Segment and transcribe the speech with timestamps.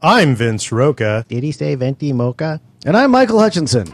[0.00, 1.24] I'm Vince Roca.
[1.28, 2.60] Did he say venti mocha?
[2.86, 3.86] And I'm Michael Hutchinson.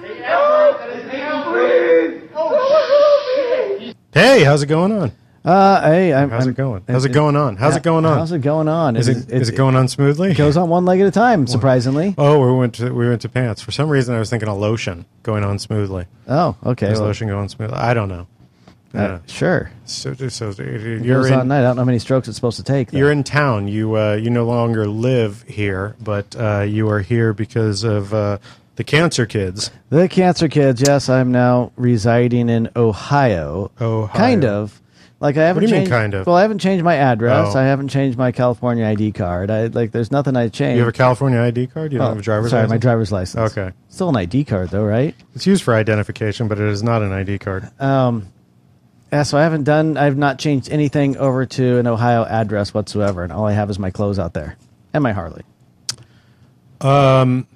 [4.13, 5.13] Hey, how's it going on?
[5.45, 6.83] Uh, hey, I'm, How's I'm- it going?
[6.89, 7.57] How's it going on?
[7.57, 8.17] How's it going on?
[8.19, 8.97] How's it going on?
[8.97, 10.31] Is it is it going on smoothly?
[10.31, 12.15] It goes on one leg at a time, surprisingly.
[12.17, 13.61] Oh, we went to we went to pants.
[13.61, 16.07] For some reason, I was thinking of lotion going on smoothly.
[16.29, 16.91] Oh, okay.
[16.93, 17.77] Is well, lotion going smoothly?
[17.77, 18.27] I don't know.
[18.95, 19.71] Uh, sure.
[19.85, 20.59] So, so It
[21.05, 21.61] you're goes in night.
[21.61, 22.91] I don't know how many strokes it's supposed to take.
[22.91, 22.99] though.
[22.99, 23.69] you're in town.
[23.69, 28.39] You uh, you no longer live here, but uh, you are here because of uh,
[28.77, 29.71] the cancer kids.
[29.91, 30.83] the cancer kids.
[30.87, 33.71] Yes, I'm now residing in Ohio.
[33.81, 34.07] Ohio.
[34.17, 34.81] Kind of.
[35.21, 35.91] Like I haven't what do you mean, changed.
[35.93, 36.27] kind of?
[36.27, 37.55] Well, I haven't changed my address.
[37.55, 37.59] Oh.
[37.59, 39.51] I haven't changed my California ID card.
[39.51, 39.91] I like.
[39.93, 40.75] There's nothing I changed.
[40.77, 41.93] You have a California ID card.
[41.93, 42.51] You don't Oh, have a driver's license.
[42.51, 42.71] sorry, license.
[42.73, 43.53] my driver's license.
[43.57, 43.73] Okay.
[43.89, 45.15] Still an ID card though, right?
[45.35, 47.71] It's used for identification, but it is not an ID card.
[47.81, 48.29] Um,
[49.15, 49.97] yeah, so I haven't done.
[49.97, 53.79] I've not changed anything over to an Ohio address whatsoever, and all I have is
[53.79, 54.57] my clothes out there
[54.93, 55.43] and my Harley.
[56.81, 57.47] Um.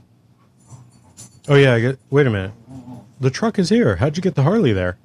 [1.48, 1.74] Oh yeah.
[1.74, 2.52] I get, wait a minute.
[3.20, 3.96] The truck is here.
[3.96, 4.98] How'd you get the Harley there?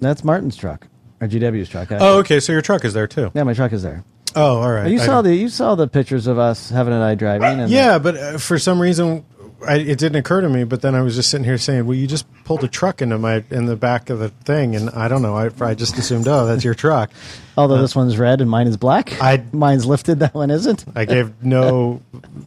[0.00, 0.86] That's Martin's truck
[1.20, 1.88] or GW's truck.
[1.90, 2.38] Oh, okay.
[2.40, 3.30] So your truck is there too.
[3.34, 4.04] yeah, my truck is there.
[4.36, 4.88] Oh, all right.
[4.88, 7.60] You I saw don't- the you saw the pictures of us having an eye driving.
[7.60, 9.24] And Yeah, but uh, for some reason,
[9.66, 10.64] I, it didn't occur to me.
[10.64, 13.18] But then I was just sitting here saying, "Well, you just pulled a truck into
[13.18, 15.36] my in the back of the thing," and I don't know.
[15.36, 17.10] I, I just assumed, "Oh, that's your truck."
[17.56, 20.20] although this one's red and mine is black, I- mine's lifted.
[20.20, 20.84] That one isn't.
[20.94, 22.02] I gave no,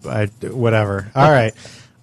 [0.08, 1.11] I whatever.
[1.16, 1.53] All right.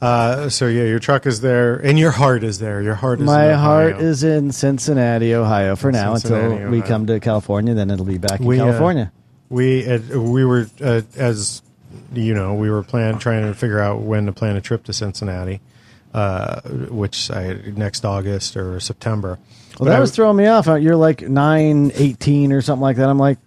[0.03, 2.81] Uh, so yeah, your truck is there, and your heart is there.
[2.81, 3.27] Your heart is.
[3.27, 7.75] My heart is in Cincinnati, Ohio, for now Cincinnati, until we come to California.
[7.75, 9.13] Then it'll be back in We, uh, California.
[9.51, 11.61] We uh, we were uh, as
[12.13, 14.93] you know we were plan trying to figure out when to plan a trip to
[14.93, 15.61] Cincinnati,
[16.15, 19.39] uh, which I next August or September.
[19.79, 20.67] Well, But that I- was throwing me off.
[20.67, 23.09] You're like nine, eighteen, or something like that.
[23.09, 23.39] I'm like,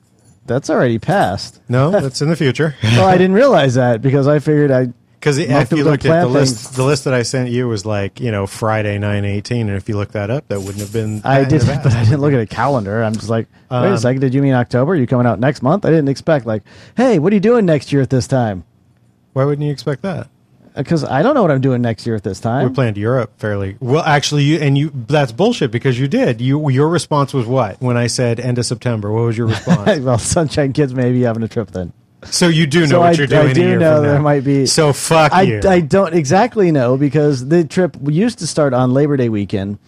[0.46, 1.60] that's already passed.
[1.70, 2.76] no, that's in the future.
[2.84, 4.88] well, I didn't realize that because I figured I.
[5.24, 8.20] Because if you looked at the list, the list that I sent you was like
[8.20, 11.22] you know Friday nine eighteen, and if you look that up, that wouldn't have been.
[11.24, 13.02] I did, but I didn't look at a calendar.
[13.02, 14.20] I'm just like, wait Um, a second.
[14.20, 14.92] Did you mean October?
[14.92, 15.86] Are you coming out next month?
[15.86, 16.64] I didn't expect like,
[16.98, 18.66] hey, what are you doing next year at this time?
[19.32, 20.28] Why wouldn't you expect that?
[20.76, 22.68] Because I don't know what I'm doing next year at this time.
[22.68, 24.04] We planned Europe fairly well.
[24.04, 26.42] Actually, you and you that's bullshit because you did.
[26.42, 29.10] You your response was what when I said end of September?
[29.10, 30.00] What was your response?
[30.02, 31.94] well, Sunshine Kids may be having a trip then.
[32.26, 33.48] So you do know So what I- you're doing.
[33.50, 35.62] I do know there might be- So fuck I, you.
[35.68, 39.80] I don't exactly know because the trip used to start on Labor Day weekend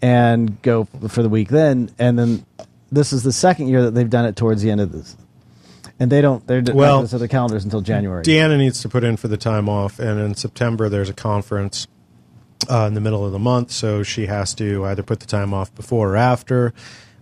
[0.00, 2.44] and go for the week then, and then
[2.90, 5.16] this is the second year that they've done it towards the end of this.
[6.00, 6.44] And they don't.
[6.46, 8.24] They're Well, to the calendars until January.
[8.24, 11.86] Deanna needs to put in for the time off, and in September there's a conference
[12.68, 15.54] uh, in the middle of the month, so she has to either put the time
[15.54, 16.72] off before or after.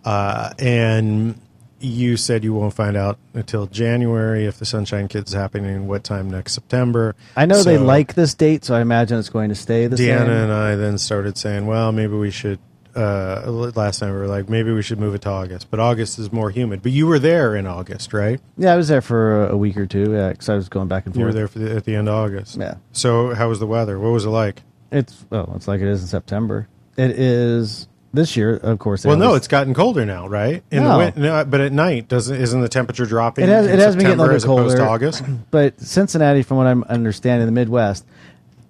[0.04, 1.38] Uh, and
[1.80, 5.88] you said you won't find out until January if the Sunshine Kids is happening.
[5.88, 7.16] What time next September?
[7.36, 10.18] I know they like this date, so I imagine it's going to stay the Deanna
[10.26, 10.30] same.
[10.30, 12.58] and I then started saying, well, maybe we should.
[12.94, 13.42] Uh,
[13.76, 16.32] last time we were like, maybe we should move it to August, but August is
[16.32, 16.82] more humid.
[16.82, 18.40] But you were there in August, right?
[18.56, 20.12] Yeah, I was there for a week or two.
[20.12, 21.20] Yeah, because I was going back and forth.
[21.20, 22.56] You were there for the, at the end of August.
[22.56, 22.74] Yeah.
[22.92, 23.98] So how was the weather?
[23.98, 24.62] What was it like?
[24.90, 26.66] It's well, it's like it is in September.
[26.96, 29.04] It is this year, of course.
[29.04, 30.62] Well, no, it's gotten colder now, right?
[30.70, 30.92] In No.
[30.92, 33.44] the win- no, but at night, doesn't isn't the temperature dropping?
[33.44, 34.76] It has- it has been getting a little colder.
[34.76, 35.22] to August.
[35.50, 38.04] but Cincinnati, from what I'm understanding, the Midwest,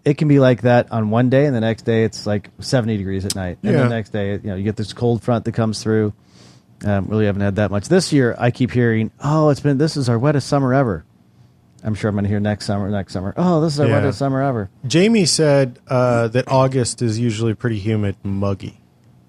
[0.04, 2.96] it can be like that on one day, and the next day it's like 70
[2.96, 3.82] degrees at night, and Yeah.
[3.82, 6.12] the next day, you know, you get this cold front that comes through.
[6.84, 8.34] Um, really haven't had that much this year.
[8.38, 11.04] I keep hearing, "Oh, it's been this is our wettest summer ever."
[11.84, 13.32] I'm sure I'm going to hear next summer, next summer.
[13.38, 14.00] Oh, this is our Yeah.
[14.02, 14.68] wettest summer ever.
[14.86, 18.79] Jamie said uh, that August is usually pretty humid, and muggy.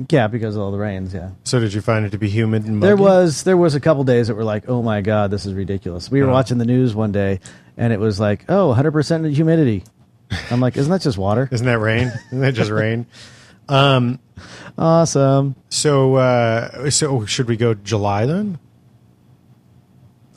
[0.09, 1.13] Yeah, because of all the rains.
[1.13, 1.31] Yeah.
[1.43, 2.87] So did you find it to be humid and muggy?
[2.87, 5.53] There was there was a couple days that were like, oh my god, this is
[5.53, 6.09] ridiculous.
[6.09, 6.33] We were Oh.
[6.33, 7.39] watching the news one day,
[7.77, 9.83] and it was like, oh, 100 percent humidity.
[10.49, 11.49] I'm like, isn't that just water?
[11.51, 12.07] Isn't that rain?
[12.27, 13.05] Isn't that just rain?
[13.69, 14.19] Um,
[14.77, 15.55] Awesome.
[15.69, 18.59] so, uh, so should we go July then?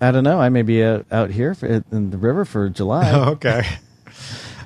[0.01, 0.41] I don't know.
[0.41, 3.11] I may be uh, out here for, in the river for July.
[3.13, 3.65] Oh, okay.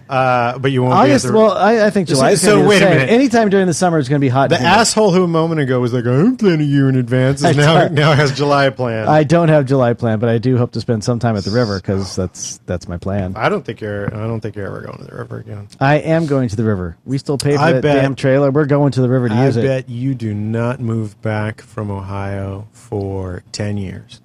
[0.08, 1.24] Uh, but you won't August.
[1.24, 2.30] be at the, well, I, I think So- July.
[2.32, 2.90] is so wait a same.
[2.90, 3.10] minute.
[3.10, 4.48] Anytime during the summer, it's going to be hot.
[4.50, 7.44] the asshole who a moment ago was like, I'm planning a year in advance.
[7.44, 9.08] Is now now has July planned.
[9.08, 11.50] I don't have July planned, but I do hope to spend some time at the
[11.50, 13.34] river because that's that's my plan.
[13.36, 14.06] I don't think you're.
[14.14, 15.68] I don't think you're ever going to the river again.
[15.80, 16.96] I am going to the river.
[17.04, 18.50] We still pay for I that bet- damn trailer.
[18.50, 19.62] We're going to the river to I use it.
[19.62, 24.20] bet you do not move back from Ohio for ten years.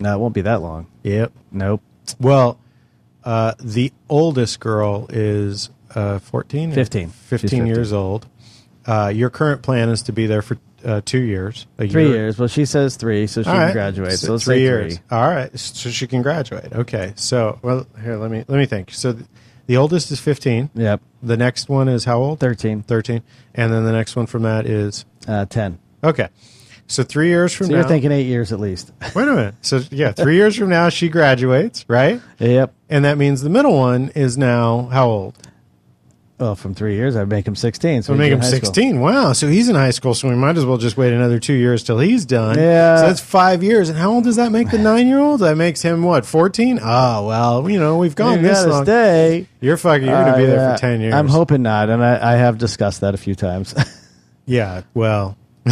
[0.00, 0.88] No, it won't be that long.
[1.04, 1.32] Yep.
[1.52, 1.80] Nope.
[2.20, 2.58] Well,
[3.24, 6.72] uh, the oldest girl is uh, 14?
[6.72, 7.08] 15.
[7.10, 7.66] 15 15.
[7.66, 8.26] years old.
[8.86, 11.66] Uh, your current plan is to be there for uh, two years.
[11.78, 12.14] A Three year.
[12.14, 12.38] years.
[12.38, 13.72] Well, she says three, so she All can right.
[13.72, 14.12] graduate.
[14.18, 14.96] So So let's three say years.
[14.98, 15.16] three.
[15.16, 15.56] All right.
[15.58, 16.72] So she can graduate.
[16.72, 17.12] Okay.
[17.14, 18.90] So, well, here, let me let me think.
[18.90, 19.24] So, th-
[19.66, 20.70] The oldest is 15.
[20.74, 22.40] Yep, The next one is how old?
[22.40, 23.22] thirteen, 13.
[23.54, 25.78] And then the next one from that is uh, ten.
[26.02, 26.28] okay.
[26.88, 27.78] So three years from So now.
[27.78, 28.92] you're thinking eight years at least.
[29.14, 29.54] Wait a minute.
[29.62, 32.20] So yeah, three years from now she graduates, right?
[32.40, 32.74] yep.
[32.92, 35.38] And that means the middle one is now how old?
[36.38, 38.02] Well, from three years, I'd make him sixteen.
[38.02, 38.66] So We'll make him in high school.
[38.74, 38.98] 16.
[39.00, 39.32] Wow.
[39.32, 41.84] So he's in high school, so we might as well just wait another two years
[41.84, 42.58] till he's done.
[42.58, 42.96] Yeah.
[42.96, 43.88] So that's five years.
[43.90, 45.40] And how old does that make the nine year old?
[45.40, 46.80] That makes him what, 14?
[46.82, 48.84] Oh, well, you know, we've gone You this long.
[48.84, 49.46] stay.
[49.60, 50.74] You're fucking, you're going to be Uh, there yeah.
[50.74, 51.14] for 10 years.
[51.14, 53.74] I'm hoping not, and I, I have discussed that a few times.
[54.44, 55.36] Yeah, well,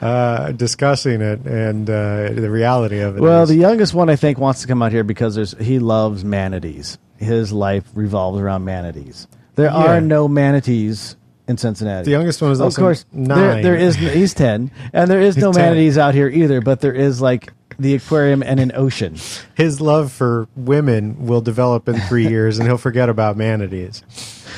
[0.00, 3.20] uh, discussing it and uh, the reality of it.
[3.20, 5.78] well, is- the youngest one I think wants to come out here because there's he
[5.78, 6.98] loves manatees.
[7.18, 9.28] His life revolves around manatees.
[9.54, 9.74] There Yeah.
[9.96, 11.16] are no manatees
[11.48, 12.04] in Cincinnati.
[12.06, 13.62] the youngest one is of course, there, nine.
[13.62, 15.64] there is he's ten, and there is no He's 10.
[15.64, 16.60] manatees out here either.
[16.60, 19.16] But there is like the aquarium and an ocean.
[19.54, 24.02] His love for women will develop in three years, and he'll forget about manatees.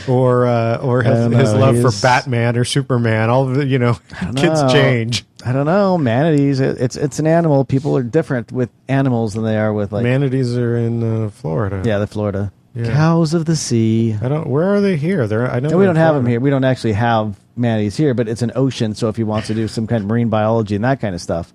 [0.08, 3.30] Or, uh, or his, his love for Batman or Superman.
[3.30, 3.94] All the, you know,
[4.36, 4.68] kids know.
[4.70, 5.24] change.
[5.46, 6.60] I don't know manatees.
[6.60, 7.64] It, it's it's an animal.
[7.64, 11.82] People are different with animals than they are with like Manatees are in uh, Florida.
[11.84, 12.92] yeah, the Florida Yeah.
[12.92, 14.16] cows of the sea.
[14.22, 14.46] I don't.
[14.48, 15.26] Where are they here?
[15.26, 15.50] They're.
[15.50, 15.68] I know.
[15.70, 16.40] And we don't have them here.
[16.40, 18.94] We don't actually have manatees here, but it's an ocean.
[18.94, 21.20] So if he wants to do some kind of marine biology and that kind of
[21.20, 21.52] stuff,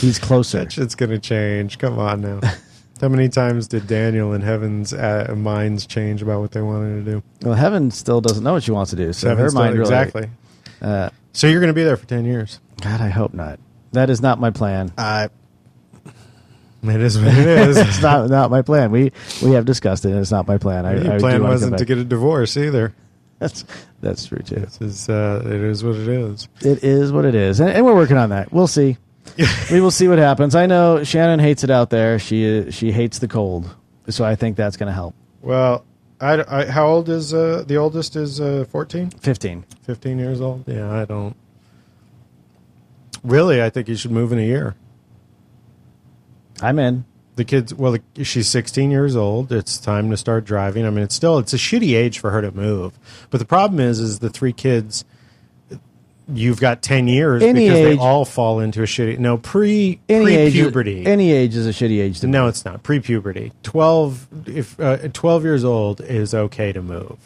[0.00, 0.58] he's closer.
[0.60, 1.78] That shit's gonna change.
[1.78, 2.40] Come on now.
[3.02, 7.10] How many times did Daniel and Heaven's uh, minds change about what they wanted to
[7.10, 7.22] do?
[7.42, 9.12] Well, Heaven still doesn't know what she wants to do.
[9.12, 9.82] So her still- mind really.
[9.90, 10.30] exactly.
[10.80, 12.60] Uh, So you're going to be there for ten years.
[12.80, 13.58] God, I hope not.
[13.90, 14.92] That is not my plan.
[14.96, 15.28] Uh,
[16.84, 17.76] it is what it is.
[17.76, 18.92] it's not not my plan.
[18.92, 19.10] We
[19.42, 20.10] we have discussed it.
[20.10, 20.86] and It's not my plan.
[20.86, 22.94] I, Your I plan wasn't to get a divorce either.
[23.40, 23.64] That's
[24.00, 24.56] that's true too.
[24.60, 26.48] This is uh, it is what it is.
[26.60, 28.52] It is what it is, and, and we're working on that.
[28.52, 28.96] We'll see.
[29.70, 30.54] We will see what happens.
[30.54, 32.18] I know Shannon hates it out there.
[32.18, 33.74] She she hates the cold,
[34.08, 35.14] so I think that's going to help.
[35.40, 35.84] Well,
[36.20, 38.14] I, I- how old is uh, the oldest?
[38.16, 39.64] Is uh, 14, Fifteen.
[39.82, 40.64] 15 years old?
[40.66, 41.34] Yeah, I don't.
[43.24, 44.74] Really, I think you should move in a year.
[46.60, 47.04] I'm in.
[47.36, 51.02] the kids well the, she's 16 years old it's time to start driving i mean
[51.02, 52.98] it's still it's a shitty age for her to move
[53.30, 55.04] but the problem is is the three kids
[56.28, 60.00] you've got 10 years Any because age- they all fall into a shitty no pre
[60.08, 62.82] Any pre age, puberty any age is a shitty age to no it's not.
[62.82, 67.18] Pre puberty 12 if uh, 12 years old is okay to move.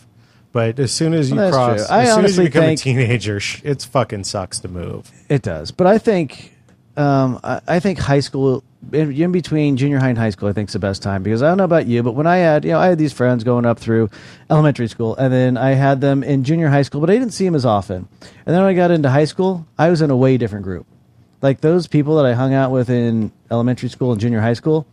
[0.53, 1.91] But as soon as you Well, cross.
[1.91, 5.11] As soon as you become a teenager it's fucking sucks to move.
[5.29, 6.57] It does, but I think,
[6.97, 10.53] um, I, I think high school, in, in between junior high and high school, I
[10.53, 12.65] think is the best time because I don't know about you, but when I had,
[12.65, 14.11] you know, I had these friends going up through
[14.51, 17.45] elementary school, and then I had them in junior high school, but I didn't see
[17.45, 18.09] them as often.
[18.21, 20.87] And then when I got into high school, I was in a way different group.
[21.43, 24.87] Like those people that I hung out with in elementary school and junior high school,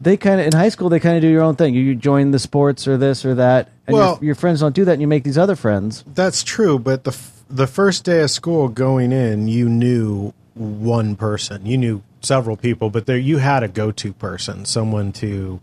[0.00, 1.74] they kind of in high school they kind of do your own thing.
[1.74, 4.84] You join the sports or this or that, and Well- your, your friends don't do
[4.86, 6.04] that, and you make these other friends.
[6.14, 11.14] That's true, but the f- the first day of school going in, you knew one
[11.14, 11.66] person.
[11.66, 15.60] You knew several people, but there you had a go to person, someone to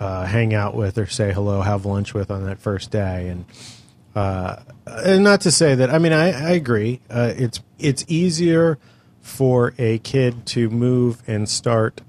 [0.00, 3.44] uh, hang out with or say hello, have lunch with on that first day, and
[4.14, 4.56] uh,
[4.86, 5.90] and not to say that.
[5.90, 7.00] I mean, I, I agree.
[7.10, 8.78] Uh, it's it's easier
[9.20, 12.00] for a kid to move and start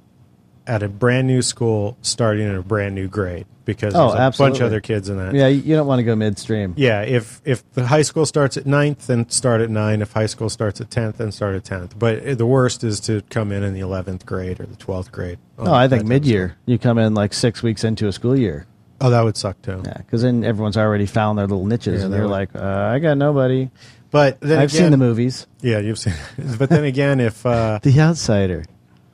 [0.65, 4.37] at a brand new school, starting in a brand new grade because Oh, there's a
[4.41, 5.35] bunch of other kids in that.
[5.35, 6.73] Yeah, you don't want to go midstream.
[6.75, 10.01] Yeah, if if the high school starts at ninth, then start at nine.
[10.01, 11.99] If high school starts at tenth, then start at tenth.
[11.99, 15.11] But uh, the worst is to come in in the eleventh grade or the twelfth
[15.11, 15.37] grade.
[15.59, 16.55] No, I think mid year.
[16.65, 18.65] You come in like six weeks into a school year.
[18.99, 19.83] Oh, that would suck too.
[19.85, 22.55] Yeah, because then everyone's already found their little niches, Yeah, and they they're would- like,
[22.55, 23.69] uh, I got nobody.
[24.09, 25.45] But then I've again, seen the movies.
[25.61, 26.13] Yeah, you've seen.
[26.57, 28.63] But then again, if uh, The Outsider.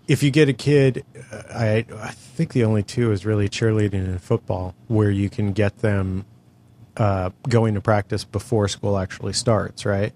[0.07, 1.05] If you get a kid,
[1.53, 5.79] I I think the only two is really cheerleading and football, where you can get
[5.79, 6.25] them
[6.97, 9.85] uh, going to practice before school actually starts.
[9.85, 10.13] Right.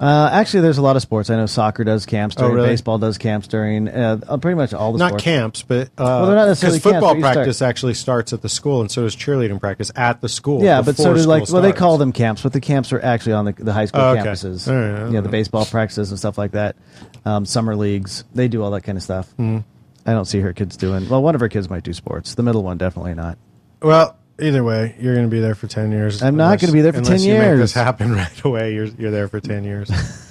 [0.00, 1.28] Uh, actually, there's a lot of sports.
[1.28, 2.68] I know soccer does camps Oh, during, really?
[2.68, 5.24] baseball does camps during, uh, uh, pretty much all the not sports.
[5.24, 8.48] camps, but uh, they're not necessarily camps, football you start- practice actually starts at the
[8.48, 10.62] school, and so does cheerleading practice at the school.
[10.62, 13.32] Yeah, but so do like well, they call them camps, but the camps are actually
[13.32, 14.22] on the, the high school Oh, okay.
[14.22, 14.68] campuses.
[14.68, 16.76] Right, yeah, the baseball practices and stuff like that.
[17.24, 19.28] Um, summer leagues, they do all that kind of stuff.
[19.32, 19.58] Hmm.
[20.06, 21.08] I don't see her kids doing.
[21.08, 22.34] Well, one of her kids might do sports.
[22.34, 23.36] The middle one definitely not.
[23.82, 26.22] Well, either way, you're going to be there for ten years.
[26.22, 27.60] I'm not gonna be there for unless 10 you Make years.
[27.60, 28.74] this happen right away.
[28.74, 29.90] You're you're there for ten years.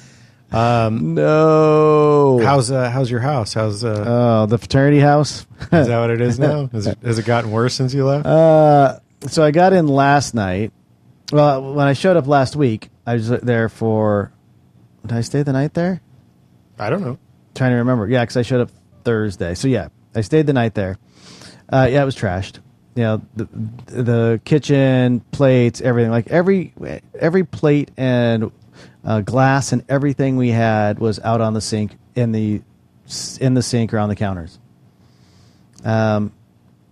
[0.52, 2.40] No.
[2.44, 3.54] how's uh, how's your house?
[3.54, 5.46] How's uh, Oh, the fraternity house.
[5.62, 6.70] is that what it is now?
[6.74, 8.26] Is it, has it gotten worse since you left?
[8.26, 10.72] Uh, so I got in last night.
[11.32, 14.32] Well, when I showed up last week, I was there for.
[15.06, 16.02] Did I stay the night there?
[16.80, 17.18] I don't know.
[17.56, 18.08] Trying to remember.
[18.08, 18.70] Yeah, because I showed up
[19.04, 19.54] Thursday.
[19.56, 20.98] So yeah, I stayed the night there.
[21.70, 22.60] Uh, yeah, it was trashed.
[22.98, 23.46] You know the
[23.86, 26.74] the kitchen plates, everything like every
[27.18, 28.51] every plate and
[29.06, 32.62] uh, glass and everything we had was out on the sink in the
[33.39, 34.58] in the sink or on the counters.
[35.86, 36.34] Um,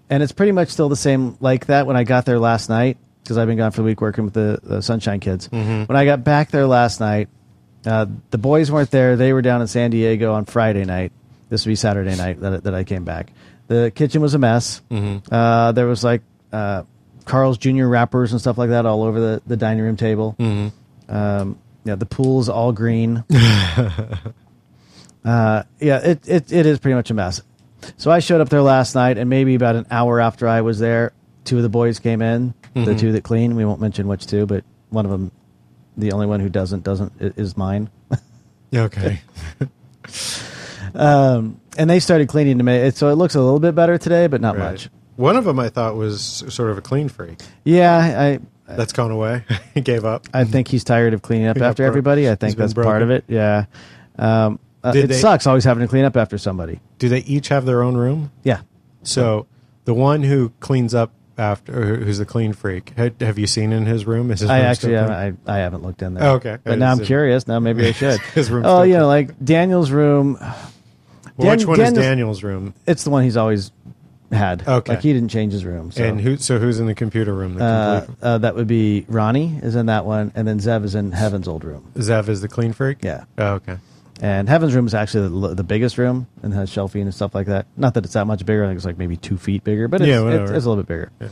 [0.10, 2.98] and it's pretty much still the same like that when I got there last night
[3.24, 5.50] because I've been gone for the week working with the, the Sunshine Kids.
[5.88, 7.28] When I got back there last night,
[7.84, 9.16] uh, the boys weren't there.
[9.16, 11.12] They were down in San Diego on Friday night.
[11.50, 13.32] This would be Saturday night that, that I came back.
[13.68, 14.82] The kitchen was a mess.
[15.32, 16.22] Uh, there was like
[16.54, 16.84] uh,
[17.26, 17.86] Carl's Jr.
[17.86, 20.36] wrappers and stuff like that all over the, the dining room table.
[21.10, 23.24] Um, yeah, the pool's all green.
[25.26, 27.42] uh, yeah, it, it it is pretty much a mess.
[27.98, 30.80] So I showed up there last night, and maybe about an hour after I was
[30.80, 32.54] there, two of the boys came in.
[32.74, 33.56] The two that clean.
[33.56, 35.32] We won't mention which two, but one of them,
[35.96, 37.90] the only one who doesn't doesn't is mine.
[38.74, 39.22] Okay.
[40.96, 42.74] Um, and they started cleaning to me.
[42.76, 44.72] It, so it looks a little bit better today, but not Right.
[44.72, 44.90] much.
[45.18, 47.40] One of them I thought was sort of a clean freak.
[47.64, 48.40] Yeah, I
[48.76, 49.44] That's gone away.
[49.74, 50.28] he gave up.
[50.34, 52.28] I think he's tired of cleaning up Yeah, after bro- everybody.
[52.28, 53.12] I he's think been that's part of broken.
[53.12, 53.34] it.
[53.34, 53.66] Yeah.
[54.18, 56.80] Um, uh, Did it they- sucks always having to clean up after somebody.
[57.00, 58.32] Do they each have their own room?
[58.44, 58.62] Yeah.
[59.04, 59.48] So
[59.86, 63.72] the one who cleans up after, or who's the clean freak, ha- have you seen
[63.74, 64.32] in his room?
[64.32, 65.40] Is his I room actually still haven't.
[65.48, 66.24] I, I haven't looked in there.
[66.30, 66.58] Oh, okay.
[66.64, 67.48] But now I'm Is it- curious.
[67.48, 68.20] Now maybe I should.
[68.34, 70.38] His room's oh, still you know, like Daniel's room.
[71.38, 72.74] Well, which Dan- one is Daniel's- room?
[72.88, 73.72] It's the one he's always
[74.32, 74.68] had.
[74.68, 74.94] Okay.
[74.94, 75.92] Like he didn't change his room.
[75.92, 76.04] So.
[76.04, 76.38] And who?
[76.38, 77.56] So who's in the computer room?
[77.56, 80.84] The uh, complete, uh, that would be Ronnie is in that one, and then Zev
[80.84, 81.92] is in Heaven's old room.
[81.96, 83.04] Zev is the clean freak.
[83.04, 83.26] Yeah.
[83.38, 83.78] Oh, okay.
[84.22, 87.48] And Heaven's room is actually the, the biggest room and has shelving and stuff like
[87.48, 87.68] that.
[87.76, 88.64] Not that it's that much bigger.
[88.64, 90.56] I think it's like maybe two feet bigger, but it's, Yeah, it's, whatever.
[90.56, 90.88] it's a little bit
[91.20, 91.32] bigger.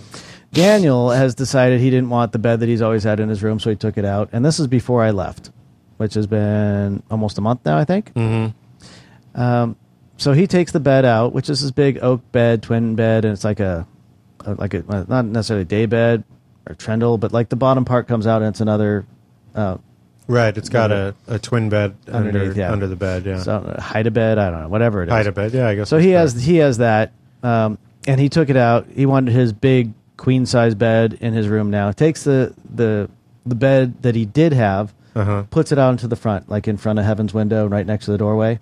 [0.52, 3.60] Daniel has decided he didn't want the bed that he's always had in his room,
[3.60, 4.30] so he took it out.
[4.34, 5.50] And this is before I left,
[5.98, 8.14] which has been almost a month now, I think.
[8.14, 9.42] Mm-hmm.
[9.42, 9.76] Um,
[10.18, 13.34] so he takes the bed out, which is this big oak bed, twin bed, and
[13.34, 13.88] it's like a,
[14.46, 16.24] a like a not necessarily a day bed
[16.68, 19.06] or trundle, but like the bottom part comes out and it's another
[19.56, 19.78] uh,
[20.28, 20.58] Right.
[20.58, 22.72] It's got a, a twin bed under yeah.
[22.72, 23.26] under the bed.
[23.26, 23.42] Yeah.
[23.42, 24.38] so, hide a bed.
[24.38, 25.12] I don't know, whatever it is.
[25.14, 25.54] Hide a bed.
[25.54, 25.90] Yeah, I guess.
[25.90, 27.12] So he has he has that,
[27.44, 27.78] um,
[28.08, 28.88] and he took it out.
[28.96, 31.92] He wanted his big queen size bed in his room now.
[31.92, 33.10] Takes the the
[33.46, 35.44] the bed that he did have, Uh-huh.
[35.50, 38.12] puts it out into the front, like in front of Heaven's window, right next to
[38.12, 38.60] the doorway,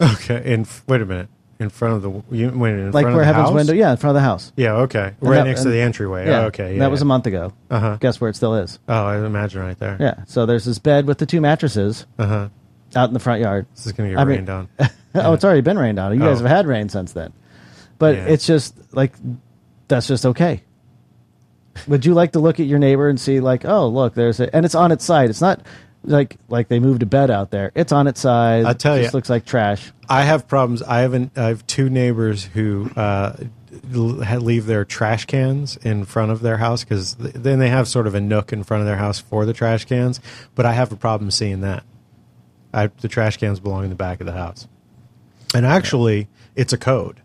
[0.00, 0.42] Okay.
[0.52, 1.28] In wait a minute.
[1.60, 3.54] In front of the you wait in like front where of the Heaven's house?
[3.54, 3.72] window.
[3.72, 4.52] Yeah, in front of the house.
[4.56, 4.72] Yeah.
[4.78, 5.12] Okay.
[5.20, 6.26] And right that- next to and- the entryway.
[6.26, 6.72] Yeah, Oh, okay.
[6.74, 6.80] Yeah.
[6.80, 7.52] that was a month ago.
[7.70, 7.96] Uh huh.
[8.00, 8.78] Guess where it still is?
[8.88, 9.96] Oh, I imagine right there.
[10.00, 10.24] Yeah.
[10.26, 12.48] So there's this bed with the two mattresses Uh huh.
[12.96, 13.66] out in the front yard.
[13.76, 14.68] This is gonna get I mean- rained on.
[15.14, 16.12] oh, it's already been rained on.
[16.14, 16.44] You guys Oh.
[16.44, 17.32] have had rain since then,
[17.98, 18.24] but Yeah.
[18.24, 19.12] it's just like
[19.86, 20.62] that's just okay.
[21.86, 24.54] Would you like to look at your neighbor and see like, oh, look, there's a,
[24.54, 25.30] and it's on its side.
[25.30, 25.60] It's not
[26.04, 27.72] like like they moved a bed out there.
[27.74, 28.64] It's on its side.
[28.64, 29.92] I'll tell it just looks like trash.
[30.08, 30.82] I have problems.
[30.82, 31.36] I haven't.
[31.36, 33.36] I have two neighbors who uh,
[33.90, 38.14] leave their trash cans in front of their house because then they have sort of
[38.14, 40.20] a nook in front of their house for the trash cans.
[40.54, 41.84] But I have a problem seeing that.
[42.74, 44.66] I, the trash cans belong in the back of the house,
[45.54, 47.20] and actually, it's a code.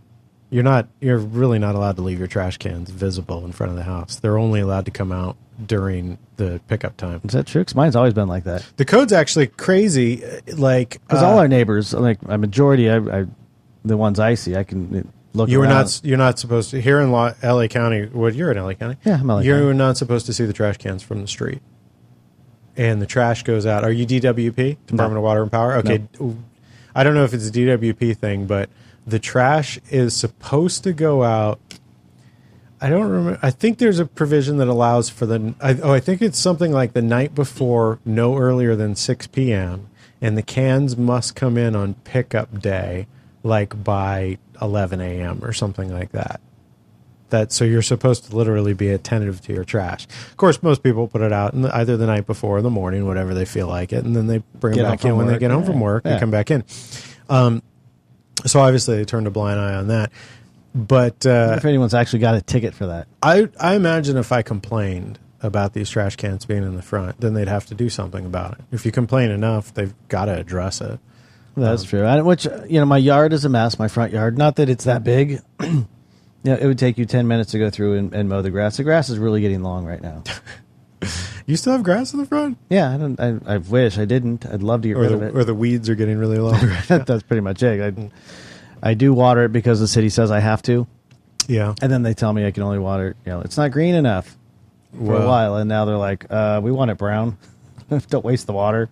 [0.50, 0.88] You're not.
[1.00, 4.17] You're really not allowed to leave your trash cans visible in front of the house.
[4.17, 7.21] They're only allowed to come out during the pickup time.
[7.23, 7.63] Is that true?
[7.63, 8.65] 'Cause mine's always been like that.
[8.77, 10.23] The code's actually crazy.
[10.53, 13.25] Like Because uh, all our neighbors, like a majority, I, I
[13.83, 15.49] the ones I see, I can look.
[15.49, 15.73] You were around.
[15.85, 16.01] not.
[16.03, 17.67] You're not supposed to here in La- L.A.
[17.67, 18.05] County.
[18.05, 18.75] What you're in L.A.
[18.75, 18.97] County?
[19.05, 19.77] Yeah, I'm LA You're County.
[19.77, 21.61] not supposed to see the trash cans from the street,
[22.75, 23.83] and the trash goes out.
[23.83, 25.73] Are you DWP Department of Water and Power?
[25.77, 26.03] Okay,
[26.93, 28.69] I don't know if it's a DWP thing, but
[29.05, 31.59] the trash is supposed to go out.
[32.79, 33.39] I don't remember.
[33.41, 35.55] I think there's a provision that allows for the.
[35.60, 39.89] I, oh, I think it's something like the night before, no earlier than six p.m.
[40.22, 43.07] And the cans must come in on pickup day,
[43.43, 45.43] like by eleven a.m.
[45.43, 46.39] or something like that.
[47.29, 50.05] That so you're supposed to literally be attentive to your trash.
[50.29, 52.69] Of course, most people put it out in the, either the night before or the
[52.69, 55.25] morning, whatever they feel like it, and then they bring Get it back in when
[55.27, 55.67] they work, get home yeah.
[55.67, 56.12] from work Yeah.
[56.12, 56.63] and come back in.
[57.27, 57.62] Um,
[58.46, 60.12] so obviously they turned a blind eye on that.
[60.75, 63.07] But uh, if anyone's actually got a ticket for that.
[63.21, 67.33] I I imagine if I complained about these trash cans being in the front, then
[67.33, 68.65] they'd have to do something about it.
[68.71, 71.00] If you complain enough, they've got to address it.
[71.55, 72.03] That's true.
[72.03, 73.79] I, which you know, my yard is a mess.
[73.79, 74.38] My front yard.
[74.38, 75.41] Not that it's that big.
[75.62, 75.88] you
[76.43, 78.77] know, it would take you ten minutes to go through and, and mow the grass.
[78.77, 80.24] The grass is really getting long right now.
[81.47, 83.17] You still have grass in the front, yeah, I don't.
[83.21, 84.45] I, I wish I didn't.
[84.45, 85.36] I'd love to get or rid of the it.
[85.36, 86.51] or the weeds are getting really low.
[86.88, 87.81] That's pretty much it.
[87.81, 88.09] I,
[88.81, 90.88] I do water it because the city says I have to,
[91.48, 91.74] yeah.
[91.81, 93.15] and then they tell me I can only water.
[93.25, 94.38] You know, it's not green enough
[94.93, 97.38] for a while, and now they're like, uh, we want it brown.
[98.10, 98.89] don't waste the water,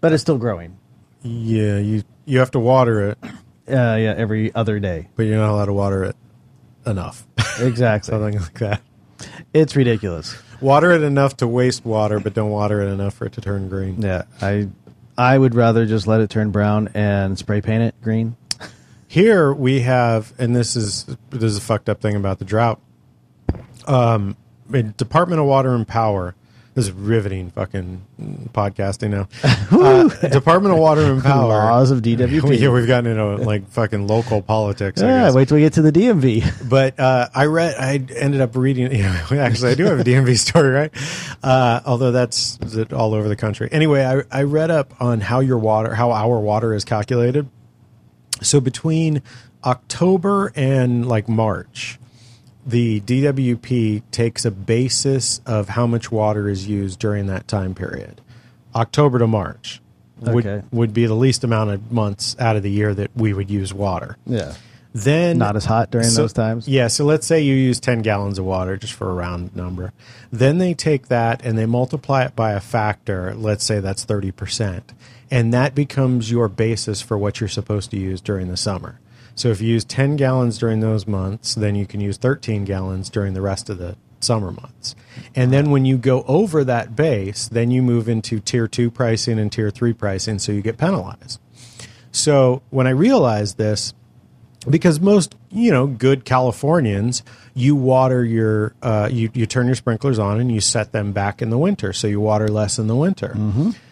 [0.00, 0.76] but it's still growing.
[1.22, 3.30] Yeah, you you have to water it, Uh,
[3.66, 5.08] yeah, every other day.
[5.16, 6.16] but you're not allowed to water it
[6.86, 7.26] enough,
[7.60, 8.10] Exactly.
[8.12, 8.82] something like that.
[9.54, 10.36] it's ridiculous.
[10.60, 13.68] Water it enough to waste water, but don't water it enough for it to turn
[13.68, 14.00] green.
[14.02, 14.68] Yeah, I
[15.16, 18.36] I would rather just let it turn brown and spray paint it green.
[19.14, 22.80] Here we have, and this is this is a fucked up thing about the drought.
[23.86, 24.36] Um,
[24.68, 26.34] Department of Water and Power.
[26.74, 28.04] This is riveting fucking
[28.52, 29.28] podcasting now.
[29.70, 31.46] Uh, Department of Water and Power.
[31.46, 32.58] Laws of DWP.
[32.60, 35.00] Yeah, we've gotten into like fucking local politics.
[35.00, 36.68] Yeah, wait till we get to the DMV.
[36.68, 38.92] But uh, I read, I ended up reading.
[38.92, 40.92] Yeah, actually, I do have a DMV story, right?
[41.40, 43.68] Uh, although that's it all over the country.
[43.70, 47.48] Anyway, I, I read up on how your water, how our water is calculated.
[48.42, 49.22] So between
[49.64, 51.98] October and like March,
[52.66, 58.20] the DWP takes a basis of how much water is used during that time period.
[58.74, 59.80] October to March
[60.20, 60.64] would Okay.
[60.72, 63.74] would be the least amount of months out of the year that we would use
[63.74, 64.16] water.
[64.26, 64.54] Yeah,
[64.94, 66.66] Then not as hot during so- those times.
[66.68, 69.92] Yeah, so let's say you use 10 gallons of water just for a round number.
[70.32, 74.94] Then they take that and they multiply it by a factor, let's say that's 30%.
[75.34, 79.00] And that becomes your basis for what you're supposed to use during the summer.
[79.34, 83.10] So if you use 10 gallons during those months, then you can use 13 gallons
[83.10, 84.94] during the rest of the summer months.
[85.34, 89.40] And then when you go over that base, then you move into tier 2 pricing
[89.40, 91.40] and tier 3 pricing so you get penalized.
[92.12, 93.92] So when I realized this,
[94.70, 97.24] because most you know good Californians,
[97.54, 101.42] you water your uh, you you turn your sprinklers on and you set them back
[101.42, 103.34] in the winter, so you water less in the winter.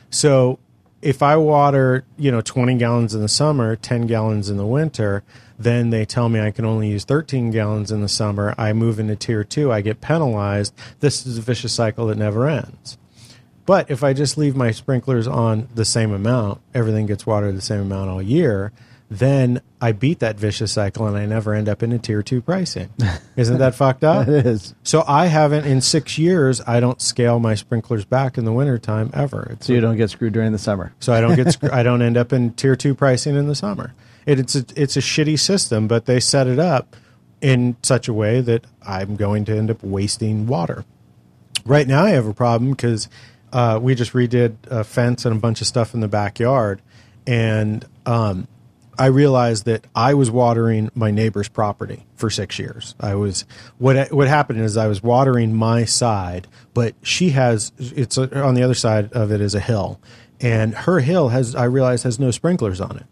[0.09, 0.59] So
[1.03, 5.23] if I water you know twenty gallons in the summer, ten gallons in the winter,
[5.59, 8.55] then they tell me I can only use thirteen gallons in the summer.
[8.57, 10.73] I move into tier two, I get penalized.
[11.01, 12.97] This is a vicious cycle that never ends.
[13.67, 17.61] But if I just leave my sprinklers on the same amount, everything gets watered the
[17.61, 18.73] same amount all year,
[19.19, 22.41] then I beat that vicious cycle and I never end up in a tier two
[22.41, 22.89] pricing.
[23.37, 24.27] Isn't that fucked up?
[24.33, 24.75] It is.
[24.85, 26.61] So I haven't in six years.
[26.67, 29.49] I don't scale my sprinklers back in the wintertime ever.
[29.53, 30.95] It's So you don't get screwed during the summer.
[31.01, 33.55] so I don't get scr- I don't end up in tier two pricing in the
[33.55, 33.93] summer.
[34.25, 36.97] It, it's a, it's a shitty system, but they set it up
[37.41, 40.85] in such a way that I'm going to end up wasting water.
[41.67, 43.09] Right now, I have a problem because
[43.53, 46.81] uh, we just redid a fence and a bunch of stuff in the backyard,
[47.27, 48.47] and um,
[49.03, 52.95] I realized that I was watering my neighbor's property for six years.
[53.01, 53.45] I was
[53.79, 58.55] what what happened is I was watering my side, but she has it's a, on
[58.55, 60.01] the other side of it is a hill,
[60.41, 63.07] and her hill has I realized has no sprinklers on it.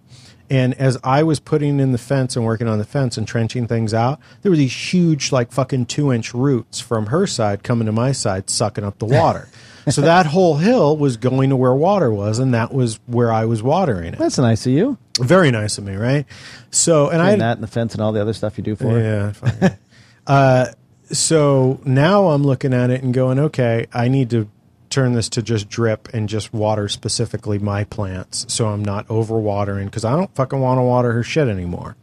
[0.48, 3.66] And as I was putting in the fence and working on the fence and trenching
[3.66, 7.87] things out, there were these huge, like fucking two inch roots from her side coming
[7.87, 9.48] to my side, sucking up the water.
[9.88, 13.44] so that whole hill was going to where water was, and that was where I
[13.44, 14.18] was watering it.
[14.20, 14.96] That's nice of you.
[15.20, 16.26] Very nice of me, right?
[16.70, 18.76] So, and I And that and the fence and all the other stuff you do
[18.76, 19.02] for it.
[19.02, 19.33] yeah.
[19.33, 19.78] fine.
[20.26, 20.66] uh,
[21.12, 24.48] so now I'm looking at it and going, okay, I need to
[24.90, 29.87] turn this to just drip and just water specifically my plants, so I'm not overwatering
[29.87, 31.96] because I don't fucking want to water her shit anymore.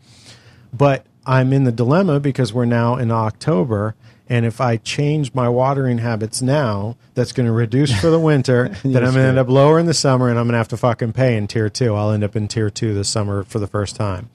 [0.73, 3.95] But I'm in the dilemma because we're now in October.
[4.29, 8.69] And if I change my watering habits now, that's going to reduce for the winter.
[8.83, 10.67] then I'm going to end up lower in the summer, and I'm going to have
[10.69, 11.95] to fucking pay in tier two.
[11.95, 14.29] I'll end up in tier two this summer for the first time.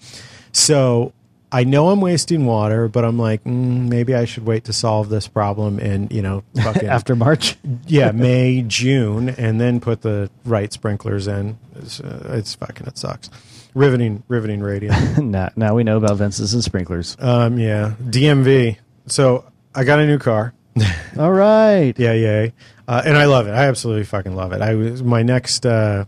[0.52, 1.12] So
[1.52, 5.10] I know I'm wasting water, but I'm like, mm, maybe I should wait to solve
[5.10, 10.30] this problem in you know fucking After March, yeah May June, and then put the
[10.46, 11.58] right sprinklers in.
[11.76, 13.28] It's, uh, it's fucking it sucks.
[13.74, 14.92] Riveting, riveting radio.
[15.18, 17.16] now, now we know about fences and sprinklers.
[17.20, 18.78] um, yeah, DMV.
[19.06, 19.44] So
[19.74, 20.54] I got a new car.
[21.18, 21.94] All right.
[21.98, 22.48] Yeah, yeah,
[22.88, 23.52] uh, and I love it.
[23.52, 24.62] I absolutely fucking love it.
[24.62, 26.04] I was my next, uh,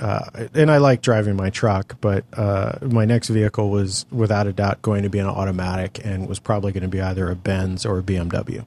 [0.00, 4.52] uh, and I like driving my truck, but uh, my next vehicle was without a
[4.52, 7.86] doubt going to be an automatic, and was probably going to be either a Benz
[7.86, 8.64] or a BMW.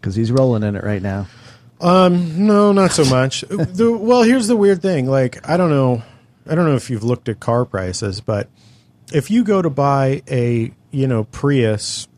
[0.00, 1.28] Because he's rolling in it right now.
[1.80, 3.40] Um, no, not so much.
[3.48, 5.06] the, well, here's the weird thing.
[5.06, 6.02] Like, I don't know,
[6.48, 8.48] I don't know if you've looked at car prices, but
[9.12, 12.08] if you go to buy a you know Prius,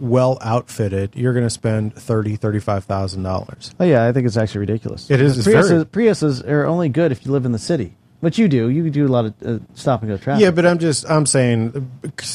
[0.00, 3.74] well outfitted, you're going to spend thirty, thirty-five thousand dollars.
[3.78, 5.10] Oh yeah, I think it's actually ridiculous.
[5.10, 5.38] It is.
[5.38, 8.48] It's Priuses, very- Priuses are only good if you live in the city, which you
[8.48, 8.68] do.
[8.68, 10.42] You do a lot of uh, stop and go traffic.
[10.42, 11.90] Yeah, but I'm just I'm saying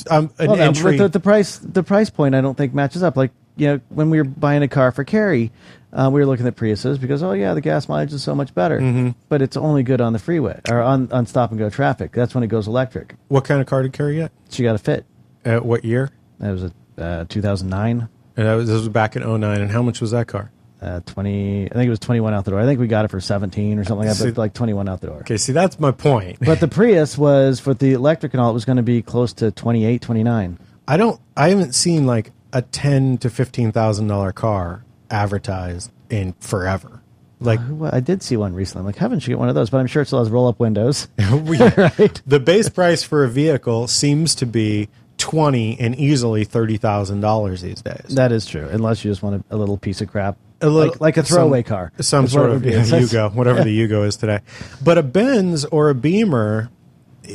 [0.09, 0.97] I'm an Well, no, entry.
[0.97, 3.17] but the, the price the price point I don't think matches up.
[3.17, 5.51] Like you know, when we were buying a car for Carrie,
[5.93, 8.53] uh, we were looking at Priuses because oh yeah, the gas mileage is so much
[8.53, 8.79] better.
[8.79, 9.11] Mm-hmm.
[9.29, 12.11] But it's only good on the freeway or on, on stop and go traffic.
[12.11, 13.15] That's when it goes electric.
[13.29, 14.31] what kind of car did Carrie get?
[14.49, 15.05] She got a fit.
[15.45, 16.09] At what year?
[16.39, 18.09] That was a uh, 2009.
[18.37, 19.61] And that was, this was back in 09.
[19.61, 20.51] And how much was that car?
[20.81, 22.59] Uh, 20, I think it was 21 out the door.
[22.59, 25.01] I think we got it for 17 or something like that, but like 21 out
[25.01, 25.17] the door.
[25.17, 26.37] Okay, see that's my point.
[26.41, 29.33] But the Prius was, for the electric and all, it was going to be close
[29.33, 30.59] to 28, 29.
[30.87, 31.19] I don't.
[31.35, 37.01] I haven't seen like a ten to fifteen thousand dollar car advertised in forever.
[37.39, 38.81] Like Well, I did see one recently.
[38.81, 40.47] I'm like, heaven should get one of those, but I'm sure it still has roll
[40.47, 41.07] up windows.
[41.19, 42.21] right?
[42.25, 44.89] the base price for a vehicle seems to be
[45.25, 48.05] twenty and easily thirty thousand dollars these days.
[48.09, 50.91] That is true, unless you just want a, a little piece of crap, A little-
[50.91, 54.17] like, like a some- throwaway car, some sort of yeah, Yugo, whatever the Yugo is
[54.17, 54.39] today.
[54.83, 56.69] But a Benz or a Beamer,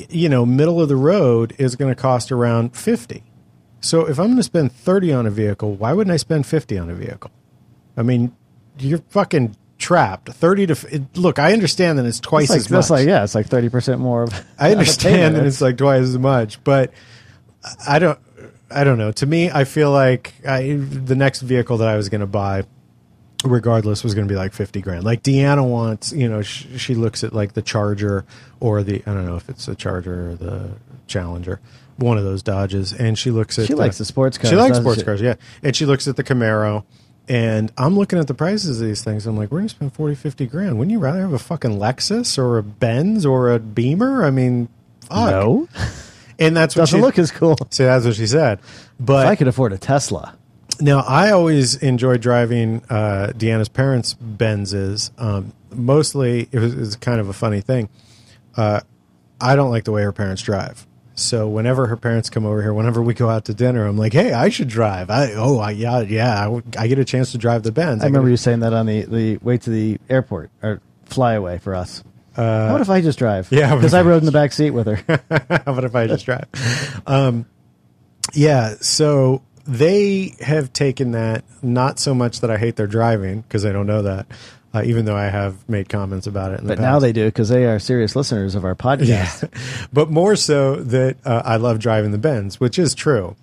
[0.08, 3.24] you know, middle of the road is going to cost around fifty.
[3.80, 6.78] So if I'm going to spend thirty on a vehicle, why wouldn't I spend fifty
[6.78, 7.30] on a vehicle?
[7.96, 8.34] I mean,
[8.78, 10.28] you're fucking trapped.
[10.32, 11.38] Thirty to it, look.
[11.40, 12.78] I understand that it's twice It's like, as much.
[12.78, 14.22] that's like yeah, it's like thirty percent more.
[14.24, 16.92] Of, I understand that it's like twice as much, but
[17.86, 18.18] I don't.
[18.70, 19.10] I don't know.
[19.12, 22.62] To me, I feel like I, the next vehicle that I was going to buy,
[23.44, 25.04] regardless, was going to be like fifty grand.
[25.04, 28.24] Like Deanna wants, you know, sh- she looks at like the Charger
[28.60, 30.70] or the I don't know if it's the Charger or the
[31.06, 31.60] Challenger,
[31.96, 34.78] one of those Dodges, and she looks at She likes the sports cars, She likes
[34.78, 35.04] sports she?
[35.04, 36.84] cars, yeah, and she looks at the Camaro.
[37.28, 39.24] And I'm looking at the prices of these things.
[39.24, 40.78] I'm like, we're going to spend 40, 50 grand.
[40.78, 44.24] Wouldn't you rather have a fucking Lexus or a Benz or a Beamer?
[44.24, 44.68] I mean,
[45.02, 45.30] fuck.
[45.30, 45.68] no,
[46.40, 47.56] And that's what doesn't she, look as cool.
[47.70, 48.60] See, that's what she said.
[48.98, 50.36] But If I could afford a Tesla,
[50.80, 55.10] now I always enjoyed driving uh, Deanna's parents' Benzes.
[55.18, 57.88] Um, mostly, it was, it was kind of a funny thing.
[58.56, 58.80] Uh,
[59.40, 60.86] I don't like the way her parents drive.
[61.14, 64.14] So whenever her parents come over here, whenever we go out to dinner, I'm like,
[64.14, 67.62] "Hey, I should drive." I oh, I, yeah, yeah, I get a chance to drive
[67.62, 68.02] the Benz.
[68.02, 71.58] I remember get you saying that on the the way to the airport or flyaway
[71.58, 72.02] for us.
[72.36, 73.52] How about if I just drive?
[73.52, 75.02] Uh, yeah, because I I rode in the back seat with her.
[75.30, 76.46] about if I just drive?
[77.06, 77.46] Um,
[78.34, 83.64] yeah, so they have taken that not so much that I hate their driving because
[83.64, 84.26] I don't know that,
[84.72, 87.26] uh, even though I have made comments about it in the but now they do
[87.26, 89.06] because they are serious listeners of our podcast.
[89.06, 89.86] Yeah.
[89.92, 93.36] but more so that uh, I love driving the Benz, which is true.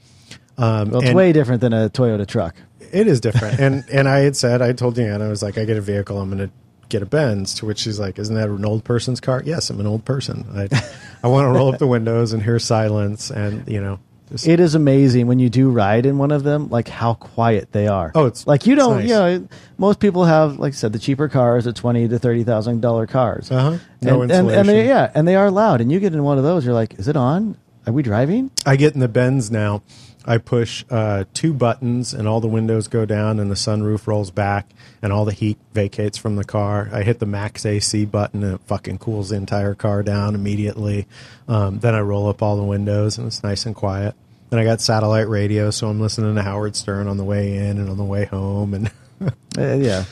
[0.58, 2.56] Um, Well, it's way different than a Toyota truck.
[2.80, 3.60] it is different.
[3.60, 6.20] and and I had said, I told Deanna, I was like, I get a vehicle,
[6.20, 6.54] I'm going to
[6.90, 7.54] get a Benz.
[7.56, 9.42] To which she's like, Isn't that an old person's car?
[9.46, 10.46] Yes, I'm an old person.
[10.56, 10.68] I
[11.24, 14.60] I want to roll up the windows and hear silence, and you know, just, It
[14.60, 18.12] is amazing when you do ride in one of them, like how quiet they are.
[18.14, 19.10] Oh, it's- like you don't, nice.
[19.10, 19.48] you know,
[19.78, 23.08] most people have, like I said, the cheaper cars, the twenty to thirty thousand dollar
[23.08, 23.50] cars.
[23.50, 23.78] Uh-huh.
[24.02, 25.82] No and, and, and they, yeah, and they are loud.
[25.82, 27.58] And you get in one of those, you're like, is it on?
[27.86, 28.52] Are we driving?
[28.66, 29.82] I get in the Benz now.
[30.28, 34.30] I push uh, two buttons, and all the windows go down, and the sunroof rolls
[34.30, 34.70] back,
[35.02, 36.90] and all the heat vacates from the car.
[36.92, 41.08] I hit the max AC button, and it fucking cools the entire car down immediately.
[41.48, 44.16] Um, then I roll up all the windows, and it's nice and quiet.
[44.50, 47.78] Then I got satellite radio, so I'm listening to Howard Stern on the way in
[47.78, 48.92] and on the way home, and
[49.58, 50.06] Uh, yeah,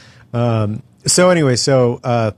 [1.06, 2.32] so anyway, so uh,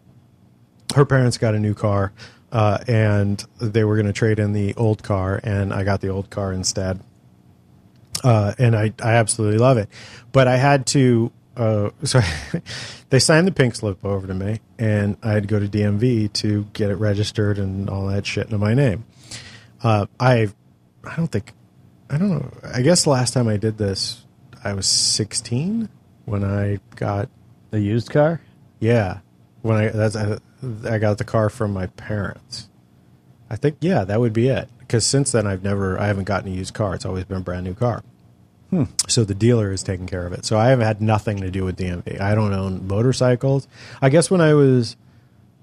[0.94, 2.12] her parents got a new car,
[2.52, 6.10] uh, and they were going to trade in the old car, and I got the
[6.10, 7.00] old car instead.
[8.24, 9.90] Uh, and I, I absolutely love it,
[10.32, 11.32] but I had to.
[11.56, 12.22] Uh, so
[13.10, 16.34] they signed the pink slip over to me, and I had to go to DMV
[16.34, 19.06] to get it registered and all that shit into my name.
[19.84, 20.50] Uh, I,
[21.04, 21.54] I don't think,
[22.10, 22.52] I don't know.
[22.64, 24.26] I guess the last time I did this,
[24.64, 25.90] I was 16
[26.26, 27.30] when I got
[27.72, 28.42] the used car.
[28.80, 29.20] yeah,
[29.62, 30.38] when I that's I,
[30.86, 32.70] I got the car from my parents.
[33.50, 34.70] I think yeah, that would be it.
[34.88, 36.96] Because since then, I've never I haven't gotten a used car.
[36.96, 38.04] It's always been a brand new car.
[38.70, 38.84] Hmm.
[39.08, 40.46] So the dealer is taking care of it.
[40.46, 42.20] So I have had nothing to do with DMV.
[42.20, 43.68] I don't own motorcycles.
[44.02, 44.98] I guess when I was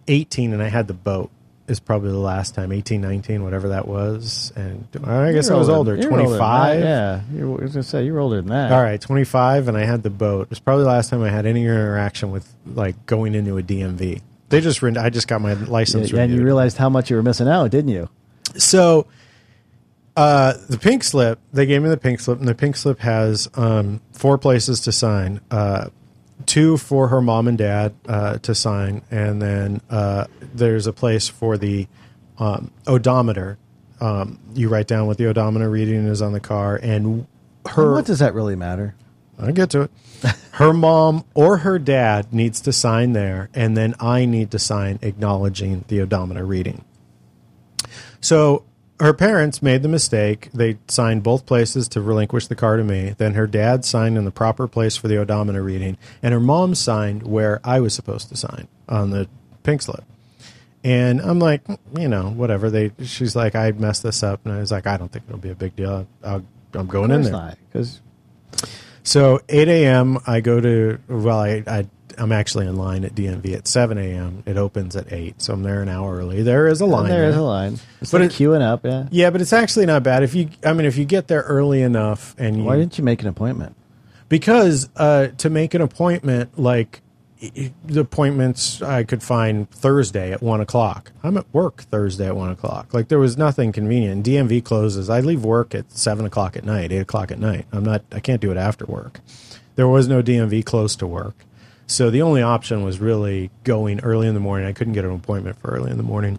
[0.09, 1.31] 18 and I had the boat
[1.67, 4.53] is probably the last time 18, 19, whatever that was.
[4.55, 6.81] And I guess You're I was older, You're older 25.
[6.81, 8.73] that, yeah, you're, I was gonna say you're older than that.
[8.73, 10.43] All right, 25, and I had the boat.
[10.43, 13.63] It was probably the last time I had any interaction with like going into a
[13.63, 14.21] DMV.
[14.51, 17.23] They just I just got my license Yeah, and you realized how much you were
[17.23, 18.09] missing out, didn't you?
[18.57, 19.07] So
[20.17, 23.49] uh, the pink slip, they gave me the pink slip, and the pink slip has
[23.55, 25.40] um, four places to sign.
[25.51, 25.88] Uh,
[26.47, 31.29] two for her mom and dad uh, to sign, and then uh, there's a place
[31.29, 31.87] for the
[32.38, 33.59] um, odometer.
[34.01, 37.27] Um, you write down what the odometer reading is on the car, and
[37.67, 37.87] her.
[37.87, 38.95] And what does that really matter?
[39.38, 39.90] I'll get to it.
[40.53, 45.01] Her mom or her dad needs to sign there, and then I need to sign
[45.03, 46.85] acknowledging the odometer reading.
[48.25, 48.65] So
[49.01, 50.49] her parents made the mistake.
[50.55, 53.15] They signed both places to relinquish the car to me.
[53.19, 56.75] Then her dad signed in the proper place for the odometer reading, and her mom
[56.75, 59.29] signed where I was supposed to sign on the
[59.63, 60.05] pink slip.
[60.83, 62.71] And I'm like, "Mm, you know, whatever.
[62.71, 65.39] They, she's like, I messed this up, and I was like, I don't think it'll
[65.39, 66.07] be a big deal.
[66.23, 67.57] I'll, I'm going in there.
[67.71, 68.01] because
[69.03, 70.19] So 8 a.m.
[70.27, 71.87] I go to well, I, I
[72.18, 74.42] I'm actually in line at DMV at 7 a.m.
[74.46, 76.42] It opens at 8, so I'm there an hour early.
[76.42, 77.09] There is a line.
[77.09, 77.79] there is a line.
[78.00, 78.85] It's But like it- queuing up.
[78.85, 79.07] Yeah.
[79.11, 80.48] Yeah, but it's actually not bad if you.
[80.64, 83.29] I mean, if you get there early enough and you Why didn't you make an
[83.29, 83.77] appointment?
[84.29, 87.00] because uh, to make an appointment, like
[87.87, 91.12] the appointments I could find Thursday at one o'clock.
[91.22, 92.94] I'm at work Thursday at one o'clock.
[92.94, 94.24] Like there was nothing convenient.
[94.24, 95.11] DMV closes.
[95.11, 97.66] I leave work at seven o'clock at night, eight o'clock at night.
[97.70, 98.03] I'm not.
[98.12, 99.20] I can't do it after work.
[99.77, 101.35] There was no DMV close to work,
[101.87, 104.66] so the only option was really going early in the morning.
[104.66, 106.38] I couldn't get an appointment for early in the morning.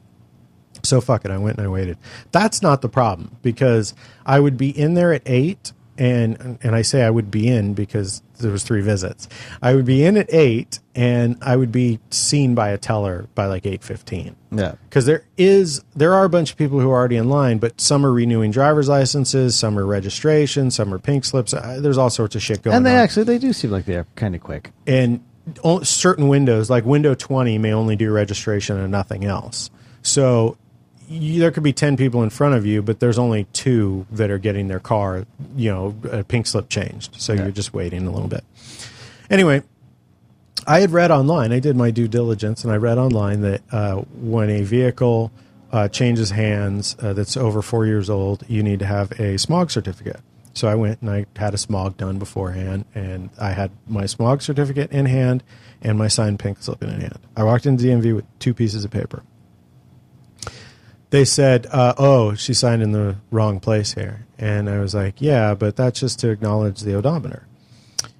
[0.83, 1.31] So fuck it.
[1.31, 1.97] I went and I waited.
[2.31, 3.93] That's not the problem because
[4.25, 7.73] I would be in there at eight, and and I say I would be in
[7.73, 9.27] because there was three visits.
[9.61, 13.45] I would be in at eight, and I would be seen by a teller by
[13.47, 14.35] like eight fifteen.
[14.51, 14.75] Yeah.
[14.89, 17.79] Because there is there are a bunch of people who are already in line, but
[17.81, 21.51] some are renewing driver's licenses, some are registration, some are pink slips.
[21.51, 22.77] There's all sorts of shit going on.
[22.79, 24.71] And they on actually they do seem like they're kind of quick.
[24.85, 25.23] and
[25.83, 29.69] certain windows like window 20 may only do registration and nothing else.
[30.01, 30.57] So
[31.07, 34.31] you, there could be 10 people in front of you but there's only two that
[34.31, 37.21] are getting their car you know a pink slip changed.
[37.21, 38.43] So you're just waiting a little bit.
[39.29, 39.63] Anyway
[40.67, 43.95] i had read online i did my due diligence and i read online that uh,
[43.95, 45.31] when a vehicle
[45.71, 49.69] uh, changes hands uh, that's over four years old you need to have a smog
[49.69, 50.19] certificate
[50.55, 54.41] so I went and I had a smog done beforehand, and I had my smog
[54.41, 55.43] certificate in hand
[55.81, 57.19] and my signed pink slip in hand.
[57.35, 59.23] I walked into DMV with two pieces of paper.
[61.09, 65.21] They said, uh, "Oh, she signed in the wrong place here," and I was like,
[65.21, 67.47] "Yeah, but that's just to acknowledge the odometer."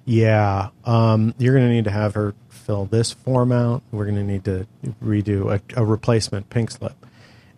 [0.04, 3.82] Yeah, um, you're going to need to have her fill this form out.
[3.90, 4.66] We're going to need to
[5.02, 6.94] redo a, a replacement pink slip,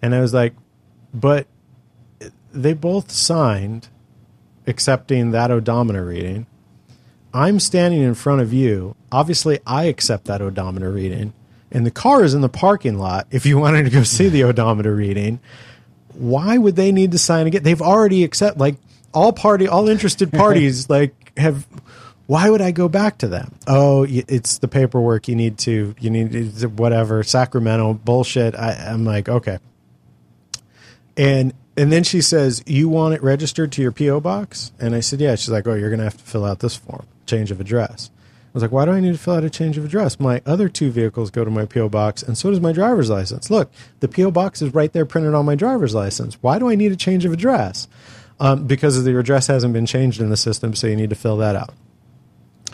[0.01, 0.55] and I was like,
[1.13, 1.49] "But
[2.53, 3.89] they both signed."
[4.69, 6.47] Accepting that odometer reading.
[7.33, 8.95] I'm standing in front of you.
[9.11, 11.33] Obviously, I accept that odometer reading.
[11.71, 13.27] And the car is in the parking lot.
[13.31, 15.41] If you wanted to go see the odometer reading,
[16.15, 17.63] why would they need to sign again?
[17.63, 18.77] They've already accept like
[19.13, 21.67] all party, all interested parties like have.
[22.27, 23.55] Why would I go back to them?
[23.67, 25.29] Oh, it's the paperwork.
[25.29, 25.95] You need to.
[25.99, 28.55] You need it's whatever Sacramento bullshit.
[28.55, 29.59] I, I'm like, okay.
[31.17, 35.01] And and then she says, "You want it registered to your PO box?" And I
[35.01, 37.53] said, "Yeah." She's like, "Oh, you're going to have to fill out this form, change
[37.53, 39.85] of address." I was like, "Why do I need to fill out a change of
[39.85, 40.19] address?
[40.19, 43.49] My other two vehicles go to my PO box, and so does my driver's license.
[43.49, 46.37] Look, the PO box is right there printed on my driver's license.
[46.41, 47.87] Why do I need a change of address?
[48.41, 51.37] Um, because the address hasn't been changed in the system, so you need to fill
[51.37, 51.75] that out."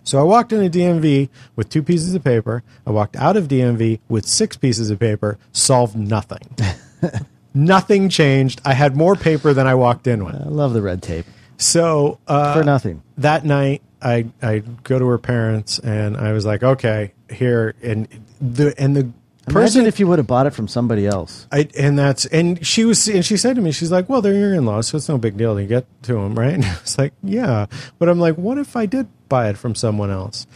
[0.02, 2.62] So I walked into DMV with two pieces of paper.
[2.86, 5.38] I walked out of DMV with six pieces of paper.
[5.52, 6.56] Solved nothing.
[7.54, 8.60] nothing changed.
[8.64, 10.34] I had more paper than I walked in with.
[10.34, 13.02] I love the red tape So uh, for nothing.
[13.18, 18.08] that night, I I go to her parents and I was like, okay, here and
[18.40, 19.04] the and the
[19.46, 21.46] person Imagine if you would have bought it from somebody else.
[21.52, 24.34] I, and that's and she was and she said to me, she's like, "Well, they're
[24.34, 26.96] your in-laws, so it's no big deal to get to them, right?" And I was
[26.98, 27.66] like, "Yeah,"
[27.98, 30.46] but I'm like, "What if I did buy it from someone else?"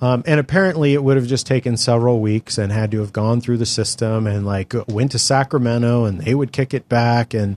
[0.00, 3.40] Um, and apparently, it would have just taken several weeks and had to have gone
[3.40, 7.56] through the system and like went to Sacramento and they would kick it back, and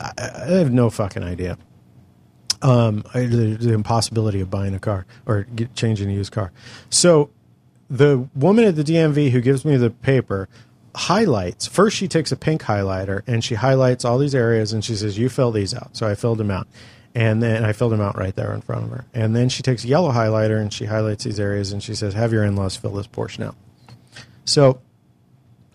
[0.00, 1.56] I, I have no fucking idea.
[2.60, 6.50] Um, I, the, the impossibility of buying a car or get, changing a used car.
[6.90, 7.30] So
[7.88, 10.48] the woman at the DMV who gives me the paper
[10.94, 11.66] highlights.
[11.66, 15.16] First, she takes a pink highlighter and she highlights all these areas and she says,
[15.16, 16.66] "You fill these out." So I filled them out,
[17.14, 19.04] and then I filled them out right there in front of her.
[19.14, 22.14] And then she takes a yellow highlighter and she highlights these areas and she says,
[22.14, 23.56] "Have your in-laws fill this portion out."
[24.44, 24.80] So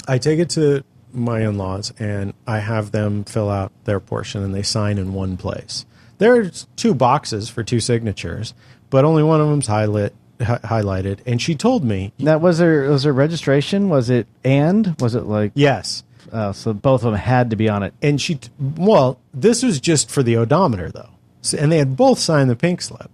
[0.08, 4.54] I take it to my in-laws and I have them fill out their portion and
[4.54, 5.86] they sign in one place.
[6.18, 8.54] There's two boxes for two signatures,
[8.90, 11.20] but only one of them's highlight, hi- highlighted.
[11.26, 12.90] And she told me, That was there.
[12.90, 13.90] Was there registration?
[13.90, 14.96] Was it and?
[15.02, 15.52] Was it like?
[15.56, 16.04] yes.
[16.32, 17.94] Uh, so both of them had to be on it.
[18.02, 21.10] And she, t- well, this was just for the odometer though.
[21.52, 23.10] And they had both signed the pink slip.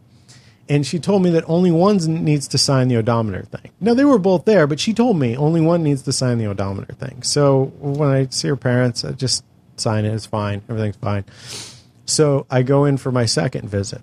[0.67, 3.71] And she told me that only one needs to sign the odometer thing.
[3.79, 6.45] Now they were both there, but she told me only one needs to sign the
[6.45, 7.23] odometer thing.
[7.23, 9.43] So when I see her parents, I just
[9.77, 10.13] sign it.
[10.13, 10.61] It's fine.
[10.69, 11.25] Everything's fine.
[12.05, 14.01] So I go in for my second visit.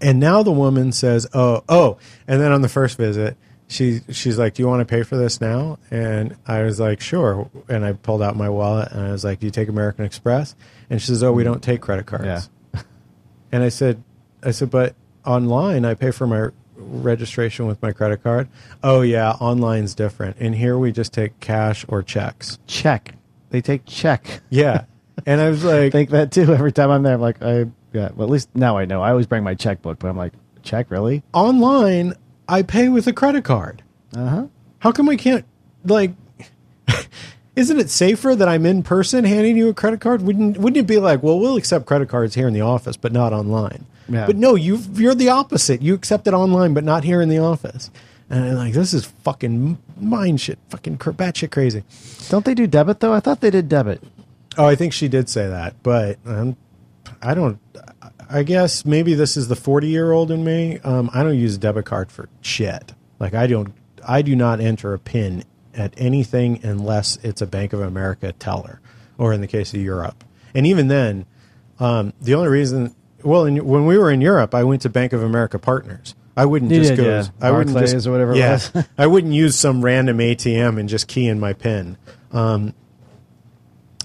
[0.00, 3.36] And now the woman says, "Oh, oh." And then on the first visit,
[3.68, 7.00] she she's like, "Do you want to pay for this now?" And I was like,
[7.00, 10.04] "Sure." And I pulled out my wallet and I was like, "Do you take American
[10.04, 10.54] Express?"
[10.90, 12.40] And she says, "Oh, we don't take credit cards." Yeah.
[13.54, 14.02] And I said,
[14.42, 18.48] I said, but online I pay for my registration with my credit card.
[18.82, 20.38] Oh yeah, online's different.
[20.40, 22.58] And here we just take cash or checks.
[22.66, 23.14] Check.
[23.50, 24.40] They take check.
[24.50, 24.86] Yeah.
[25.24, 26.52] and I was like, think that too.
[26.52, 28.08] Every time I'm there, I'm like, I yeah.
[28.16, 29.00] Well, at least now I know.
[29.04, 30.32] I always bring my checkbook, but I'm like,
[30.64, 31.22] check, really?
[31.32, 32.14] Online,
[32.48, 33.84] I pay with a credit card.
[34.16, 34.46] Uh huh.
[34.80, 35.44] How come we can't
[35.84, 36.10] like?
[37.56, 40.22] Isn't it safer that I'm in person handing you a credit card?
[40.22, 43.12] Wouldn't Wouldn't it be like, well, we'll accept credit cards here in the office, but
[43.12, 43.86] not online?
[44.08, 44.26] Yeah.
[44.26, 45.80] But no, you you're the opposite.
[45.80, 47.90] You accept it online, but not here in the office.
[48.28, 51.84] And I'm like, this is fucking mind shit, fucking batshit crazy.
[52.28, 53.12] Don't they do debit though?
[53.12, 54.02] I thought they did debit.
[54.56, 56.56] Oh, I think she did say that, but um,
[57.22, 57.58] I don't.
[58.30, 60.80] I guess maybe this is the forty-year-old in me.
[60.80, 62.94] Um, I don't use a debit card for shit.
[63.20, 63.74] Like I don't.
[64.06, 68.80] I do not enter a pin at anything unless it's a Bank of America teller,
[69.18, 70.24] or in the case of Europe.
[70.54, 71.26] And even then,
[71.80, 72.94] um, the only reason.
[73.22, 76.14] Well, in, when we were in Europe, I went to Bank of America Partners.
[76.36, 77.08] I wouldn't You just did, go.
[77.08, 77.26] yeah.
[77.40, 78.58] I wouldn't Barclays just or whatever Yeah.
[78.98, 81.96] I wouldn't use some random ATM and just key in my pin.
[82.32, 82.74] Um,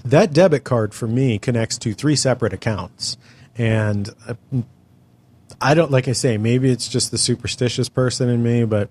[0.04, 3.16] that debit card for me connects to three separate accounts
[3.56, 4.34] and uh,
[5.60, 8.88] i don't like i say maybe it's just the superstitious person in me but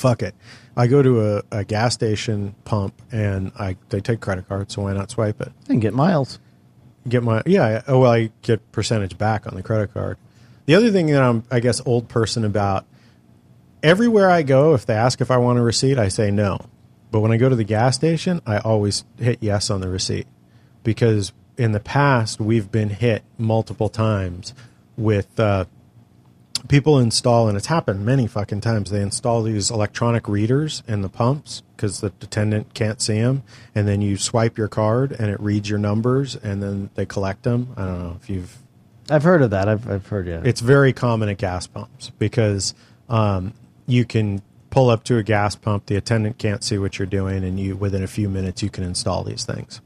[0.00, 0.34] fuck it.
[0.76, 4.82] I go to a, a gas station pump and i they take credit cards so
[4.82, 5.52] why not swipe it?
[5.68, 6.38] And get miles.
[7.06, 10.16] get my yeah oh well i get percentage back on the credit card.
[10.66, 12.86] The other thing that i'm i guess old person about
[13.82, 16.58] everywhere i go if they ask if i want a receipt i say no.
[17.10, 20.26] But when i go to the gas station i always hit yes on the receipt.
[20.82, 24.54] Because in the past we've been hit multiple times
[24.96, 25.66] with uh,
[26.68, 31.08] people install and it's happened many fucking times they install these electronic readers in the
[31.08, 33.42] pumps because the attendant can't see them
[33.74, 37.42] and then you swipe your card and it reads your numbers and then they collect
[37.42, 38.58] them i don't know if you've
[39.12, 39.68] I've heard of that.
[39.68, 40.40] I've, I've heard, yeah.
[40.44, 42.74] it's very common at gas pumps because
[43.08, 43.52] um,
[43.86, 47.42] you can pull up to a gas pump the attendant can't see what you're doing
[47.44, 49.80] and you within a few minutes you can install these things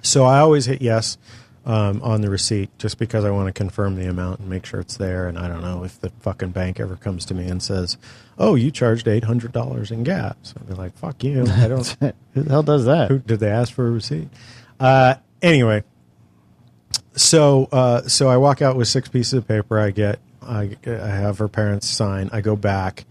[0.00, 1.18] so i always hit yes
[1.66, 4.80] um, on the receipt just because i want to confirm the amount and make sure
[4.80, 7.62] it's there and i don't know if the fucking bank ever comes to me and
[7.62, 7.96] says
[8.38, 11.86] oh you charged $800 in gas i'd be like fuck you i don't
[12.34, 13.08] Who the hell does that?
[13.08, 14.28] who did they ask for a receipt?
[14.80, 15.84] Uh, anyway,
[17.14, 19.78] so uh, so I walk out with six pieces of paper.
[19.78, 22.28] I get I, I have her parents sign.
[22.32, 23.04] I go back,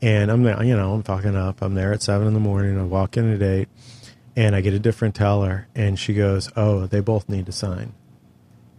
[0.00, 0.62] and I'm there.
[0.62, 1.60] You know, I'm fucking up.
[1.60, 2.78] I'm there at seven in the morning.
[2.78, 3.68] I walk in at eight,
[4.36, 7.92] and I get a different teller, and she goes, "Oh, they both need to sign."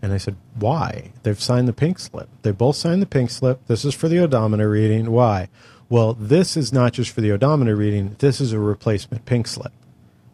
[0.02, 1.12] And I said, "Why?
[1.24, 2.30] They've signed the pink slip.
[2.42, 3.66] They both signed the pink slip.
[3.68, 5.12] This is for the odometer reading.
[5.12, 5.50] Why?
[5.90, 8.16] Well, this is not just for the odometer reading.
[8.20, 9.74] This is a replacement pink slip.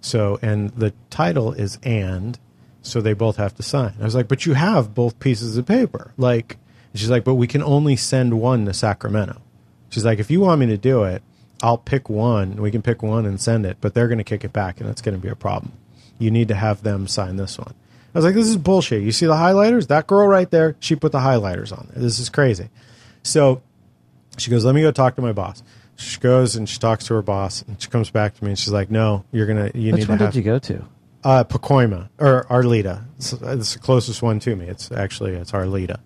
[0.01, 2.39] So, and the title is and,
[2.81, 3.95] so they both have to sign.
[3.99, 6.13] I was like, but you have both pieces of paper.
[6.17, 6.57] Like,
[6.95, 9.41] she's like, but we can only send one to Sacramento.
[9.89, 11.21] She's like, if you want me to do it,
[11.61, 12.55] I'll pick one.
[12.57, 14.89] We can pick one and send it, but they're going to kick it back, and
[14.89, 15.73] it's going to be a problem.
[16.17, 17.73] You need to have them sign this one.
[18.13, 19.03] I was like, this is bullshit.
[19.03, 19.87] You see the highlighters?
[19.87, 22.01] That girl right there, she put the highlighters on there.
[22.01, 22.69] This is crazy.
[23.23, 23.61] So
[24.37, 25.61] she goes, let me go talk to my boss.
[25.95, 28.57] She goes and she talks to her boss, and she comes back to me and
[28.59, 30.85] she's like, no, you're gonna, you Which need to Which one did you go to?
[31.23, 33.03] uh, Pacoima or Arleta.
[33.17, 34.65] It's, it's the closest one to me.
[34.67, 35.99] It's actually it's Arleta.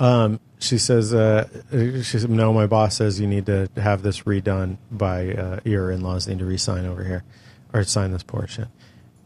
[0.00, 4.22] Um, she says, uh, she said, no, my boss says you need to have this
[4.22, 7.24] redone by uh, your in-laws need to re-sign over here
[7.72, 8.68] or sign this portion.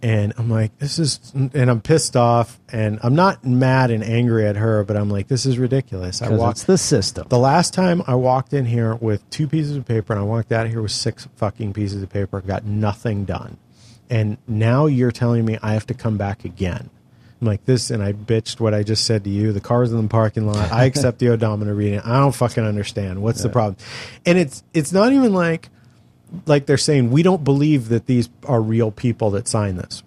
[0.03, 4.47] And I'm like, this is, and I'm pissed off, and I'm not mad and angry
[4.47, 6.23] at her, but I'm like, this is ridiculous.
[6.23, 7.27] I walked it's the system.
[7.29, 10.53] the last time I walked in here with two pieces of paper and I walked
[10.53, 13.59] out of here with six fucking pieces of paper, got nothing done.
[14.09, 16.89] And now you're telling me I have to come back again.
[17.41, 19.53] I'm like this, and I bitched what I just said to you.
[19.53, 20.71] The car's in the parking lot.
[20.71, 22.01] I accept the odometer reading.
[22.01, 23.23] I don't fucking understand.
[23.23, 23.77] What's the problem?
[24.27, 25.71] And it's it's not even like
[26.47, 30.03] like they're saying we don't believe that these are real people that sign this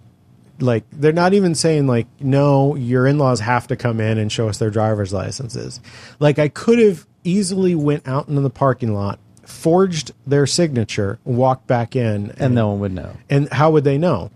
[0.60, 4.48] like they're not even saying like no your in-laws have to come in and show
[4.48, 5.80] us their driver's licenses
[6.20, 11.66] like i could have easily went out into the parking lot forged their signature walked
[11.66, 13.16] back in and no one would know.
[13.28, 14.30] and how would they know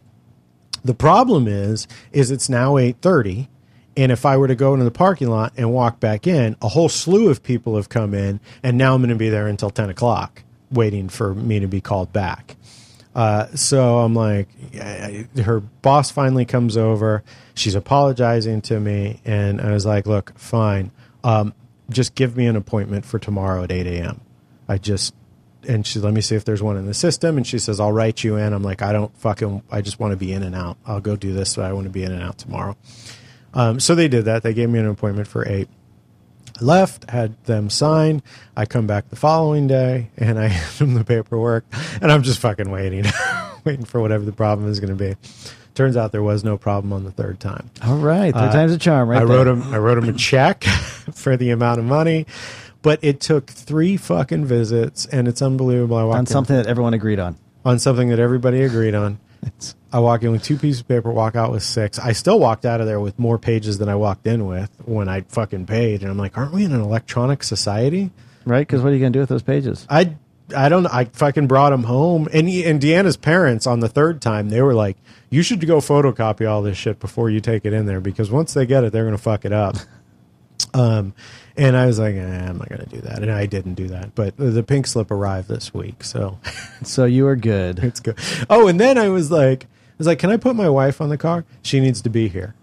[0.88, 3.46] the problem is is it's now 8.30
[3.94, 6.68] and if i were to go into the parking lot and walk back in a
[6.68, 9.68] whole slew of people have come in and now i'm going to be there until
[9.68, 12.56] 10 o'clock waiting for me to be called back.
[13.14, 14.48] Uh, so i'm like
[15.44, 17.22] her boss finally comes over.
[17.54, 20.90] She's apologizing to me and i was like look fine.
[21.22, 21.52] Um,
[21.90, 24.20] just give me an appointment for tomorrow at 8 a.m
[24.68, 25.14] i just
[25.68, 27.92] and she let me see if there's one in the system and she says i'll
[27.92, 30.54] write you in i'm like i don't fucking i just want to be in and
[30.54, 32.76] out i'll go do this but i want to be in and out tomorrow
[33.54, 35.68] um, so they did that they gave me an appointment for eight
[36.60, 38.22] I left had them sign
[38.56, 41.64] i come back the following day and i hand them the paperwork
[42.02, 43.04] and i'm just fucking waiting
[43.64, 45.14] waiting for whatever the problem is going to be
[45.74, 48.72] turns out there was no problem on the third time All right, third Uh, time's
[48.72, 49.22] a charm, right?
[49.22, 49.36] I there.
[49.36, 49.62] wrote him.
[49.72, 50.64] I wrote him a check.
[51.14, 52.26] for the amount of money.
[52.88, 55.98] But it took three fucking visits, and it's unbelievable.
[55.98, 57.36] I walked on in- something that everyone agreed on.
[57.62, 59.18] on something that everybody agreed on.
[59.92, 61.98] I walk in with two pieces of paper, walk out with six.
[61.98, 65.06] I still walked out of there with more pages than I walked in with when
[65.06, 66.00] I fucking paid.
[66.00, 68.10] And I'm like, aren't we in an electronic society?
[68.46, 68.66] right?
[68.66, 69.86] Because what are you going to do with those pages?
[69.90, 70.16] I
[70.56, 74.48] I don't I fucking brought them home and and Deanna's parents on the third time
[74.48, 74.96] they were like
[75.28, 78.54] you should go photocopy all this shit before you take it in there because once
[78.54, 79.76] they get it they're gonna fuck it up.
[80.74, 81.12] um,
[81.58, 84.14] and I was like, eh, I'm not gonna do that, and I didn't do that.
[84.14, 86.38] But the, pink slip arrived this week, so
[86.82, 87.78] So you are good.
[87.82, 88.18] it's good.
[88.48, 91.08] Oh, and then I was like, I was like, can I put my wife on
[91.08, 91.44] the car?
[91.62, 92.54] She needs to be here.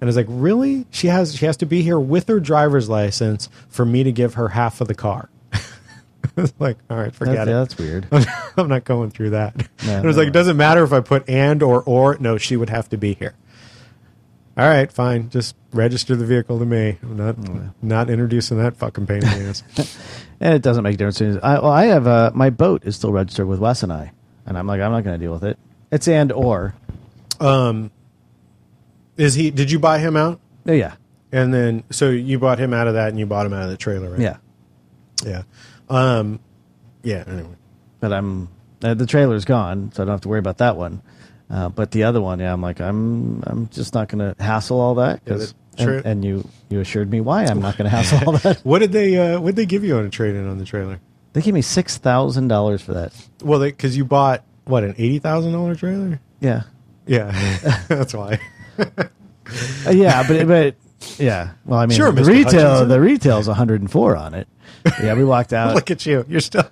[0.00, 0.86] And I was like, really?
[0.90, 4.34] She has she has to be here with her driver's license for me to give
[4.34, 5.28] her half of the car.
[5.52, 5.60] I
[6.40, 7.50] was like, all right, forget That's, it.
[7.50, 8.56] yeah, that's weird.
[8.56, 9.56] I'm not going through that.
[9.84, 12.16] No, it was no, like, it doesn't matter if I put and or or.
[12.18, 13.34] No, she would have to be here.
[14.58, 15.30] All right, fine.
[15.30, 16.98] Just register the vehicle to me.
[17.02, 17.36] I'm not
[17.80, 19.62] not introducing that fucking pain in the ass.
[20.40, 21.40] And it doesn't make a difference.
[21.42, 24.12] I, well, I have uh, my boat is still registered with Wes and I,
[24.46, 25.58] and I'm like, I'm not going to deal with it.
[25.90, 26.76] It's and or.
[27.40, 27.90] Um,
[29.16, 29.50] Is he?
[29.50, 30.38] Did you buy him out?
[30.64, 30.94] Yeah,
[31.32, 33.70] And then, so you bought him out of that, and you bought him out of
[33.70, 34.20] the trailer, right?
[34.20, 34.36] yeah.
[35.24, 35.42] yeah,
[35.88, 36.38] um,
[37.02, 37.24] yeah.
[37.26, 37.56] Anyway,
[37.98, 38.48] But I'm
[38.84, 41.02] uh, the trailer's gone, so I don't have to worry about that one.
[41.50, 44.80] Uh, but the other one, yeah, I'm like, I'm I'm just not going to hassle
[44.80, 45.24] all that.
[45.24, 48.32] 'cause- Yeah, and, and you you assured me why I'm not going to hassle all
[48.38, 48.58] that.
[48.64, 49.16] what did they?
[49.16, 51.00] Uh, what did they give you on a trade in on the trailer?
[51.34, 53.12] They gave me six thousand dollars for that.
[53.44, 56.20] Well, because you bought what an eighty thousand dollar trailer.
[56.40, 56.62] Yeah,
[57.06, 57.30] Yeah,
[57.88, 58.40] that's why.
[59.86, 60.74] Uh, yeah, but but
[61.18, 61.50] yeah.
[61.64, 62.26] Well, I mean, Sure, the Mr.
[62.26, 62.88] retail Hutchinson.
[62.88, 64.48] the retail's 104 on it.
[65.02, 65.74] Yeah, we walked out.
[65.74, 66.24] Look at you.
[66.28, 66.68] You're still.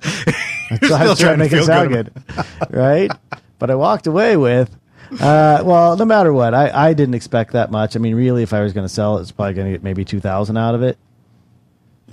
[0.70, 3.10] You're still was trying to make it sound good good, right?
[3.58, 4.76] But I walked away with,
[5.20, 7.96] uh, well, no matter what, I, I didn't expect that much.
[7.96, 9.82] I mean, really, if I was going to sell it, it's probably going to get
[9.82, 10.98] maybe two thousand out of it.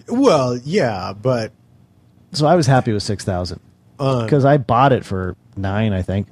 [0.07, 1.51] Well, yeah, but
[2.31, 3.59] So I was happy with six thousand
[3.99, 6.27] uh, because I bought it for nine, I think.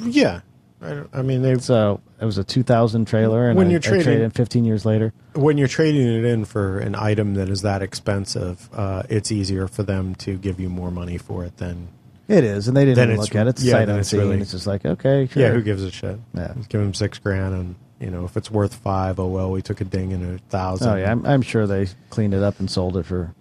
[0.00, 0.40] yeah,
[0.82, 3.80] I, I mean, they So it was a two thousand trailer, and When I, you're
[3.80, 5.12] I traded trading- fifteen years later.
[5.34, 9.66] when you're trading it in for an item that is that expensive, uh, it's easier
[9.66, 11.88] for them to give you more money for it than
[12.30, 13.50] It is, and they didn't Then even look at it.
[13.50, 14.28] It's yeah, sight then it's unseen.
[14.28, 15.42] really- it's just like okay, sure.
[15.42, 15.48] yeah.
[15.50, 16.18] Who gives a shit?
[16.34, 16.52] Yeah.
[16.56, 19.62] Just give them six grand, and you know if it's worth five, oh well, we
[19.62, 20.88] took a ding in a thousand.
[20.88, 23.34] Oh yeah, I'm, I'm sure they cleaned it up and sold it for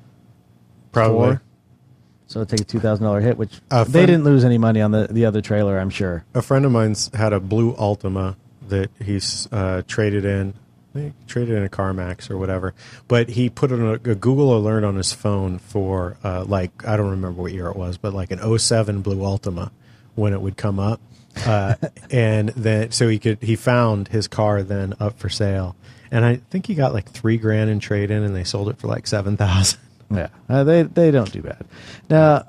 [0.91, 1.17] probably.
[1.35, 1.41] four.
[2.27, 4.81] So take a two thousand dollar hit, which A they friend- didn't lose any money
[4.81, 5.79] on the the other trailer.
[5.79, 6.25] I'm sure.
[6.33, 8.35] A friend of mine's had a blue Altima
[8.67, 10.53] that he's uh, traded in.
[10.93, 12.73] He traded in a CarMax or whatever,
[13.07, 17.11] but he put a, a Google alert on his phone for uh, like I don't
[17.11, 19.71] remember what year it was, but like an 07 blue Altima
[20.15, 20.99] when it would come up,
[21.45, 21.75] uh,
[22.11, 25.75] and then so he could he found his car then up for sale,
[26.11, 28.77] and I think he got like three grand in trade in, and they sold it
[28.79, 29.79] for like seven thousand.
[30.11, 31.65] Yeah, uh, they they don't do bad.
[32.09, 32.39] Now,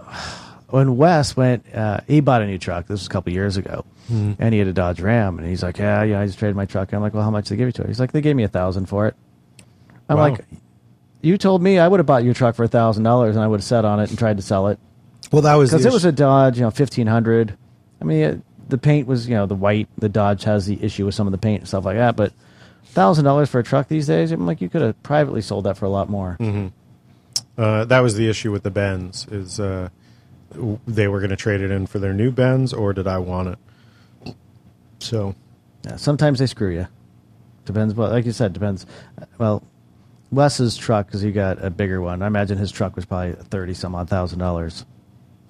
[0.71, 2.87] when Wes went, uh, he bought a new truck.
[2.87, 5.79] This was a couple years ago, and he had a Dodge Ram, and he's like,
[5.79, 7.69] "Yeah, yeah, I just traded my truck." I'm like, "Well, how much did they give
[7.69, 9.15] you to it?" He's like, "They gave me a thousand for it."
[10.09, 10.31] I'm Wow.
[10.31, 10.45] like,
[11.23, 13.47] "You told me I would have bought your truck for a thousand dollars, and I
[13.49, 14.79] would have sat on it and tried to sell it
[15.31, 17.57] Well, that was because it was a Dodge, you know, fifteen hundred.
[18.01, 19.89] I mean, it, the paint was, you know, the white.
[19.99, 22.33] The Dodge has the issue with some of the paint and stuff like that, but
[22.87, 25.77] thousand dollars for a truck these days, I'm like, you could have privately sold that
[25.77, 26.37] for a lot more.
[27.59, 29.91] Uh, that was the issue with the Benz is uh,
[30.87, 33.49] they were going to trade it in for their new Benz, or did I want
[33.49, 33.59] it?
[35.01, 35.35] So
[35.85, 36.87] Yeah, sometimes they screw you.
[37.65, 37.95] Depends.
[37.95, 38.87] Well, like you said, depends.
[39.39, 39.63] Well,
[40.31, 42.23] Wes's truck because he got a bigger one.
[42.23, 44.85] I imagine his truck was probably thirty some odd thousand dollars.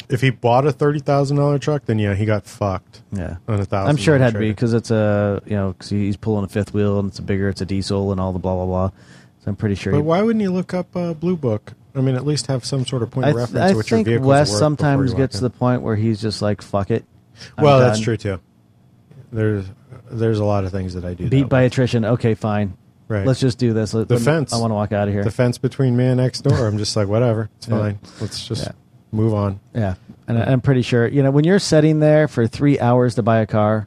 [0.09, 3.03] if he bought a thirty thousand dollar truck, then yeah, he got fucked.
[3.12, 5.72] Yeah, On a thousand I'm sure it had to be because it's a you know
[5.72, 8.32] because he's pulling a fifth wheel and it's a bigger, it's a diesel and all
[8.32, 8.90] the blah blah blah.
[9.40, 9.92] So I'm pretty sure.
[9.92, 11.74] But he, why wouldn't you look up uh, Blue Book?
[11.94, 14.07] I mean, at least have some sort of point I, of th- reference I think
[14.07, 17.05] vehicle Wes sometimes gets to the point where he's just like, "Fuck it."
[17.59, 18.40] I'm Well, that's true too.
[19.32, 19.64] There's
[20.10, 21.28] there's a lot of things that I do.
[21.28, 21.66] Beat by way.
[21.66, 22.04] attrition.
[22.04, 22.74] Okay, fine.
[23.08, 23.26] right.
[23.26, 23.94] Let's just do this.
[23.94, 24.52] Let, The let fence.
[24.52, 25.24] I want to walk out of here.
[25.24, 26.66] the fence between me and next door.
[26.66, 27.78] I'm just like, whatever, it's Yeah.
[27.78, 27.98] fine.
[28.20, 28.72] Let's just Yeah.
[29.12, 29.60] move on.
[29.74, 29.94] yeah,
[30.28, 33.22] and I- I'm pretty sure you know when you're sitting there for three hours to
[33.22, 33.86] buy a car.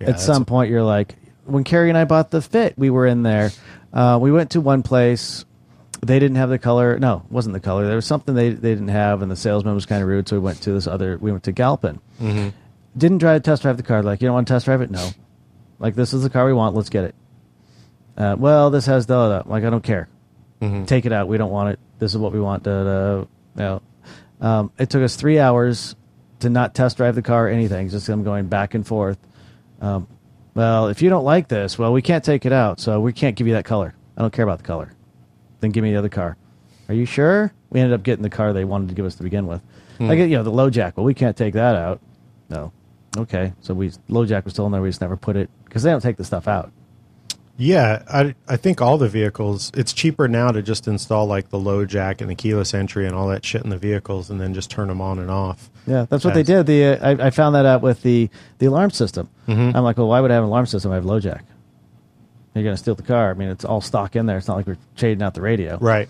[0.00, 1.14] Yeah, at some point you're like
[1.44, 3.50] when carrie and i bought the fit we were in there
[3.92, 5.44] uh, we went to one place
[6.04, 8.70] they didn't have the color no it wasn't the color there was something they, they
[8.74, 11.18] didn't have and the salesman was kind of rude so we went to this other
[11.18, 12.48] we went to galpin Mm-hmm.
[12.96, 14.90] Didn't try to test drive the car like you don't want to test drive it
[14.90, 15.10] no
[15.78, 17.14] like this is the car we want let's get it
[18.18, 20.08] uh, well this has the other like i don't care
[20.60, 20.86] Mhm.
[20.86, 23.24] take it out we don't want it this is what we want da, da, da.
[23.56, 23.82] No.
[24.40, 25.96] Um, it took us three hours
[26.40, 29.18] to not test drive the car or anything just them going back and forth
[29.80, 30.06] um,
[30.54, 33.34] well, if you don't like this, well, we can't take it out, so we can't
[33.36, 33.94] give you that color.
[34.18, 34.92] I don't care about the color.
[35.60, 36.36] Then give me the other car.
[36.90, 37.54] Are you sure?
[37.70, 39.62] We ended up getting the car they wanted to give us to begin with.
[39.98, 40.92] I get, you know, the LoJack.
[40.96, 42.00] Well, we can't take that out.
[42.50, 42.70] No.
[43.16, 43.52] Okay.
[43.60, 44.80] So we LoJack was still in there.
[44.82, 46.72] We just never put it because they don't take the stuff out.
[47.58, 49.70] Yeah, I I think all the vehicles.
[49.74, 53.28] It's cheaper now to just install like the LoJack and the keyless entry and all
[53.28, 55.70] that shit in the vehicles, and then just turn them on and off.
[55.86, 56.64] Yeah, that's what they did.
[56.66, 59.28] The uh, I, I found that out with the the alarm system.
[59.46, 59.74] Mhm.
[59.76, 60.90] I'm like, well, why would I have an alarm system?
[60.92, 61.42] I have LoJack.
[62.54, 63.30] You're gonna steal the car.
[63.30, 64.38] I mean, it's all stock in there.
[64.38, 65.76] It's not like we're trading out the radio.
[65.78, 66.08] Right.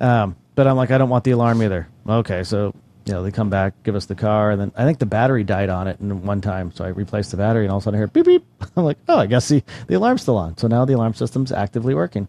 [0.00, 1.88] Um, but I'm like, I don't want the alarm either.
[2.06, 2.74] Okay, so
[3.06, 5.44] you know they come back, give us the car, and then I think the battery
[5.44, 7.84] died on it in one time, so I replaced the battery, and all of a
[7.84, 8.44] sudden I hear beep beep.
[8.76, 10.56] I'm like, oh, I guess the the alarm's still on.
[10.58, 12.28] So now the alarm system's actively working.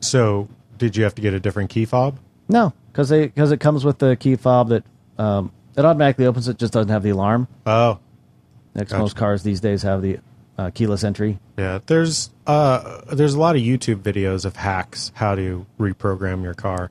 [0.00, 2.18] So, did you have to get a different key fob?
[2.48, 4.84] No, because they because it comes with the key fob that
[5.18, 6.48] um, it automatically opens.
[6.48, 7.48] It just doesn't have the alarm.
[7.66, 7.98] Oh,
[8.74, 9.00] Next, Gotcha.
[9.02, 10.18] most cars these days have the
[10.58, 11.38] uh, keyless entry.
[11.56, 11.78] yeah.
[11.86, 16.90] There's uh, there's a lot of YouTube videos of hacks how to reprogram your car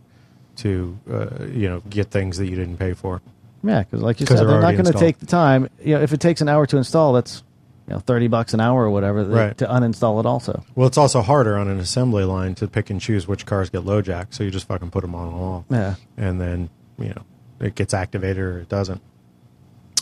[0.57, 3.21] to uh, you know get things that you didn't pay for.
[3.63, 5.69] Yeah, because like you said, they're they're not going to take the time.
[5.83, 7.43] You know, if it takes an hour to install, that's
[7.87, 9.57] you know thirty bucks an hour or whatever Right.
[9.57, 10.25] to uninstall it.
[10.25, 13.69] Also, Well, it's also harder on an assembly line to pick and choose which cars
[13.69, 15.63] get LoJack, so you just fucking put them on and off.
[15.69, 17.23] yeah, and then you know
[17.59, 19.01] it gets activated or it doesn't.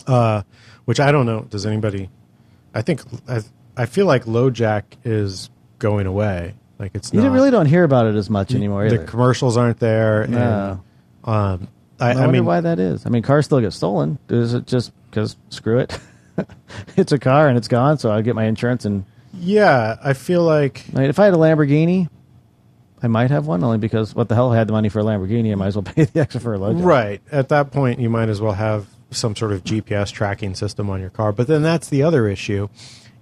[0.06, 0.42] Uh,
[0.84, 1.42] which I don't know.
[1.42, 2.10] Does anybody?
[2.74, 3.42] I think I,
[3.76, 6.54] I feel like LoJack is going away.
[6.78, 9.04] Like it's you not, really don't hear about it as much anymore The either.
[9.06, 10.26] commercials aren't there.
[10.26, 10.82] No.
[11.24, 11.68] And, um,
[12.00, 13.06] I, I, I wonder mean, why that is.
[13.06, 14.18] I mean, cars still get stolen.
[14.28, 15.98] Is it just because screw it?
[16.96, 18.84] it's a car and it's gone, so I get my insurance.
[18.84, 19.04] And
[19.34, 22.08] yeah, I feel like I mean, if I had a Lamborghini,
[23.02, 25.04] I might have one only because what the hell I had the money for a
[25.04, 25.52] Lamborghini?
[25.52, 28.08] I might as well pay the extra for a low right at that point you
[28.10, 31.32] might as well have some sort of GPS tracking system on your car.
[31.32, 32.68] But then that's the other issue.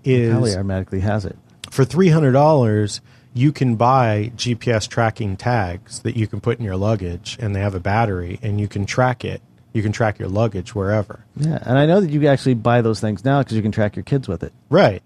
[0.05, 1.37] Is Probably automatically has it.
[1.71, 3.03] for three hundred dollars,
[3.35, 7.61] you can buy GPS tracking tags that you can put in your luggage, and they
[7.61, 9.41] have a battery, and you can track it.
[9.72, 11.24] You can track your luggage wherever.
[11.37, 13.95] Yeah, and I know that you actually buy those things now because you can track
[13.95, 14.53] your kids with it.
[14.68, 15.03] Right.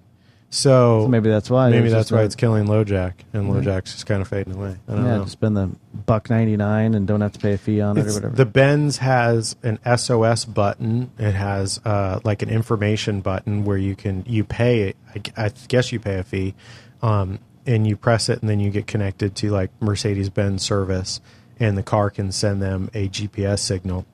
[0.51, 1.69] So, So maybe that's why.
[1.71, 4.77] maybe It's that's why a- it's killing LoJack, and LoJack's just kind of fading away.
[4.89, 5.25] I don't yeah, know.
[5.27, 5.71] spend the
[6.07, 8.37] buck ninety nine and don't have to pay a fee on it or whatever.
[8.37, 11.11] the Benz has an SOS button.
[11.19, 14.95] It has uh, like an information button where you can you pay.
[15.15, 16.55] I, I guess you pay a fee,
[17.03, 21.21] um, and you press it, and then you get connected to like Mercedes Benz service,
[21.61, 24.05] and the car can send them a GPS signal.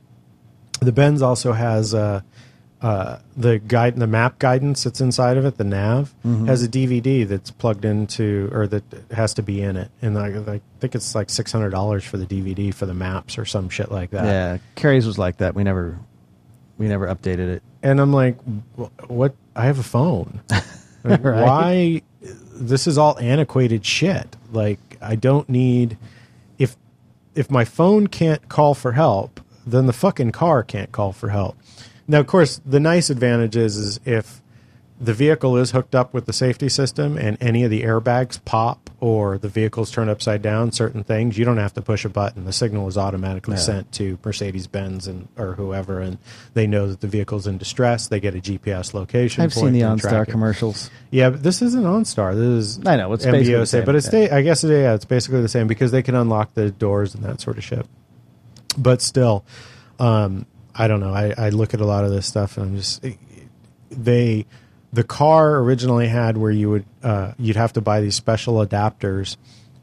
[0.81, 2.21] The Benz also has uh,
[2.81, 5.59] uh, the guide, the map guidance that's inside of it.
[5.59, 6.47] The nav Mm-hmm.
[6.47, 10.29] has a DVD that's plugged into, or that has to be in it, and I,
[10.55, 13.69] I think it's like six hundred dollars for the DVD for the maps or some
[13.69, 14.25] shit like that.
[14.25, 15.55] yeah, Carrie's was like that.
[15.55, 15.99] We never,
[16.79, 17.63] we never updated it.
[17.83, 18.37] And I'm like,
[19.09, 19.35] what?
[19.57, 20.41] I have a phone.
[21.03, 21.19] Right.
[21.23, 22.03] Why?
[22.21, 24.37] This is all antiquated shit.
[24.53, 25.97] Like, I don't need.
[26.59, 26.77] If
[27.35, 31.57] if my phone can't call for help, then the fucking car can't call for help.
[32.07, 34.43] Now, of course, the nice advantage is, is if
[35.03, 38.91] the vehicle is hooked up with the safety system and any of the airbags pop
[39.01, 42.45] or the vehicle's turned upside down, certain things, you don't have to push a button.
[42.45, 43.61] The signal is automatically Yeah.
[43.63, 46.19] sent to Mercedes Benz and or whoever, and
[46.53, 48.09] they know that the vehicle's in distress.
[48.09, 49.43] They get a GPS location.
[49.43, 50.91] I've seen the OnStar commercials.
[51.11, 52.35] Yeah, but this isn't OnStar.
[52.35, 54.29] This is I know, it's MBOSA, same, but it's yeah.
[54.31, 57.25] I guess it, yeah, it's basically the same because they can unlock the doors and
[57.25, 57.87] that sort of shit.
[58.77, 59.47] But still,
[59.99, 60.45] um,
[60.75, 61.15] I don't know.
[61.15, 63.03] I, I look at a lot of this stuff and I'm just
[63.91, 64.45] they
[64.93, 69.37] the car originally had where you would uh, you'd have to buy these special adapters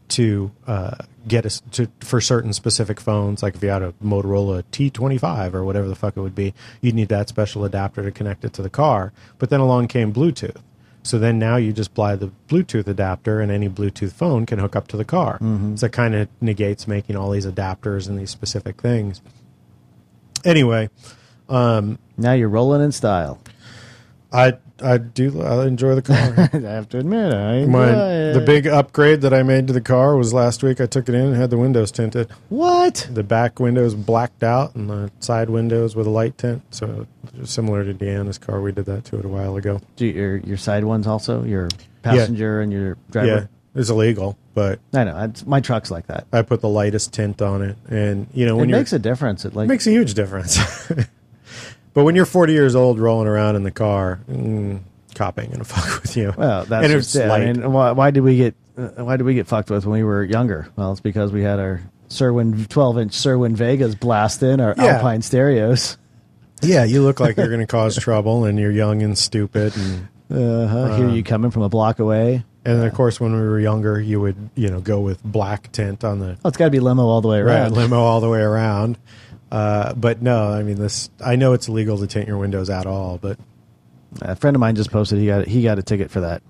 [0.10, 0.96] to uh,
[1.28, 3.44] get us to for certain specific phones.
[3.44, 6.96] Like if you had a Motorola T25 or whatever the fuck it would be, you'd
[6.96, 9.12] need that special adapter to connect it to the car.
[9.38, 10.62] But then along came Bluetooth.
[11.04, 14.76] So then now you just buy the Bluetooth adapter, and any Bluetooth phone can hook
[14.76, 15.38] up to the car.
[15.78, 19.22] So it kind of negates making all these adapters and these specific things.
[20.44, 20.90] Anyway,
[21.48, 23.40] Now you're rolling in style.
[24.38, 26.16] I I do I enjoy the car.
[26.54, 28.46] I have to admit, I My, enjoy the it.
[28.46, 30.80] big upgrade that I made to the car was last week.
[30.80, 32.30] I took it in and had the windows tinted.
[32.50, 33.08] what?
[33.12, 36.62] The back windows blacked out, and the side windows with a light tint.
[36.70, 37.08] So
[37.44, 39.82] similar to Deanna's car, we did that to it a while ago.
[39.96, 41.70] Do your your side ones also your
[42.04, 43.28] passenger and your driver?
[43.28, 45.18] Yeah, it's illegal, but I know.
[45.24, 46.28] It's, my truck's like that.
[46.32, 49.00] I put the lightest tint on it, and you know when it you're makes a
[49.00, 49.46] difference.
[49.46, 50.60] It like It makes a huge difference.
[51.98, 54.82] but when you're 40 years old rolling around in the car, mm,
[55.16, 56.32] cop ain't gonna fuck with you.
[56.38, 57.28] well, that's and it's it.
[57.32, 59.94] I mean, why, why did we get uh, why did we get fucked with when
[59.94, 60.70] we were younger?
[60.76, 64.98] Well, it's because we had our Cerwin 12 inch Cerwin Vegas blast in our Yeah.
[64.98, 65.98] Alpine stereos.
[66.62, 70.96] yeah, you look like you're gonna cause trouble, and you're young and stupid, and Uh-huh.
[70.98, 72.44] Here Um, you coming from a block away.
[72.66, 75.72] And then, of course, when we were younger, you would you know go with black
[75.72, 77.72] tint on the Oh, it's got to be limo all the way around.
[77.72, 78.98] right, limo all the way around.
[79.52, 81.10] Uh, but no, I mean this.
[81.24, 83.40] I know it's illegal to tint your windows at all, but
[84.22, 86.42] A friend of mine just posted he got he got a ticket for that.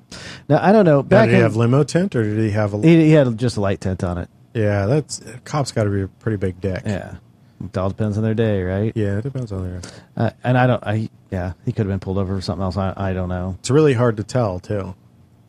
[0.50, 0.98] Now I don't know.
[0.98, 2.82] now, Back did he in, have limo tint or did he have a?
[2.82, 4.30] he, he had just a light tint on it.
[4.54, 6.82] yeah, that's cops got to be a pretty big dick.
[6.86, 7.18] Yeah,
[7.64, 8.91] it all depends on their day, right?
[8.95, 9.82] Yeah, it depends on their.
[10.16, 10.84] Uh, and I don't.
[10.84, 12.78] I yeah, he could have been pulled over for something else.
[12.78, 13.58] I, I don't know.
[13.60, 14.95] It's really hard to tell too.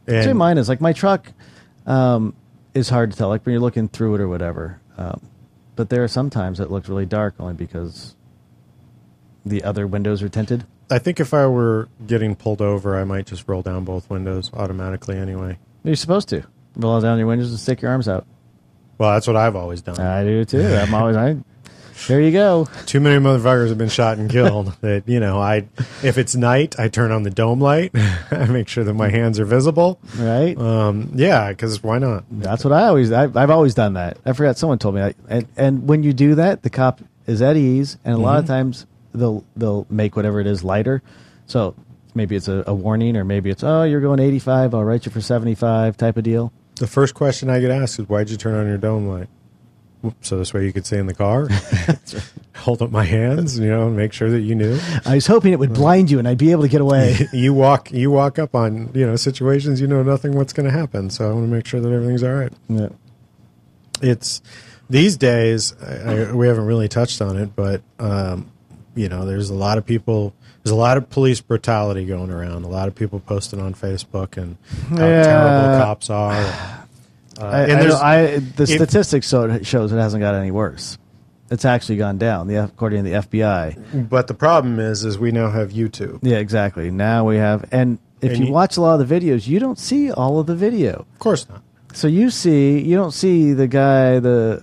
[0.06, 0.68] What mine is.
[0.68, 1.32] Like my truck
[1.86, 2.34] um,
[2.74, 3.28] is hard to tell.
[3.28, 4.80] Like when you're looking through it or whatever.
[4.96, 5.20] Um,
[5.78, 8.16] but there are sometimes it looks really dark only because
[9.46, 10.66] the other windows are tinted.
[10.90, 14.50] I think if I were getting pulled over, I might just roll down both windows
[14.52, 15.56] automatically anyway.
[15.84, 16.42] You're supposed to
[16.74, 18.26] roll down your windows and stick your arms out.
[18.98, 20.00] Well, that's what I've always done.
[20.00, 20.66] I do too.
[20.66, 21.16] I'm always.
[21.16, 21.36] I,
[22.08, 22.66] there you go.
[22.86, 24.74] Too many motherfuckers have been shot and killed.
[24.80, 25.68] that you know, I
[26.02, 27.92] if it's night, I turn on the dome light.
[28.30, 30.00] I make sure that my hands are visible.
[30.16, 30.58] Right.
[30.58, 32.24] Um, yeah, because why not?
[32.30, 33.12] That's what I always.
[33.12, 34.18] I, I've always done that.
[34.24, 35.02] I forgot someone told me.
[35.02, 38.38] I, and and when you do that, the cop is at ease, and a lot
[38.38, 41.02] of times they'll they'll make whatever it is lighter.
[41.46, 41.76] So
[42.14, 44.74] maybe it's a, a warning, or maybe it's oh you're going 85.
[44.74, 46.52] I'll write you for 75 type of deal.
[46.76, 49.28] The first question I get asked is, "Why'd you turn on your dome light?"
[50.20, 51.48] So this way you could stay in the car,
[52.56, 54.78] hold up my hands, you know, and make sure that you knew.
[55.04, 57.16] I was hoping it would blind you, and I'd be able to get away.
[57.32, 60.72] you walk, you walk up on you know situations you know nothing what's going to
[60.76, 61.10] happen.
[61.10, 62.52] So I want to make sure that everything's all right.
[62.68, 62.88] yeah.
[64.00, 64.40] it's
[64.90, 65.96] these days I,
[66.28, 68.50] I, we haven't really touched on it but um,
[68.94, 70.32] you know there's a lot of people
[70.62, 74.36] there's a lot of police brutality going around a lot of people posting on facebook
[74.38, 74.56] and
[74.90, 75.22] how Yeah.
[75.24, 76.32] terrible cops are
[77.40, 80.20] uh, I, and I, there's know- I, the if- statistics show it shows it hasn't
[80.20, 80.98] got any worse.
[81.50, 82.46] It's actually gone down.
[82.46, 84.08] The according to the FBI.
[84.10, 86.90] but the problem is is we now have youtube Yeah, exactly.
[86.90, 89.58] Now we have, and if And you you- watch a lot of the videos, you
[89.58, 91.06] don't see all of the video.
[91.12, 91.62] of course not
[91.94, 94.62] So you see, you don't see the guy the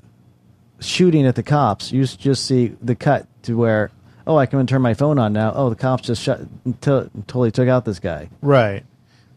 [0.80, 1.92] shooting at the cops.
[1.92, 3.90] You just see the cut to where,
[4.28, 5.54] oh, I can turn my phone on now.
[5.56, 8.84] Oh, the cops just shut until totally took out this guy, right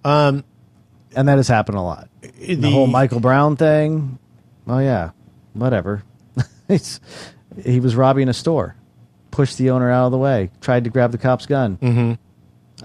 [0.04, 0.44] um,
[1.16, 2.08] and that has happened a lot.
[2.22, 4.18] The, the, whole Michael Brown thing.
[4.66, 5.10] Oh yeah,
[5.54, 6.02] whatever.
[6.68, 7.00] It's-
[7.64, 8.76] he was robbing a store,
[9.30, 11.74] pushed the owner out of the way, tried to grab the cop's gun.
[11.76, 12.12] hmm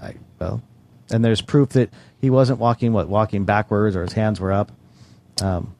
[0.02, 0.62] I, well,
[1.10, 4.72] and there's proof that he wasn't walking what walking backwards or his hands were up.
[5.42, 5.74] Um,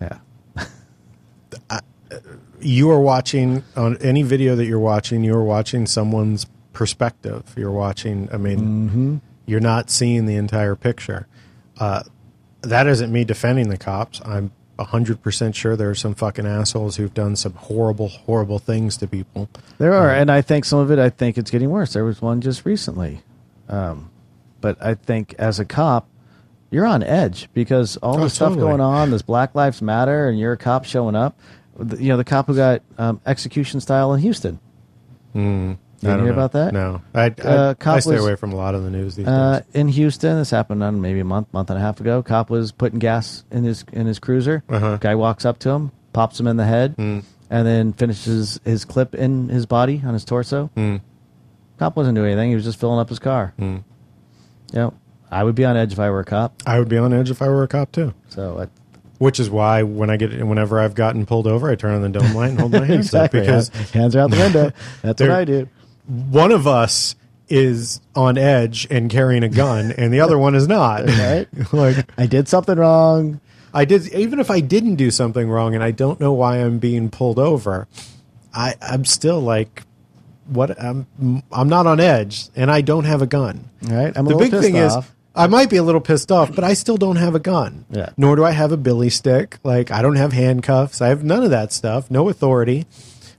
[0.00, 0.18] yeah,
[2.60, 7.70] you are watching on any video that you're watching you are watching someone's perspective you're
[7.72, 11.26] watching i mean you're not seeing the entire picture
[11.78, 12.02] uh,
[12.62, 17.12] that isn't me defending the cops i'm 100% sure there are some fucking assholes who've
[17.12, 19.48] done some horrible horrible things to people
[19.78, 20.98] there are, and I think some of it.
[21.00, 21.92] I think it's getting worse.
[21.94, 23.22] There was one just recently,
[23.68, 24.10] um,
[24.60, 26.08] but I think as a cop,
[26.70, 28.68] you're on edge because all Oh, the stuff totally.
[28.68, 31.38] going on, this Black Lives Matter, and you're a cop showing up.
[31.78, 34.58] You know, the cop who got um, execution style in Houston.
[35.34, 36.72] mm, You hear about that?
[36.72, 39.16] no i, I, Uh, cop I stay was- away from a lot of the news
[39.16, 42.00] these Uh, days in Houston, this happened on maybe a month, month and a half
[42.00, 42.22] ago.
[42.22, 44.62] Cop was putting gas in his in his cruiser.
[44.68, 44.96] Uh-huh.
[45.00, 47.24] Guy walks up to him, pops him in the head, Mm.
[47.50, 50.70] and then finishes his clip in his body on his torso.
[50.76, 51.00] Mm,
[51.78, 53.52] Cop wasn't doing anything; he was just filling up his car.
[53.58, 53.82] mm.
[54.72, 54.94] You know,
[55.30, 56.54] I would be on edge if I were a cop.
[56.66, 58.66] i would be on edge if i were a cop too So I,
[59.18, 62.08] which is why when I get whenever I've gotten pulled over, I turn on the
[62.08, 64.70] dome light and hold my hands exactly up because hands are out the window.
[65.02, 65.68] That's what I do.
[66.08, 67.14] One of us
[67.48, 71.06] is on edge and carrying a gun, and the other one is not.
[71.06, 71.46] Right.
[71.72, 73.40] like I did something wrong.
[73.72, 76.78] I did, even if I didn't do something wrong, and I don't know why I'm
[76.78, 77.86] being pulled over,
[78.54, 79.82] I I'm still like,
[80.46, 80.82] what?
[80.82, 81.06] I'm
[81.52, 83.68] I'm not on edge, and I don't have a gun.
[83.82, 84.12] Right.
[84.16, 85.04] I'm the big thing off.
[85.04, 85.12] is.
[85.34, 87.84] I might be a little pissed off, but I still don't have a gun.
[87.90, 88.10] Yeah.
[88.16, 89.58] Nor do I have a billy stick.
[89.62, 91.00] Like I don't have handcuffs.
[91.00, 92.10] I have none of that stuff.
[92.10, 92.86] No authority.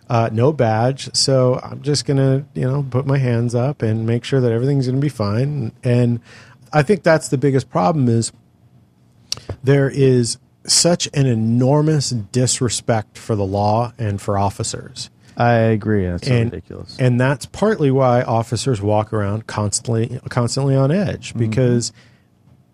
[0.09, 1.13] Uh, no badge.
[1.15, 4.87] So I'm just gonna, you know, put my hands up and make sure that everything's
[4.87, 5.71] gonna be fine.
[5.83, 6.19] And
[6.73, 8.31] I think that's the biggest problem is
[9.63, 16.03] there is such an enormous disrespect for the law and for officers I agree.
[16.21, 16.97] So and, ridiculous.
[16.99, 21.39] And that's partly why officers walk around constantly constantly on edge Mm-hmm.
[21.39, 21.93] because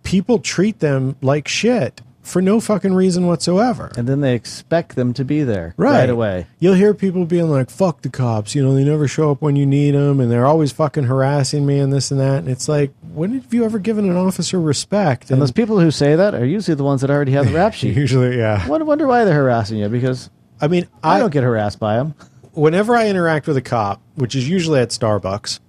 [0.03, 3.91] people treat them like shit for no fucking reason whatsoever.
[3.97, 6.47] and then they expect them to be there right, away.
[6.59, 8.55] You'll hear people being like, fuck the cops.
[8.55, 11.65] You know, they never show up when you need them and they're always fucking harassing
[11.65, 12.39] me and this and that.
[12.39, 15.31] And it's like, when have you ever given an officer respect?
[15.31, 17.73] And those people who say that are usually the ones that already have the rap
[17.75, 17.95] sheet.
[17.95, 18.67] usually, yeah.
[18.67, 21.97] Wonder, wonder why they're harassing you because I mean, I, I, don't get harassed by
[21.97, 22.15] them.
[22.53, 25.59] whenever I interact with a cop, which is usually at Starbucks,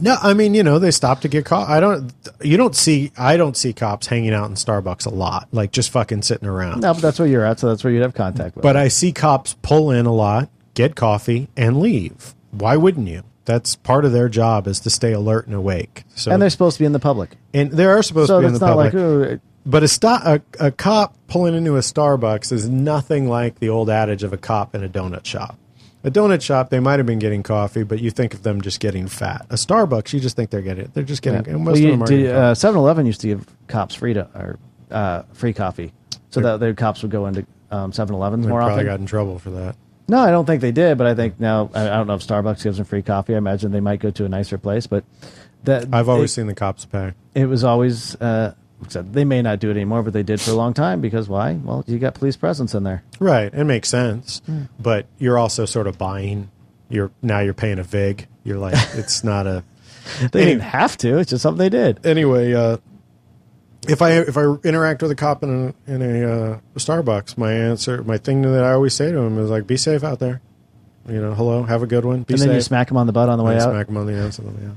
[0.00, 1.68] No, I mean, you know, they stop to get caught.
[1.68, 2.12] I don't.
[2.42, 3.12] You don't see.
[3.16, 6.80] I don't see cops hanging out in Starbucks a lot, like just fucking sitting around.
[6.80, 8.62] No, but that's where you're at, so that's where you'd have contact with.
[8.62, 12.34] But I see cops pull in a lot, get coffee, and leave.
[12.50, 13.22] Why wouldn't you?
[13.44, 16.04] That's part of their job is to stay alert and awake.
[16.14, 18.40] So, and they're supposed to be in the public, and they are supposed so to
[18.40, 18.94] be in the public.
[18.94, 23.68] like But a, sto- a, a cop pulling into a Starbucks is nothing like the
[23.68, 25.58] old adage of a cop in a donut shop.
[26.04, 28.78] A donut shop, they might have been getting coffee, but you think of them just
[28.78, 29.46] getting fat.
[29.50, 31.48] A Starbucks, you just think they're getting they're just getting.
[31.48, 34.28] and most Well, you- of them are uh, 7-Eleven used to give cops free to,
[34.34, 34.58] or
[34.90, 35.92] uh, free coffee,
[36.30, 38.86] so that their cops would go into um, 7-Elevens They more probably often.
[38.86, 39.76] got in trouble for that.
[40.06, 42.26] No, I don't think they did, but I think now I, I don't know if
[42.26, 43.34] Starbucks gives them free coffee.
[43.34, 45.02] I imagine they might go to a nicer place, but
[45.64, 47.14] that I've always it, seen the cops pay.
[47.34, 48.14] it was always.
[48.16, 48.52] Uh,
[48.84, 51.28] except they may not do it anymore, but they did for a long time because
[51.28, 51.54] why?
[51.54, 53.02] Well, you got police presence in there.
[53.18, 54.62] Right, it makes sense, Hmm.
[54.78, 56.50] but you're also sort of buying.
[56.88, 58.26] You're now you're paying a vig.
[58.44, 59.64] You're like it's not a.
[60.32, 62.04] They Any- didn't have to; it's just something they did.
[62.06, 62.76] anyway, uh,
[63.88, 67.52] if I if I interact with a cop in a in a uh, Starbucks, my
[67.52, 70.40] answer, my thing that I always say to him is like, "Be safe out there."
[71.08, 72.22] You know, hello, have a good one.
[72.22, 72.48] Be and safe.
[72.48, 73.70] then you smack them on the butt on the way And out.
[73.72, 74.76] Smack him on the ass on the way out.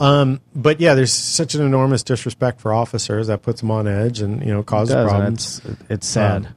[0.00, 4.20] Um, but yeah, there's such an enormous disrespect for officers that puts them on edge
[4.20, 5.60] and you know causes and problems.
[5.64, 6.46] It's, it's sad.
[6.46, 6.54] Um,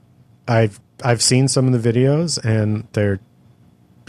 [0.47, 3.19] I've I've seen some of the videos and they're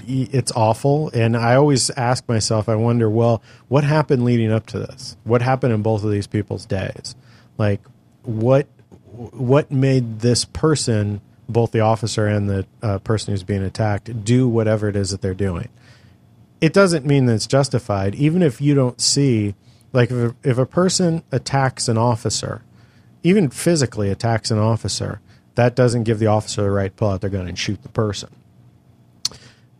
[0.06, 4.78] it's awful and I always ask myself I wonder well what happened leading up to
[4.78, 7.14] this what happened in both of these people's days
[7.56, 7.80] like
[8.22, 8.66] what
[9.12, 14.46] what made this person both the officer and the uh, person who's being attacked do
[14.46, 15.70] whatever it is that they're doing
[16.60, 19.54] it doesn't mean that it's justified even if you don't see
[19.92, 22.62] like if a, if a person attacks an officer
[23.22, 25.20] even physically attacks an officer
[25.54, 27.88] that doesn't give the officer the right to pull out their gun and shoot the
[27.88, 28.30] person.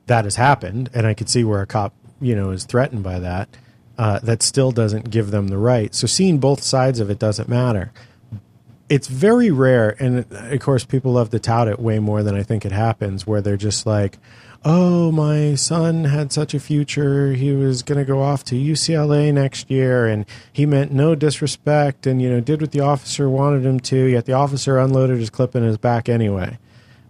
[0.07, 3.19] That has happened and i could see where a cop you know is threatened by
[3.19, 3.49] that.
[3.97, 5.95] Uh, that still doesn't give them the right.
[5.95, 7.93] So seeing both sides of it doesn't matter.
[8.89, 12.43] It's very rare and of course people love to tout it way more than i
[12.43, 14.19] think it happens where they're just like
[14.65, 19.33] oh my son had such a future he was going to go off to ucla
[19.33, 23.65] next year and he meant no disrespect and you know did what the officer wanted
[23.65, 26.57] him to yet the officer unloaded his clip in his back anyway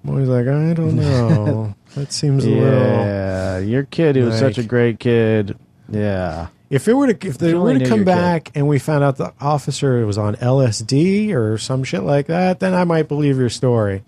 [0.03, 4.39] i'm always like i don't know that seems a little Yeah, your kid who was
[4.39, 5.57] such a great kid.
[5.89, 8.05] Yeah, if it were to if they were to come your kid.
[8.05, 12.59] back and we found out the officer was on LSD or some shit like that,
[12.59, 14.03] then I might believe your story.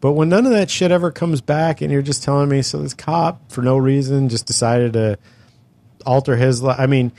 [0.00, 2.78] But when none of that shit ever comes back and you're just telling me so
[2.78, 5.18] this cop for no reason just decided to
[6.06, 6.80] alter his life.
[6.80, 7.12] I mean,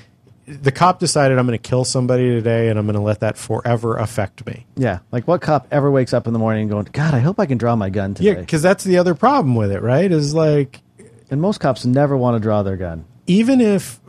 [0.48, 3.38] the cop decided I'm going to kill somebody today and I'm going to let that
[3.38, 4.66] forever affect me.
[4.76, 5.00] yeah.
[5.12, 7.60] Like what cop ever wakes up in the morning going, "God, I hope I can
[7.60, 10.12] draw my gun today." Yeah, because that's the other problem with it, right?
[10.12, 10.82] Is like
[11.30, 13.06] and most cops never want to draw their gun.
[13.28, 14.00] even if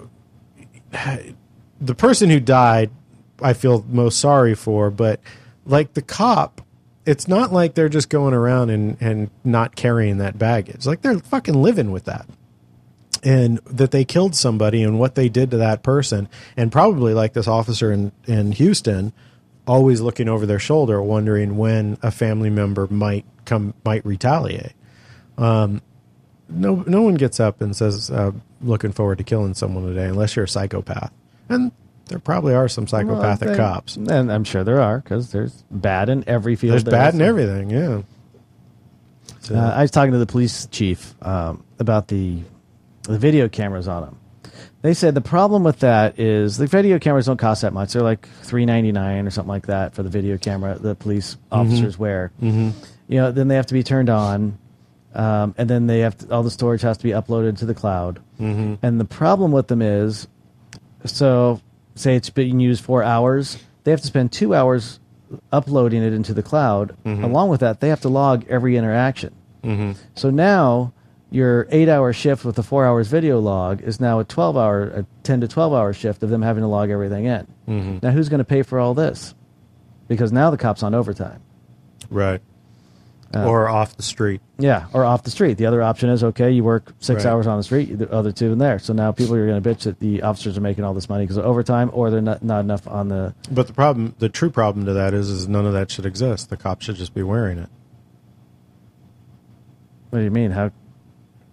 [1.81, 2.91] the person who died,
[3.41, 5.21] I feel most sorry for, but
[5.65, 6.61] like the cop,
[7.05, 10.87] it's not like they're just going around and, and not carrying that baggage.
[10.87, 12.27] Like they're fucking living with that.
[13.25, 17.35] And that they killed somebody and what they did to that person, and probably like
[17.35, 19.13] this officer in, in Houston,
[19.65, 24.73] always looking over their shoulder, wondering when a family member might come might retaliate
[26.55, 30.37] no no one gets up and says uh, looking forward to killing someone today unless
[30.37, 31.13] you're a psychopath
[31.49, 31.73] and
[32.13, 35.65] there probably are some psychopathic Well, they- cops and I'm sure there are because there's
[35.71, 36.73] bad in every field.
[36.73, 37.21] there's there bad is.
[37.21, 38.03] in everything yeah
[39.41, 42.41] So- Uh, I was talking to the police chief um, about the
[43.05, 44.17] the video cameras on them.
[44.83, 47.93] They said the problem with that is the video cameras don't cost that much.
[47.93, 51.37] They're like three ninety nine or something like that for the video camera the police
[51.51, 52.31] officers wear.
[52.41, 52.71] Mm-hmm.
[53.09, 54.59] You know, then they have to be turned on,
[55.15, 57.75] um, and then they have to, all the storage has to be uploaded to the
[57.75, 58.21] cloud.
[58.41, 58.75] Mm-hmm.
[58.85, 60.27] And the problem with them is,
[61.05, 61.61] so
[61.95, 65.01] say it's being used four hours, they have to spend two hours
[65.51, 66.97] uploading it into the cloud.
[67.05, 67.25] Mm-hmm.
[67.25, 69.35] Along with that, they have to log every interaction.
[69.63, 69.93] Mm-hmm.
[70.15, 70.93] So now
[71.31, 74.83] your eight hour shift with the four hours video log is now a 12 hour,
[74.89, 77.47] a 10 to 12 hour shift of them having to log everything in.
[77.69, 77.99] Mm-hmm.
[78.03, 79.35] Now, who's going to pay for all this?
[80.09, 81.41] Because now the cop's on overtime.
[82.11, 82.43] right
[83.35, 85.57] Uh, or off the street Yeah, or off the street.
[85.57, 87.31] The other option is okay, you work six Right.
[87.33, 88.79] hours on the street, the other two in there.
[88.79, 91.25] So now people are going to bitch that the officers are making all this money
[91.25, 93.35] because of overtime, or they're not, not enough on the.
[93.51, 96.51] but the problem the true problem to that is is none of that should exist
[96.51, 97.69] the cop should just be wearing it
[100.11, 100.51] What do you mean?
[100.51, 100.71] How?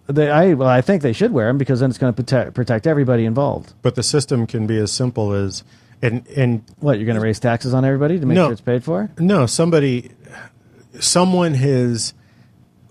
[0.06, 2.52] They, I well, I think they should wear them because then it's going to protect
[2.54, 3.72] protect everybody involved.
[3.80, 5.62] but the system can be as simple as
[6.02, 8.46] and and What you're going to raise taxes on everybody to make No.
[8.46, 9.10] sure it's paid for?
[9.18, 10.10] No, somebody,
[10.98, 12.14] someone has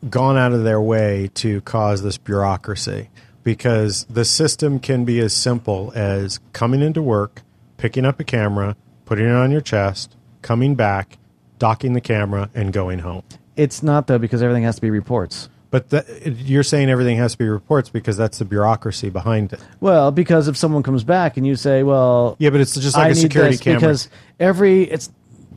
[0.10, 3.10] gone out of their way to cause this bureaucracy
[3.44, 7.42] because the system can be as simple as coming into work,
[7.78, 8.76] picking up a camera,
[9.06, 11.18] putting it on your chest, coming back,
[11.58, 13.24] docking the camera, and going home.
[13.56, 15.50] It's not though because everything has to be reports.
[15.72, 19.60] But the, you're saying everything has to be reports because that's the bureaucracy behind it.
[19.80, 23.08] Well, because if someone comes back and you say, "Well, Yeah, but it's just like
[23.08, 23.80] I a security camera.
[23.80, 25.12] because every it's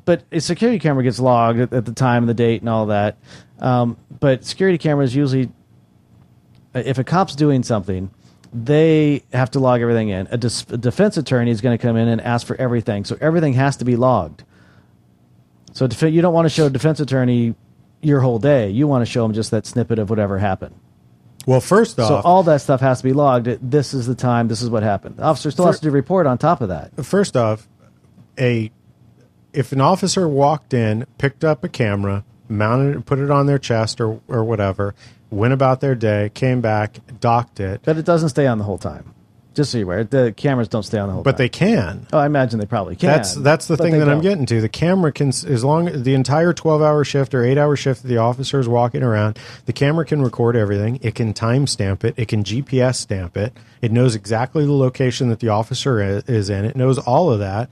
[0.05, 2.87] but a security camera gets logged at, at the time and the date and all
[2.87, 3.17] that.
[3.61, 5.51] Um, but security cameras usually,
[6.75, 8.11] if a cop's doing something,
[8.53, 10.27] they have to log everything in.
[10.31, 13.17] A, dis- a defense attorney is going to come in and ask for everything, so
[13.21, 14.45] everything has to be logged.
[15.73, 17.55] So def- you don't want to show a defense attorney
[18.03, 18.69] your whole day.
[18.71, 20.75] You want to show them just that snippet of whatever happened.
[21.47, 23.47] well, first off, So all that stuff has to be logged.
[23.47, 24.49] This is the time.
[24.49, 25.17] This is what happened.
[25.17, 26.93] The officer still has to do a report on top of that.
[27.07, 27.69] first off,
[28.39, 28.71] a
[29.53, 33.59] if an officer walked in, picked up a camera, mounted it, put it on their
[33.59, 34.95] chest or or whatever,
[35.31, 38.79] went about their day, came back, docked it, But it doesn't stay on the whole
[38.79, 39.15] time.
[39.55, 41.39] Just so you're aware, the cameras don't stay on the whole but time.
[41.39, 42.07] they can.
[42.11, 43.09] Oh, I imagine they probably can.
[43.09, 44.63] That's that's the thing that I'm getting to.
[44.63, 48.09] The camera can, as long the entire 12 hour shift or eight hour shift that
[48.09, 50.99] the officer is walking around, the camera can record everything.
[51.03, 52.15] It can time stamp it.
[52.17, 53.53] It can GPS stamp it.
[53.83, 56.65] It knows exactly the location that the officer is in.
[56.65, 57.69] It knows all of that.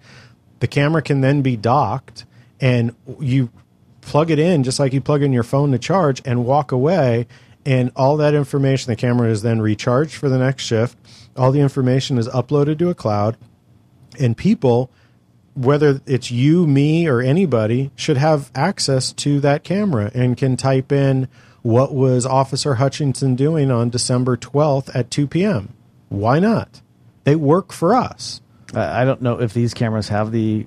[0.60, 2.24] The camera can then be docked,
[2.60, 3.50] and you
[4.00, 7.26] plug it in just like you plug in your phone to charge, and walk away.
[7.66, 10.96] And all that information, the camera is then recharged for the next shift.
[11.36, 13.36] All the information is uploaded to a cloud
[14.18, 14.90] and people
[15.54, 20.92] whether it's you me or anybody should have access to that camera and can type
[20.92, 21.28] in
[21.62, 25.74] what was officer hutchinson doing on december 12th at 2 p.m
[26.08, 26.80] why not
[27.24, 28.40] they work for us
[28.74, 30.66] I I don't know if these cameras have the.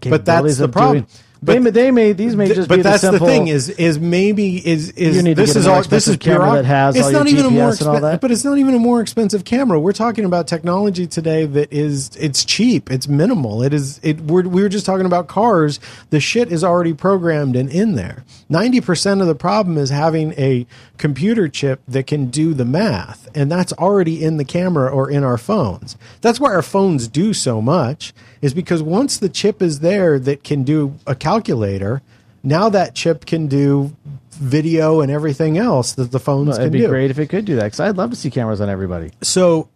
[0.00, 1.00] But that's the problem.
[1.00, 1.06] Doing,
[1.46, 3.48] But- may, they may these may Th- just but be that's the, simple, the thing
[3.48, 6.64] is is maybe is is You need to this is all this is camera that
[6.64, 8.20] has it's all not even a more GPS all expen- that?
[8.20, 9.78] but it's not even a more expensive camera.
[9.80, 14.42] We're talking about technology today that is it's cheap it's minimal it is it we're,
[14.42, 15.78] we were just talking about cars.
[16.10, 18.24] The shit is already programmed and in there.
[18.50, 20.66] 90% of the problem is having a
[20.98, 25.22] computer chip that can do the math and that's already in the camera or in
[25.22, 25.96] our phones.
[26.20, 28.12] That's why our phones do so much
[28.42, 32.02] is because once the chip is there that can do a calculator
[32.42, 33.96] now that chip can do
[34.30, 36.88] video and everything else that the phones Well, can it'd be do.
[36.88, 39.10] great if it could do that because I'd love to see cameras on everybody.
[39.22, 39.68] So,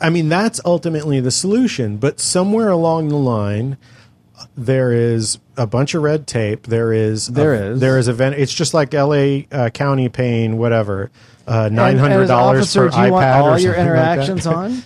[0.00, 1.98] I mean, that's ultimately the solution.
[1.98, 3.76] But somewhere along the line,
[4.56, 6.66] there is a bunch of red tape.
[6.66, 7.80] There is There a, is.
[7.80, 8.36] there is a vent.
[8.36, 9.46] It's just like L.A.
[9.52, 11.10] Uh, County paying whatever
[11.46, 14.82] uh, nine hundred dollars for iPad all your something like interactions on?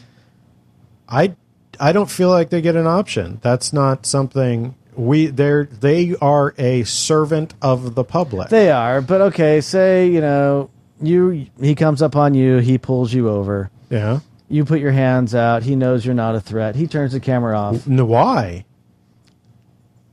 [1.09, 1.35] I
[1.81, 3.39] I don't feel like they get an option.
[3.43, 8.49] That's not something we they're they are a servant of the public.
[8.49, 9.61] They are, but okay.
[9.61, 10.71] Say you know
[11.03, 13.71] you he comes up on you, he pulls you over.
[13.91, 14.21] yeah.
[14.49, 15.63] You put your hands out.
[15.63, 16.77] He knows you're not a threat.
[16.77, 18.65] He turns the camera off N- Why?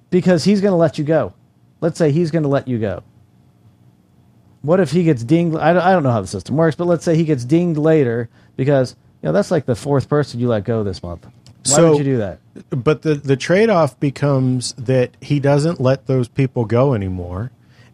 [0.09, 1.33] because he's going to let you go.
[1.79, 3.03] Let's say he's going to let you go.
[4.61, 5.57] What if he gets dinged?
[5.57, 7.77] I don't, I don't know how the system works, but let's say he gets dinged
[7.79, 11.27] later because you know that's like the fourth person you let go this month.
[11.67, 12.39] Why So- would you do that?
[12.69, 17.51] But the the trade off becomes that he doesn't let those people go anymore,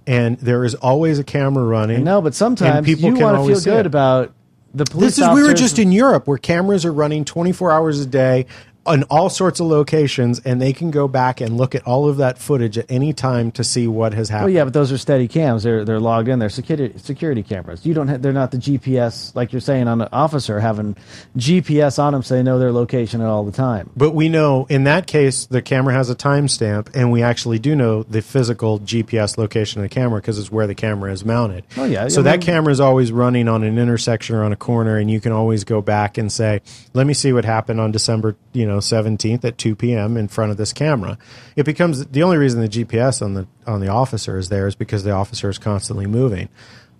[0.07, 2.03] and there is always a camera running.
[2.03, 3.85] No, but sometimes people you want to feel good it.
[3.85, 4.33] about
[4.73, 5.17] the police.
[5.17, 8.45] This is we were just in Europe where cameras are running 24 hours a day
[8.87, 12.17] on all sorts of locations, and they can go back and look at all of
[12.17, 14.45] that footage at any time to see what has happened.
[14.45, 15.63] Well, yeah, but those are steady cams.
[15.63, 16.39] They're they're logged in.
[16.39, 17.85] They're security security cameras.
[17.85, 18.07] You don't.
[18.07, 20.95] Ha- they're not the GPS like you're saying on an officer having
[21.37, 23.89] GPS on them so they know their location at all the time.
[23.95, 27.75] But we know in that case the camera has a timestamp, and we actually do
[27.75, 31.65] know the physical GPS location of the camera because it's where the camera is mounted.
[31.75, 34.55] Oh, yeah, So I that camera is always running on an intersection or on a
[34.57, 36.61] corner, and you can always go back and say,
[36.93, 40.17] "Let me see what happened on December, you know, seventeenth at two p.m.
[40.17, 41.17] in front of this camera."
[41.55, 44.75] It becomes the only reason the GPS on the on the officer is there is
[44.75, 46.49] because the officer is constantly moving.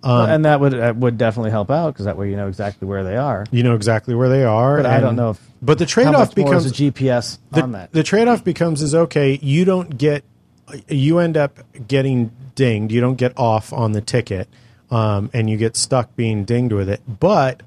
[0.00, 2.86] Um, and that would uh, would definitely help out because that way you know exactly
[2.86, 3.44] where they are.
[3.50, 4.76] You know exactly where they are.
[4.76, 7.92] But I don't know if But the trade off becomes a GPS the, on that.
[7.92, 10.22] the trade-off becomes is okay you don't get
[10.88, 11.58] you end up
[11.88, 14.48] getting dinged you don't get off on the ticket
[14.90, 17.62] um, and you get stuck being dinged with it but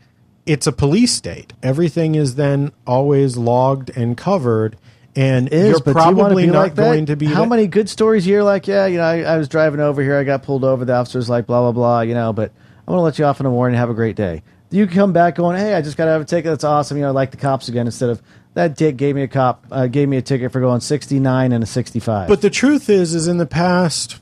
[0.52, 4.76] it's a police state everything is then always logged and covered
[5.16, 7.68] and is, you're but do you probably not like going to be How the- many
[7.68, 10.44] good stories you're like, yeah, you know, I, I was driving over here, I got
[10.44, 12.52] pulled over, the officer's like, blah blah blah, you know, but
[12.88, 14.44] I'm gonna let you off in the morning, have a great day.
[14.70, 16.50] You come back going, hey, I just got to have a ticket.
[16.50, 16.96] That's awesome.
[16.96, 17.88] You know, I like the cops again.
[17.88, 18.22] Instead of
[18.54, 21.62] that dick gave me a cop, uh, gave me a ticket for going 69 and
[21.62, 22.30] a 65.
[22.30, 24.22] But the truth is, is in the past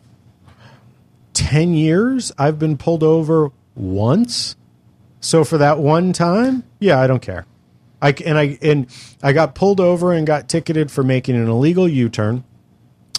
[1.34, 4.56] ten years, I've been pulled over once,
[5.22, 7.46] So for that one time, yeah, I don't care.
[8.02, 8.88] I and I and
[9.22, 12.44] I got pulled over and got ticketed for making an illegal U-turn.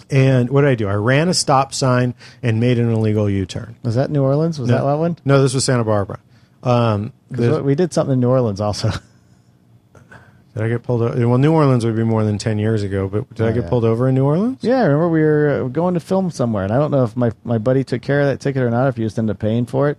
[0.09, 0.87] And what did I do?
[0.89, 3.75] I ran a stop sign and made an illegal U-turn.
[3.83, 4.59] Was that New Orleans?
[4.59, 5.17] Was that that one?
[5.23, 6.19] No, this was Santa Barbara.
[6.63, 8.89] Um, we did something in New Orleans also.
[10.53, 11.27] did I get pulled over?
[11.27, 13.63] Well, New Orleans would be more than ten years ago, but did I Oh, get
[13.63, 13.69] yeah.
[13.69, 14.57] pulled over in New Orleans?
[14.61, 17.15] yeah, I remember we were uh, going to film somewhere, and I don't know if
[17.15, 18.87] my, my buddy took care of that ticket or not.
[18.87, 19.97] If he just ended up paying for it.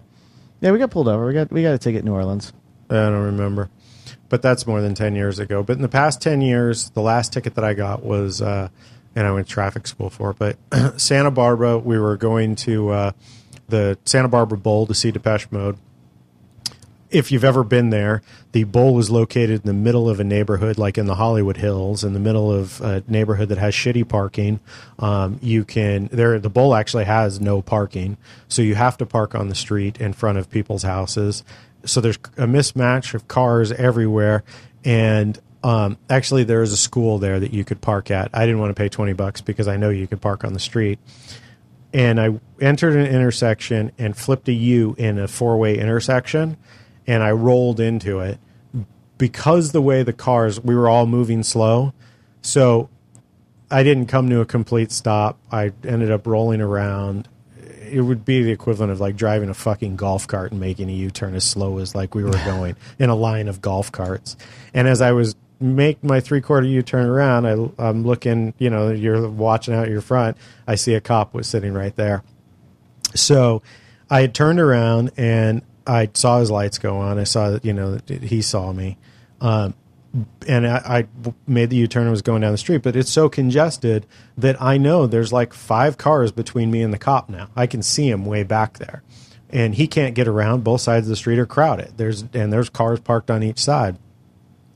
[0.62, 1.26] Yeah, we got pulled over.
[1.26, 2.52] We got we got a ticket in New Orleans.
[2.88, 3.68] I don't remember,
[4.28, 5.64] but that's more than ten years ago.
[5.64, 8.68] But in the past ten years, the last ticket that I got was, uh,
[9.16, 10.30] and I went to traffic school for.
[10.30, 10.56] it, But
[11.00, 13.12] Santa Barbara, we were going to uh,
[13.68, 15.78] the Santa Barbara Bowl to see Depeche Mode.
[17.10, 18.22] If you've ever been there,
[18.53, 22.05] the bowl is located in the middle of a neighborhood, like in the Hollywood Hills,
[22.05, 24.61] in the middle of a neighborhood that has shitty parking.
[24.98, 26.38] Um, you can there.
[26.38, 30.12] The bowl actually has no parking, so you have to park on the street in
[30.12, 31.44] front of people's houses.
[31.84, 34.44] So there's a mismatch of cars everywhere,
[34.84, 38.30] and um, actually there is a school there that you could park at.
[38.34, 40.61] I didn't want to pay twenty bucks because I know you could park on the
[40.61, 40.98] street
[41.94, 46.57] and I entered an intersection and flipped a U in a four way intersection
[47.12, 48.38] and I rolled into it
[49.18, 51.92] because the way the cars we were all moving slow.
[52.40, 52.88] So
[53.70, 55.38] I didn't come to a complete stop.
[55.50, 57.28] I ended up rolling around.
[57.90, 60.92] It would be the equivalent of like driving a fucking golf cart and making a
[60.92, 64.34] U turn as slow as like we were going in a line of golf carts.
[64.72, 68.70] And as I was make my three quarter U turn around, I, I'm looking, you
[68.70, 70.38] know, you're watching out your front.
[70.66, 72.22] I see a cop was sitting right there.
[73.14, 73.62] So
[74.08, 77.18] I had turned around and I saw his lights go on.
[77.18, 78.99] I saw that, you know, that he saw me.
[79.41, 79.74] Um,
[80.47, 80.76] and I,
[81.24, 84.07] I made the U-turn and was going down the street, but it's so congested
[84.37, 87.49] that I know there's like five cars between me and the cop now.
[87.57, 89.03] I can see him way back there,
[89.49, 90.64] and he can't get around.
[90.64, 91.97] Both sides of the street are crowded.
[91.97, 93.97] There's and there's cars parked on each side,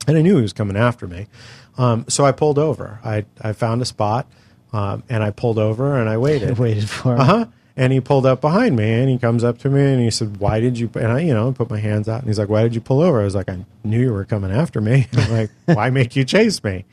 [0.07, 1.27] and I knew he was coming after me.
[1.77, 2.99] Um, so I pulled over.
[3.05, 4.27] I I found a spot,
[4.73, 6.59] um, and I pulled over and I waited.
[6.59, 7.21] Waited for him.
[7.21, 7.47] Uh huh.
[7.79, 10.39] And he pulled up behind me, and he comes up to me, and he said,
[10.39, 12.63] "Why did you?" And I, you know, put my hands out, and he's like, "Why
[12.63, 15.07] did you pull over?" I was like, "I knew you were coming after me.
[15.17, 16.87] I'm like, why make you chase me?"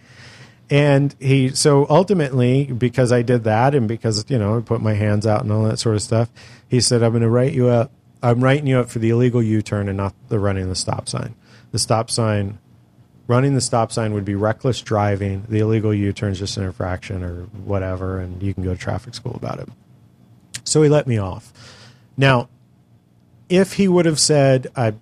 [0.70, 4.94] And he, so ultimately, because I did that, and because you know, I put my
[4.94, 6.30] hands out and all that sort of stuff,
[6.68, 7.92] he said, "I'm going to write you up.
[8.22, 11.36] I'm writing you up for the illegal U-turn and not the running the stop sign.
[11.72, 12.60] The stop sign."
[13.26, 15.46] Running the stop sign would be reckless driving.
[15.48, 19.16] The illegal U-turn is just an infraction or whatever, and you can go to traffic
[19.16, 19.70] school about it.
[20.64, 21.52] So he let me off.
[22.18, 22.50] Now,
[23.50, 24.94] if he would have said, I,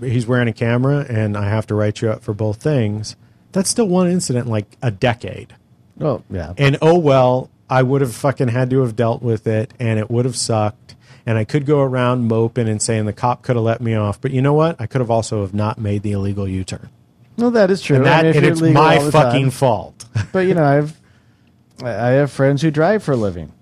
[0.00, 3.16] he's wearing a camera and I have to write you up for both things,
[3.52, 5.54] that's still one incident in like a decade.
[6.00, 6.54] Oh yeah.
[6.56, 10.10] And oh well, I would have fucking had to have dealt with it and it
[10.10, 10.96] would have sucked.
[11.24, 14.20] And I could go around moping and saying the cop could have let me off.
[14.20, 14.80] But you know what?
[14.80, 16.88] I could have also have not made the illegal U turn.
[17.36, 17.96] No, that is true.
[17.96, 19.50] And, I mean, and it's my fucking time.
[19.50, 20.04] fault.
[20.32, 21.00] But you know, I've
[21.82, 23.52] I have friends who drive for a living.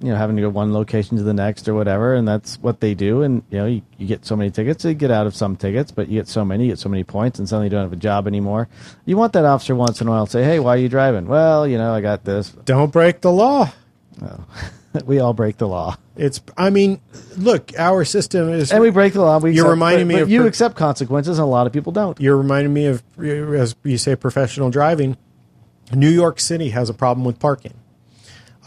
[0.00, 2.78] You know, having to go one location to the next or whatever, and that's what
[2.80, 3.22] they do.
[3.22, 5.90] And you know, you, you get so many tickets, you get out of some tickets,
[5.90, 7.92] but you get so many, you get so many points, and suddenly you don't have
[7.92, 8.68] a job anymore.
[9.06, 11.26] You want that officer once in a while to say, "Hey, why are you driving?"
[11.26, 12.50] Well, you know, I got this.
[12.64, 13.72] Don't break the law.
[14.22, 14.44] Oh.
[15.04, 17.00] we all break the law, It's, I mean,
[17.36, 18.72] look, our system is.
[18.72, 19.38] and we break the law.
[19.38, 21.66] We You're accept- reminding but- me but of you per- accept consequences, and a lot
[21.66, 22.18] of people don't.
[22.20, 25.16] you're reminding me of as you say professional driving
[25.92, 27.72] new york city has a problem with parking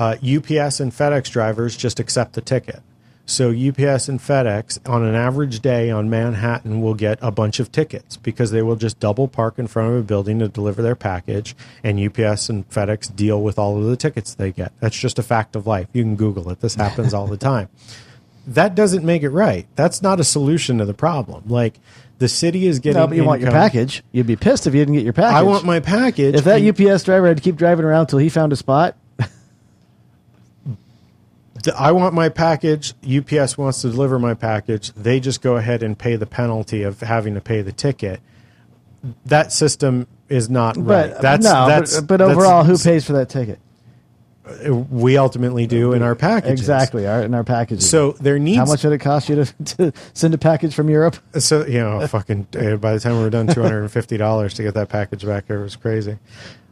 [0.01, 2.81] uh, ups and fedex drivers just accept the ticket.
[3.27, 7.71] So ups and fedex on an average day on manhattan will get a bunch of
[7.71, 10.95] tickets because they will just double park in front of a building to deliver their
[10.95, 14.73] package and ups and fedex deal with all of the tickets they get.
[14.79, 15.87] That's just a fact of life.
[15.93, 16.61] You can google it.
[16.61, 17.69] This happens all the time.
[18.47, 19.67] That doesn't make it right.
[19.75, 21.43] That's not a solution to the problem.
[21.45, 21.79] Like
[22.17, 24.03] the city is getting No, but you want your package.
[24.11, 25.35] You'd be pissed if you didn't get your package.
[25.35, 26.33] I want my package.
[26.33, 28.95] If that and UPS driver had to keep driving around until he found a spot,
[31.69, 32.93] I want my package.
[33.03, 34.91] UPS wants to deliver my package.
[34.93, 38.19] They just go ahead and pay the penalty of having to pay the ticket.
[39.25, 41.11] That system is not right.
[41.11, 43.59] but That's no, that's but, but overall, who pays for that ticket?
[44.69, 46.59] We ultimately do in our packages.
[46.59, 47.89] Exactly, our, in our packages.
[47.89, 50.89] So there needs how much did it cost you to, to send a package from
[50.89, 51.15] Europe?
[51.39, 52.47] So you know, fucking.
[52.57, 54.89] uh, By the time we were done, two hundred and fifty dollars to get that
[54.89, 55.49] package back.
[55.49, 56.17] It was crazy.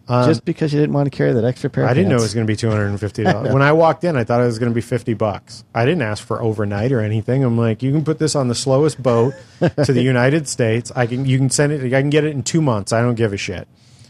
[0.10, 1.84] Just because you didn't want to carry that extra pair.
[1.84, 2.24] Of Um, I didn't know it pants.
[2.24, 3.54] was going to be two hundred and fifty dollars.
[3.54, 5.64] when I walked in, I thought it was going to be fifty bucks.
[5.76, 7.44] I didn't ask for overnight or anything.
[7.44, 10.92] I'm like, you can put this on the slowest boat to the United States.
[10.96, 11.86] I can, you can send it.
[11.94, 12.92] I can get it in two months.
[12.92, 13.68] I don't give a shit.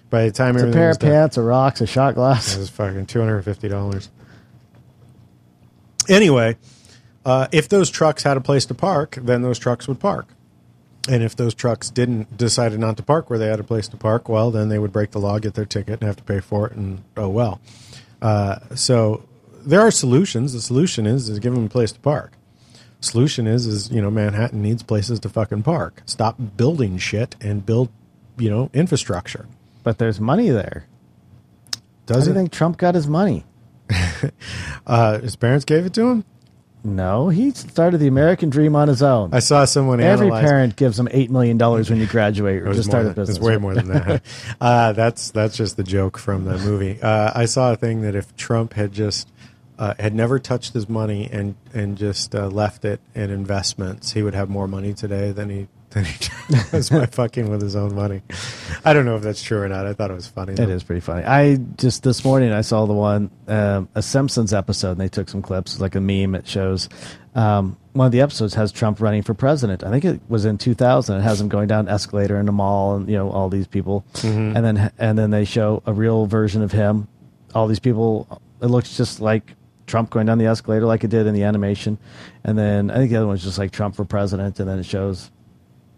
[0.10, 2.12] By the time It's a everything pair was of done, pants, a rocks, a shot
[2.12, 2.56] it glass.
[2.58, 4.10] was fucking two hundred and fifty dollars.
[6.08, 6.56] Anyway,
[7.26, 10.28] uh, if those trucks had a place to park, then those trucks would park.
[11.08, 13.98] And if those trucks didn't decided not to park where they had a place to
[13.98, 16.40] park, well, then they would break the law, get their ticket, and have to pay
[16.40, 17.62] for it, and oh well.
[18.22, 19.24] Uh, so
[19.66, 20.54] there are solutions.
[20.54, 22.34] The solution is is give them a place to park.
[23.02, 26.04] Solution is is you know Manhattan needs places to fucking park.
[26.06, 27.90] Stop building shit and build
[28.38, 29.48] you know infrastructure.
[29.84, 30.86] But there's money there.
[32.08, 33.46] How Does do you think Trump got his money?
[34.88, 36.26] Uh, his parents gave it to him.
[36.84, 39.34] No, he started the American dream on his own.
[39.34, 40.46] I saw someone Every analyze.
[40.46, 43.38] parent gives them eight million dollars when you graduate or just start a business.
[43.38, 44.22] It's way more than that.
[44.62, 47.02] uh, that's that's just the joke from the movie.
[47.02, 49.30] Uh, I saw a thing that if Trump had just
[49.78, 54.24] uh, had never touched his money and and just uh, left it in investments, he
[54.24, 56.18] would have more money today than he than he
[56.72, 58.22] does by fucking with his own money.
[58.86, 59.86] I don't know if that's true or not.
[59.86, 60.54] I thought it was funny.
[60.54, 60.70] It though.
[60.70, 61.26] is pretty funny.
[61.26, 65.30] I just this morning I saw the one um, a Simpsons episode and they took
[65.30, 66.36] some clips like a meme.
[66.36, 66.90] It shows
[67.36, 69.84] um, one of the episodes has Trump running for president.
[69.84, 71.18] I think it was in 2000.
[71.18, 73.68] It has him going down an escalator in the mall and you know all these
[73.68, 77.08] people, and then and then they show a real version of him.
[77.54, 78.42] All these people.
[78.62, 79.56] It looks just like
[79.88, 81.98] Trump going down the escalator like it did in the animation,
[82.44, 84.86] and then I think the other one's just like Trump for president, and then it
[84.86, 85.32] shows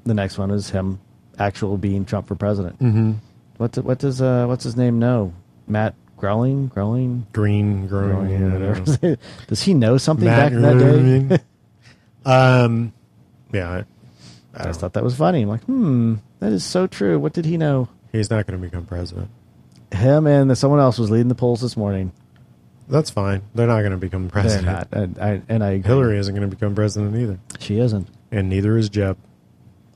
[0.03, 0.99] the next one is him
[1.37, 2.79] actual being Trump for president.
[2.79, 3.13] Mm-hmm.
[3.57, 5.33] What what does uh what's his name know?
[5.67, 9.17] Matt Growling, Growling, Green, Growling, whatever.
[9.47, 11.39] does he know something Matt back in that day?
[12.31, 12.93] um,
[13.51, 13.83] yeah, I, I
[14.55, 14.81] I just know.
[14.81, 15.41] thought that was funny.
[15.41, 17.17] I'm like, hmm, that is so true.
[17.19, 17.89] What did he know?
[18.11, 19.29] he's not going to become president.
[19.93, 22.11] Him and someone else was leading the polls this morning.
[22.87, 23.41] That's fine.
[23.55, 24.65] They're not going to become They're president.
[24.67, 25.77] not, and I and I.
[25.79, 28.07] Hillary isn't going to become president either, she isn't.
[28.31, 29.17] and neither is Jeb.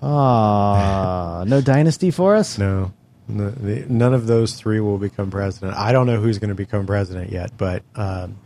[0.02, 2.58] Ah, no dynasty for us.
[2.58, 2.94] No,
[3.28, 5.78] no the, none of those three will become president.
[5.78, 8.38] I don't know who's going to become president yet, but um,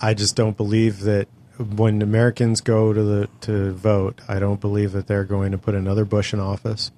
[0.00, 1.28] I just don't believe that
[1.58, 5.74] when Americans go to the to vote, I don't believe that they're going to put
[5.74, 6.90] another Bush in office.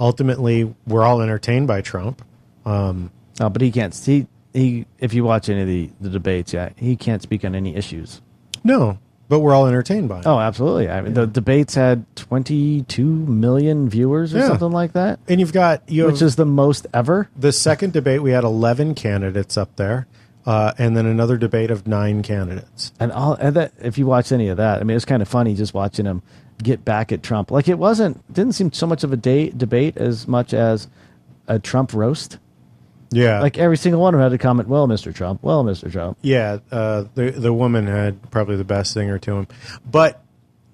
[0.00, 2.24] Ultimately, we're all entertained by Trump.
[2.64, 3.94] Um, No, but he can't.
[3.94, 4.86] He he.
[4.98, 8.20] If you watch any of the the debates, yeah, he can't speak on any issues.
[8.64, 10.22] no, but we're all entertained by him.
[10.26, 10.88] Oh, absolutely.
[10.88, 14.48] I mean, the debates had 22 million viewers or Yeah.
[14.48, 17.28] something like that, And you've got you which have- is the most ever.
[17.38, 18.22] the second debate.
[18.22, 20.06] We had eleven candidates up there,
[20.46, 22.92] uh, and then another debate of nine candidates.
[22.98, 25.28] And all and that if you watch any of that, I mean, it's kind of
[25.28, 26.22] funny just watching him
[26.62, 27.50] get back at Trump.
[27.50, 30.88] Like it wasn't didn't seem so much of a day, debate as much as
[31.46, 32.38] a Trump roast.
[33.10, 35.14] Yeah, Like every single one of them had to comment, "Well, Mr.
[35.14, 35.42] Trump.
[35.42, 35.90] Well, Mr.
[35.90, 39.48] Trump." Yeah, uh, the the woman had probably the best singer to him.
[39.90, 40.22] But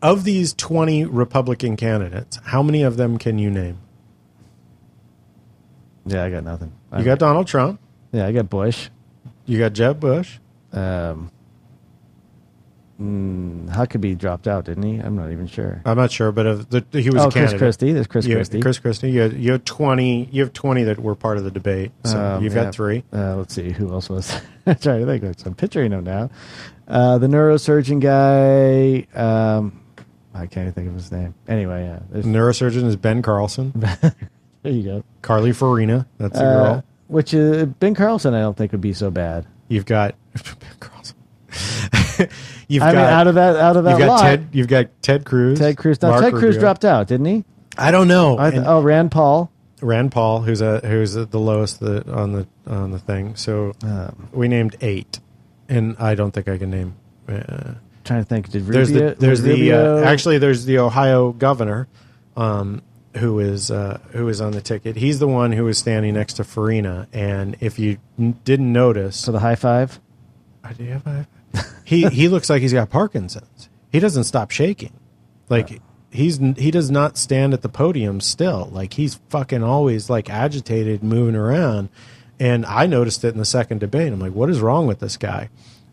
[0.03, 3.78] of these twenty Republican candidates, how many of them can you name?
[6.07, 6.72] Yeah, I got nothing.
[6.97, 7.80] You got Donald Trump.
[8.12, 8.89] yeah, I got Bush.
[9.47, 10.39] You got Jeb Bush.
[10.72, 11.30] Um,
[13.01, 14.99] mm, Huckabee dropped out, didn't he?
[14.99, 15.82] I'm not even sure.
[15.84, 17.59] I'm not sure, but of the, he was oh, a Chris candidate.
[17.59, 17.92] Christie.
[17.92, 18.61] There's Chris Yeah, Christie.
[18.61, 19.11] Chris Christie.
[19.11, 20.28] You, you have twenty.
[20.32, 21.92] You have twenty that were part of the debate.
[22.05, 22.64] So Um, you've yeah.
[22.64, 23.05] got three.
[23.12, 24.30] Uh, let's see who else was.
[24.66, 25.47] I'm trying to think.
[25.47, 26.30] I'm picturing him now.
[26.88, 29.07] Uh, the neurosurgeon guy.
[29.18, 29.80] Um,
[30.34, 31.34] I can't even think of his name.
[31.49, 32.01] Anyway, yeah.
[32.11, 33.72] there's- Neurosurgeon is Ben Carson.
[34.62, 35.05] There you go.
[35.20, 36.07] Carly Fiorina.
[36.16, 36.84] That's the Uh, girl.
[37.09, 39.45] which uh, Ben Carson, I don't think would be so bad.
[39.68, 41.16] You've got Ben Carson.
[42.68, 44.48] You've I got mean, out of that, out of that you've got lot, Ted.
[44.52, 45.58] You've got Ted Cruz.
[45.58, 46.00] Ted Cruz.
[46.02, 46.60] Now, Mark Ted Cruz Rubio.
[46.60, 47.44] dropped out, didn't he?
[47.76, 48.36] I don't know.
[48.38, 49.50] I And- oh, Rand Paul.
[49.82, 53.36] Rand Paul, who's a who's the lowest the, on the on the thing.
[53.36, 55.20] So Um, we named eight,
[55.68, 56.94] and I don't think I can name.
[57.28, 58.48] Uh, trying to think.
[58.50, 58.72] Did Rubio?
[58.74, 61.86] there's the there's was the Rubio- uh, actually there's the Ohio governor,
[62.36, 62.80] um,
[63.18, 64.96] who is uh, who is on the ticket.
[64.96, 69.24] He's the one who is standing next to Fiorina, and if you n- didn't notice,
[69.26, 70.00] for the high five.
[70.62, 71.26] Uh, do you have a-
[71.84, 73.68] he he looks like he's got Parkinson's.
[73.90, 74.92] He doesn't stop shaking.
[75.48, 75.80] Like
[76.11, 78.68] he's he does not stand at the podium still.
[78.72, 81.88] Like he's fucking always like agitated, moving around.
[82.40, 84.12] And I noticed it in the second debate.
[84.12, 85.50] I'm like, what is wrong with this guy?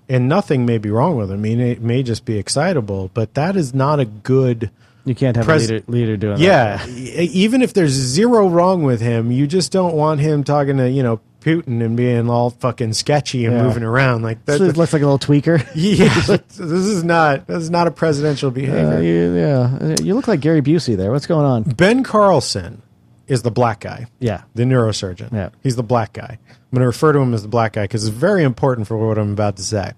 [0.10, 1.38] And nothing may be wrong with him.
[1.38, 4.72] I mean, it may just be excitable, but that is not a good.
[5.06, 6.90] You can't have Pres- a leader, leader doing Yeah, that.
[6.90, 7.22] Yeah.
[7.22, 11.04] even if there's zero wrong with him, you just don't want him talking to you
[11.04, 13.64] know Putin and being all fucking sketchy and Yeah.
[13.64, 14.60] moving around like that.
[14.60, 15.58] So it looks like a little tweaker.
[15.76, 19.02] Yeah, this is not this is not a presidential Uh, behavior.
[19.02, 21.12] you, yeah, you look like Gary Busey there.
[21.12, 21.64] What's going on?
[21.64, 22.82] ben Carson
[23.28, 25.32] is the black guy, Yeah, the neurosurgeon.
[25.34, 25.50] Yeah.
[25.64, 26.38] he's the black guy.
[26.50, 28.96] I'm going to refer to him as the black guy because it's very important for
[28.98, 29.92] what I'm about to say.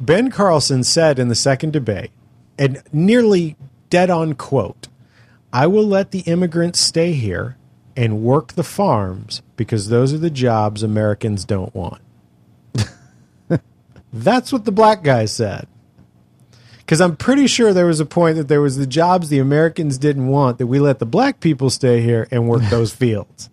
[0.00, 2.10] Ben Carson said in the second debate,
[2.58, 3.56] and nearly
[3.90, 4.88] dead on quote,
[5.52, 7.56] "I will let the immigrants stay here
[7.98, 12.00] and work the farms because those are the jobs Americans don't want."
[14.12, 15.66] That's what the black guy said.
[16.78, 19.98] Because I'm pretty sure there was a point that there was the jobs the Americans
[19.98, 23.50] didn't want that we let the black people stay here and work those fields.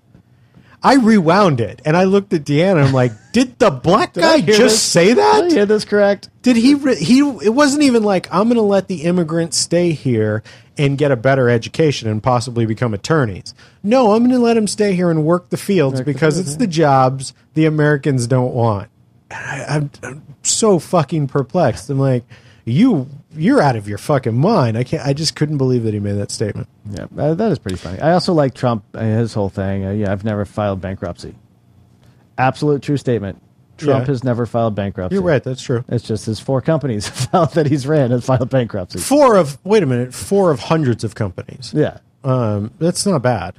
[0.81, 2.85] I rewound it and I looked at Deanna.
[2.85, 4.81] I'm like, did the black I guy just this?
[4.81, 5.51] say that?
[5.51, 6.29] Hear this correct?
[6.43, 6.75] Did he?
[6.75, 7.19] Re- he?
[7.19, 10.43] It wasn't even like I'm going to let the immigrants stay here
[10.77, 13.53] and get a better education and possibly become attorneys.
[13.83, 16.35] No, I'm going to let them stay here and work the fields Work the because
[16.35, 18.89] fields, it's the jobs the Americans don't want.
[19.31, 21.89] I, I'm, I'm so fucking perplexed.
[21.89, 22.23] I'm like,
[22.65, 24.77] you, you're out of your fucking mind.
[24.77, 25.05] I can't.
[25.05, 26.67] I just couldn't believe that he made that statement.
[26.89, 27.99] Yeah, that is pretty funny.
[27.99, 29.85] I also like Trump, his whole thing.
[29.85, 31.35] Uh, yeah, I've never filed bankruptcy.
[32.37, 33.41] Absolute true statement.
[33.77, 34.11] Trump Yeah.
[34.11, 35.15] has never filed bankruptcy.
[35.15, 35.43] You're right.
[35.43, 35.83] That's true.
[35.89, 38.99] It's just his four companies filed that he's ran has filed bankruptcy.
[38.99, 40.13] Four of wait a minute.
[40.13, 41.71] Four of hundreds of companies.
[41.75, 41.97] Yeah.
[42.23, 43.55] Um, that's not bad.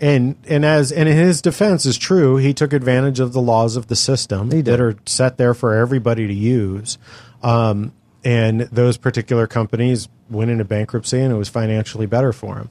[0.00, 3.88] And and as and his defense is true, he took advantage of the laws of
[3.88, 6.98] the system that are set there for everybody to use.
[7.42, 7.92] Um,
[8.24, 12.70] and those particular companies went into bankruptcy, and it was financially better for him.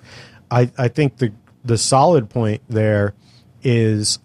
[0.50, 1.34] I, I think the
[1.66, 3.14] the solid point there
[3.62, 4.20] is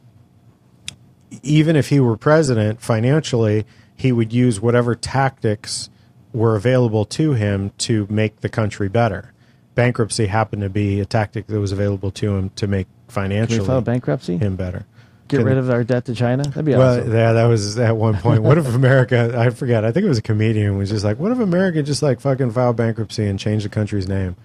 [1.42, 3.64] even if he were president financially,
[3.96, 5.90] he would use whatever tactics
[6.32, 9.32] were available to him to make the country better.
[9.74, 13.12] Bankruptcy happened to be a tactic that was available to him to make Can we
[13.14, 14.36] financially file bankruptcy?
[14.38, 14.84] him better.
[15.28, 16.42] Get Can- rid of our debt to China?
[16.44, 17.12] That'd be well, awesome.
[17.12, 18.42] yeah, that was at one point.
[18.42, 19.34] What if America?
[19.36, 19.84] I forget.
[19.84, 22.50] I think it was a comedian was just like, "What if America just like fucking
[22.50, 24.36] file bankruptcy and change the country's name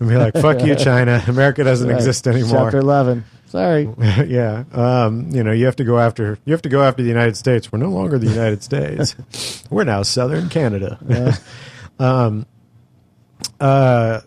[0.00, 1.22] and be like, fuck you, China.
[1.28, 1.96] America doesn't Right.
[1.96, 3.24] exist anymore." Chapter 11.
[3.48, 3.88] Sorry.
[4.26, 7.08] yeah, um, you know, you have to go after you have to go after the
[7.08, 7.72] United States.
[7.72, 9.16] We're no longer the United States.
[9.70, 11.38] We're now Southern Canada.
[11.98, 12.44] um,
[13.58, 14.20] uh,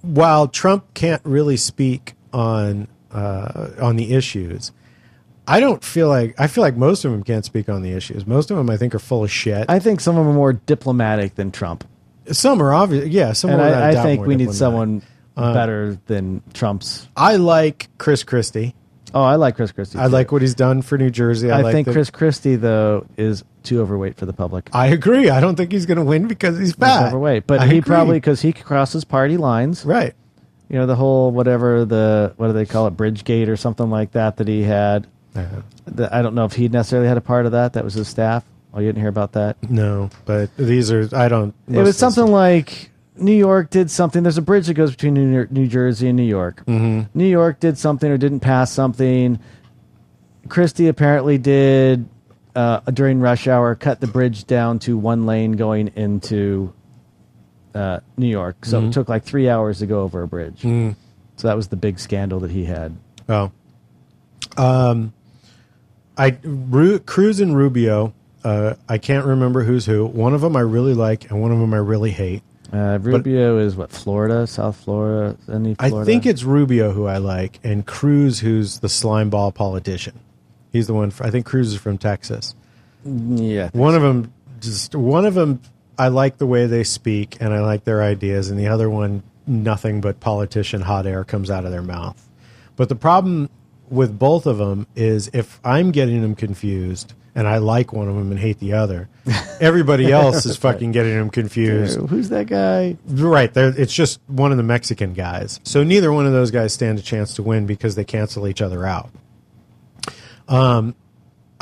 [0.00, 4.72] while Trump can't really speak on uh, on the issues,
[5.46, 8.26] I don't feel like I feel like most of them can't speak on the issues.
[8.26, 9.66] Most of them, I think, are full of shit.
[9.68, 11.84] I think some of them are more diplomatic than Trump.
[12.32, 13.08] some are obvious.
[13.08, 14.58] Yeah, some And are without a I, I think we need diplomatic.
[14.58, 15.02] someone
[15.36, 17.08] Uh, better than Trump's.
[17.16, 18.74] I like Chris Christie.
[19.12, 19.98] Oh, I like Chris Christie.
[19.98, 20.12] I too.
[20.12, 21.50] like what he's done for New Jersey.
[21.50, 24.68] I, I like think that- Chris Christie, though, is too overweight for the public.
[24.72, 25.30] I agree.
[25.30, 27.08] I don't think he's going to win because he's He's fat.
[27.08, 27.46] overweight.
[27.46, 27.82] But I he agree.
[27.82, 29.84] probably, because he crosses party lines.
[29.84, 30.14] right.
[30.68, 34.12] You know, the whole whatever the, what do they call it, Bridgegate or something like
[34.12, 35.06] that that he had.
[35.86, 37.74] The, I don't know if he necessarily had a part of that.
[37.74, 38.44] That was his staff.
[38.72, 39.56] Oh, you didn't hear about that?
[39.70, 41.08] No, but these are.
[41.14, 41.54] I don't.
[41.70, 44.22] it was something like New York did something.
[44.22, 46.64] There's a bridge that goes between New, New Jersey and New York.
[46.66, 47.08] Mhm.
[47.14, 49.38] New York did something or didn't pass something.
[50.48, 52.06] Christie apparently did
[52.56, 56.72] uh, during rush hour cut the bridge down to one lane going into
[57.74, 58.64] uh, New York.
[58.64, 58.88] So Mhm.
[58.88, 60.62] it took like three hours to go over a bridge.
[60.62, 60.94] Mm.
[61.36, 62.92] So that was the big scandal that he had.
[63.28, 63.50] Oh.
[64.56, 65.12] Um,
[66.16, 68.12] I Ru, Cruz and Rubio.
[68.44, 70.04] Uh, I can't remember who's who.
[70.06, 72.42] One of them I really like, and one of them I really hate.
[72.72, 76.00] Uh, Rubio is what Florida, South Florida, any Florida?
[76.00, 80.18] I think it's Rubio who I like, and Cruz who's the slimeball politician.
[80.72, 81.12] He's the one.
[81.20, 82.54] I think Cruz is from Texas.
[83.04, 83.70] yeah.
[83.72, 85.60] One of them, just one of them,
[85.98, 89.22] I like the way they speak and I like their ideas, and the other one,
[89.46, 92.28] nothing but politician hot air comes out of their mouth.
[92.76, 93.50] But the problem
[93.88, 98.14] with both of them is if I'm getting them confused and I like one of
[98.14, 99.08] them and hate the other,
[99.60, 101.98] everybody else is fucking getting them confused.
[102.08, 102.96] Who's that guy?
[103.06, 105.60] Right, it's just one of the Mexican guys.
[105.64, 108.62] So neither one of those guys stand a chance to win because they cancel each
[108.62, 109.10] other out.
[110.48, 110.94] Um,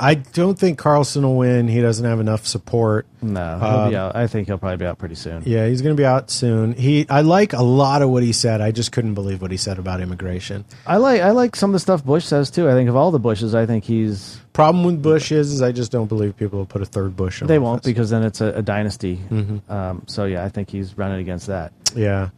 [0.03, 1.69] I don't think Carson will win.
[1.69, 3.07] He doesn't have enough support.
[3.23, 4.17] No, he'll Um, be out.
[4.17, 5.43] I think he'll probably be out pretty soon.
[5.47, 6.73] Yeah, he's going to be out soon.
[6.73, 8.61] He, I like a lot of what he said.
[8.61, 10.65] I just couldn't believe what he said about immigration.
[10.87, 12.69] I like I like some of the stuff Bush says too.
[12.69, 15.73] I think of all the Bushes, I think he's Problem with Bush is, is I
[15.73, 17.41] just don't believe people will put a third Bush.
[17.41, 17.63] In they office.
[17.65, 19.19] won't because then it's a, a dynasty.
[19.31, 19.71] Mhm.
[19.71, 21.73] Um, so yeah, I think he's running against that.
[21.95, 22.31] Yeah,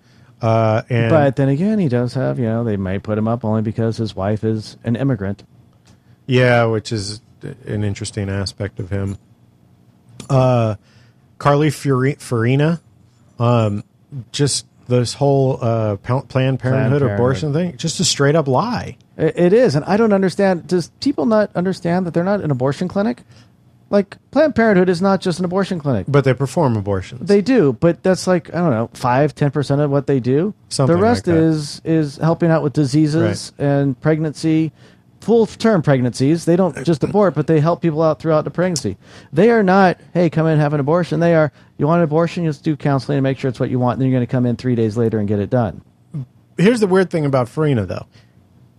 [0.42, 3.44] uh, and but then again, he does have you know they may put him up
[3.44, 5.42] only because his wife is an immigrant.
[6.26, 7.20] Yeah, which is
[7.66, 9.18] an interesting aspect of him.
[10.28, 10.76] Uh,
[11.38, 12.80] Carly Fiorina,
[13.38, 13.84] um,
[14.32, 17.02] just this whole uh, Planned Parenthood Parenthood.
[17.02, 18.96] abortion thing, just a straight up lie.
[19.16, 20.66] It, it is, and I don't understand.
[20.66, 23.22] Does people not understand that they're not an abortion clinic?
[23.90, 26.06] Like Planned Parenthood is not just an abortion clinic.
[26.08, 27.28] But they perform abortions.
[27.28, 30.54] They do, but that's like I don't know, five, ten percent of what they do.
[30.68, 34.72] Something the rest like is is helping out with diseases and pregnancy,
[35.24, 36.44] full term pregnancies.
[36.44, 38.96] They don't just abort, but they help people out throughout the pregnancy.
[39.32, 41.20] They are not, hey, come in have an abortion.
[41.20, 43.70] They are, you want an abortion, you just do counseling and make sure it's what
[43.70, 43.94] you want.
[43.94, 45.82] And then you're going to come in three days later and get it done.
[46.56, 48.06] Here's the weird thing about Fiorina, though.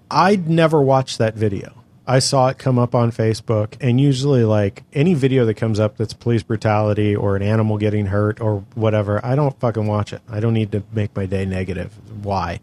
[0.09, 1.73] I'd never watched that video.
[2.07, 5.97] I saw it come up on Facebook, and usually, like any video that comes up
[5.97, 10.21] that's police brutality or an animal getting hurt or whatever, I don't fucking watch it.
[10.29, 11.91] I don't need to make my day negative.
[12.23, 12.59] Why?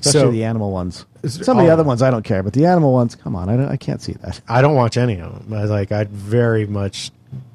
[0.00, 1.04] Especially So- the animal ones.
[1.24, 3.56] Some of the other ones I don't care, but the animal ones, come on, I,
[3.56, 4.40] don't, I can't see that.
[4.48, 5.52] I don't watch any of them.
[5.52, 7.10] I like I very much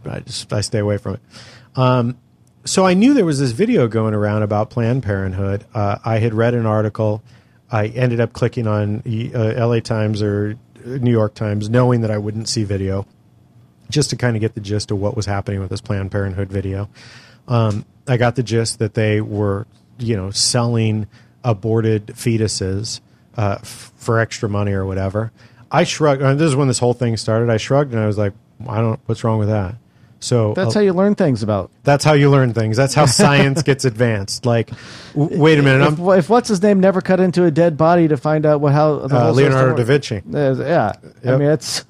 [0.05, 1.21] I just I stay away from it.
[1.75, 2.17] Um,
[2.65, 5.65] so I knew there was this video going around about Planned Parenthood.
[5.73, 7.23] Uh, I had read an article.
[7.71, 9.01] I ended up clicking on
[9.33, 9.81] uh, L.A.
[9.81, 13.05] Times or New York Times, knowing that I wouldn't see video,
[13.89, 16.49] just to kind of get the gist of what was happening with this Planned Parenthood
[16.49, 16.89] video.
[17.47, 19.65] Um, I got the gist that they were,
[19.97, 21.07] you know, selling
[21.43, 22.99] aborted fetuses
[23.37, 25.31] uh, f- for extra money or whatever.
[25.71, 26.21] I shrugged.
[26.21, 27.49] And this is when this whole thing started.
[27.49, 28.33] I shrugged and I was like,
[28.67, 28.99] I don't.
[29.07, 29.75] What's wrong with that?
[30.19, 31.69] So That's uh, how you learn things about.
[31.83, 32.77] that's how you learn things.
[32.77, 34.45] That's how science gets advanced.
[34.45, 34.71] Like,
[35.13, 38.07] w- wait a minute, If, if what's his name never cut into a dead body
[38.07, 40.21] to find out what how uh, Leonardo da Vinci.
[40.33, 40.93] Uh, yeah,
[41.25, 41.83] I mean it's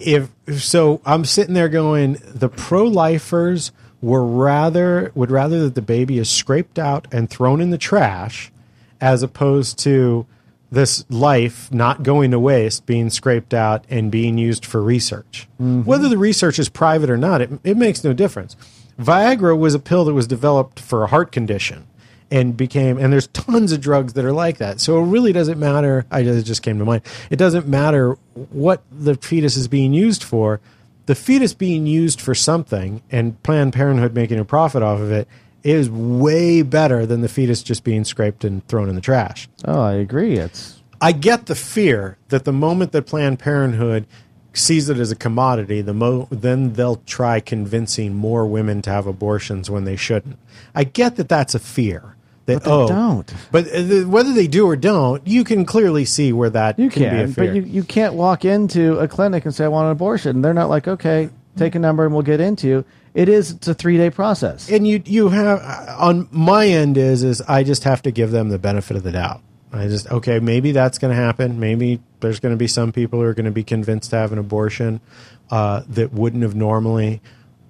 [0.00, 6.18] if so i'm sitting there going the pro-lifers were rather would rather that the baby
[6.18, 8.52] is scraped out and thrown in the trash
[9.00, 10.26] as opposed to
[10.70, 15.48] this life not going to waste being scraped out and being used for research.
[15.54, 15.82] Mm-hmm.
[15.82, 18.56] Whether the research is private or not it, it makes no difference.
[19.00, 21.86] Viagra was a pill that was developed for a heart condition
[22.30, 24.80] and became and there's tons of drugs that are like that.
[24.80, 26.06] So it really doesn't matter.
[26.10, 27.02] I just, it just came to mind.
[27.30, 30.60] It doesn't matter what the fetus is being used for
[31.08, 35.26] the fetus being used for something and planned parenthood making a profit off of it
[35.64, 39.80] is way better than the fetus just being scraped and thrown in the trash oh
[39.80, 44.06] I agree it's I get the fear that the moment that Planned Parenthood
[44.52, 49.06] sees it as a commodity, the mo- then they'll try convincing more women to have
[49.06, 50.38] abortions when they shouldn't.
[50.74, 52.16] I get that that's a fear.
[52.48, 53.34] That But they oh, don't.
[53.52, 56.88] But uh, the, whether they do or don't, you can clearly see where that you
[56.88, 57.46] can, be a can, fear.
[57.46, 60.40] but you you can't walk into a clinic and say I want an abortion.
[60.40, 62.84] They're not like okay, take a number and we'll get into you.
[63.12, 64.70] It is it's a three day process.
[64.70, 65.60] and you you have
[65.98, 69.12] on my end is is I just have to give them the benefit of the
[69.12, 69.42] doubt.
[69.70, 71.60] I just okay, maybe that's going to happen.
[71.60, 74.32] Maybe there's going to be some people who are going to be convinced to have
[74.32, 75.02] an abortion
[75.50, 77.20] uh, that wouldn't have normally.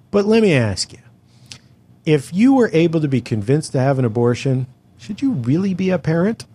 [0.09, 0.99] But let me ask you:
[2.05, 4.67] if you were able to be convinced to have an abortion,
[4.97, 6.45] should you really be a parent?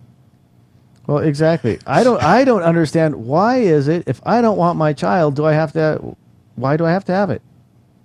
[1.07, 1.79] Well, exactly.
[1.85, 2.21] I don't.
[2.21, 5.73] I don't understand why is it if I don't want my child, do I have
[5.73, 6.15] to?
[6.55, 7.41] Why do I have to have it?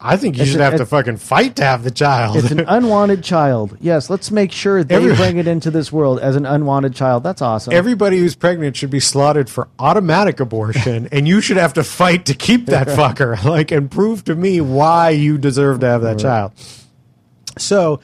[0.02, 2.36] I think you It's should a- have to fucking fight to have the child.
[2.36, 3.76] It's an unwanted child.
[3.82, 7.22] Yes, let's make sure they Every- bring it into this world as an unwanted child.
[7.22, 7.74] That's awesome.
[7.74, 12.24] Everybody who's pregnant should be slaughtered for automatic abortion, and you should have to fight
[12.26, 16.18] to keep that fucker, like, and prove to me why you deserve to have that
[16.18, 16.52] child.
[17.60, 18.00] So,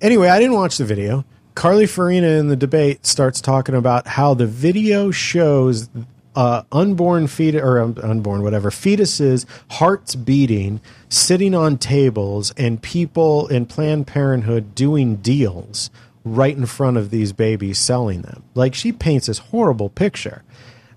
[0.00, 1.24] anyway, I didn't watch the video.
[1.54, 5.88] Carly Fiorina in the debate starts talking about how the video shows
[6.34, 13.46] uh, unborn fetus or um, unborn whatever fetuses hearts beating, sitting on tables, and people
[13.48, 15.90] in Planned Parenthood doing deals
[16.24, 18.42] right in front of these babies selling them.
[18.54, 20.42] Like she paints this horrible picture.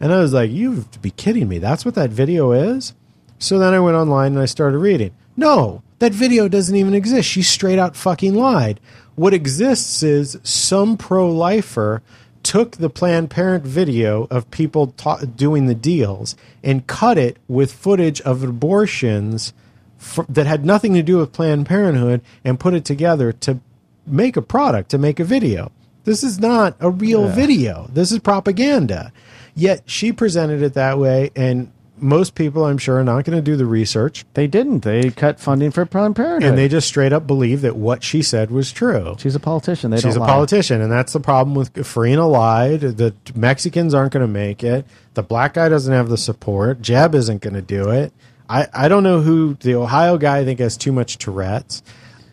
[0.01, 1.59] And I was like, you have to be kidding me.
[1.59, 2.93] That's what that video is?
[3.37, 5.13] So then I went online and I started reading.
[5.37, 7.29] No, that video doesn't even exist.
[7.29, 8.79] She straight out fucking lied.
[9.15, 12.01] What exists is some pro lifer
[12.41, 17.71] took the Planned Parent video of people ta- doing the deals and cut it with
[17.71, 19.53] footage of abortions
[19.99, 23.59] f- that had nothing to do with Planned Parenthood and put it together to
[24.07, 25.71] make a product, to make a video.
[26.05, 27.89] This is not a real video.
[27.93, 29.11] This is propaganda.
[29.53, 31.71] Yet she presented it that way, and
[32.01, 34.79] most people, I'm sure, are not going to do the research, they didn't.
[34.83, 36.49] They cut funding for Planned Parenthood.
[36.49, 39.15] and they just straight up believe that what she said was true.
[39.19, 39.91] She's a politician.
[39.91, 40.27] They She's a lie.
[40.27, 42.81] politician, and that's the problem with Fiorina lied.
[42.81, 44.85] The Mexicans aren't going to make it.
[45.13, 46.81] The black guy doesn't have the support.
[46.81, 48.13] Jeb isn't going to do it.
[48.49, 50.39] I, I don't know who the Ohio guy.
[50.39, 51.83] I think has too much Tourette's.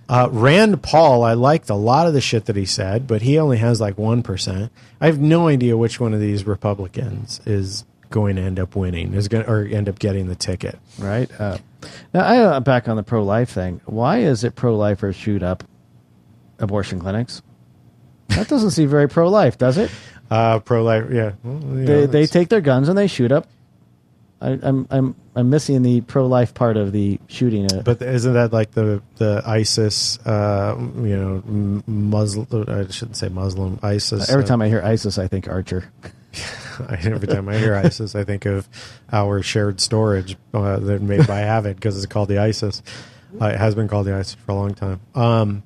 [0.08, 3.38] Uh, Rand Paul, I liked a lot of the shit that he said, but he
[3.40, 4.70] only has like one percent.
[5.00, 9.14] I have no idea which one of these Republicans is going to end up winning,
[9.14, 10.78] is going or end up getting the ticket.
[10.98, 11.30] right?
[11.40, 11.58] Uh,
[12.14, 13.80] now, I, uh, back on the pro life thing.
[13.86, 15.64] Why is it pro lifers shoot up
[16.58, 17.42] abortion clinics?
[18.28, 19.90] That doesn't seem very pro life, does it?
[20.28, 21.34] Uh, Pro life, yeah.
[21.44, 23.46] Well, you know, They, they take their guns and they shoot up.
[24.40, 27.72] I, I'm I'm I'm missing the pro life part of the shooting.
[27.72, 32.64] Uh, But isn't that like the the ISIS, uh, you know, Muslim?
[32.68, 33.78] I shouldn't say Muslim.
[33.84, 34.28] ISIS.
[34.28, 35.84] every uh, time I hear ISIS, I think Archer.
[36.88, 38.68] every time I hear ISIS, I think of
[39.12, 42.82] our shared storage uh, that made by Avid because it's called the ISIS.
[43.40, 45.00] Uh, it has been called the ISIS for a long time.
[45.14, 45.62] Um,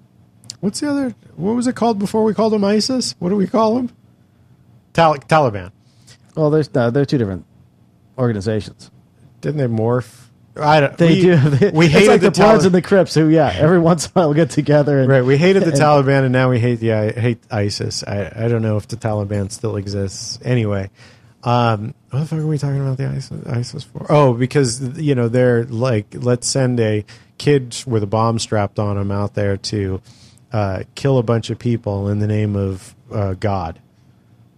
[0.60, 1.14] what's the other?
[1.36, 3.14] What was it called before we called them ISIS?
[3.18, 3.90] What do we call them?
[4.92, 5.72] Tal- Taliban.
[6.34, 7.44] Well, there's no, they're two different.
[8.18, 8.90] organizations.
[9.40, 10.26] Didn't they morph?
[10.61, 11.70] I don't, They we, do.
[11.73, 14.07] We it's hated like the, the Bloods Tali- and the Crips, who yeah, every once
[14.07, 15.01] in a while we'll get together.
[15.01, 18.05] And, Right, we hated the and- Taliban, and now we hate the I hate ISIS.
[18.05, 20.39] I, I don't know if the Taliban still exists.
[20.45, 20.91] Anyway,
[21.45, 24.07] um, what the fuck are we talking about the ISIS, ISIS for?
[24.11, 27.05] Oh, because you know they're like, let's send a
[27.39, 30.03] kid with a bomb strapped on him out there to
[30.53, 33.81] uh, kill a bunch of people in the name of uh, God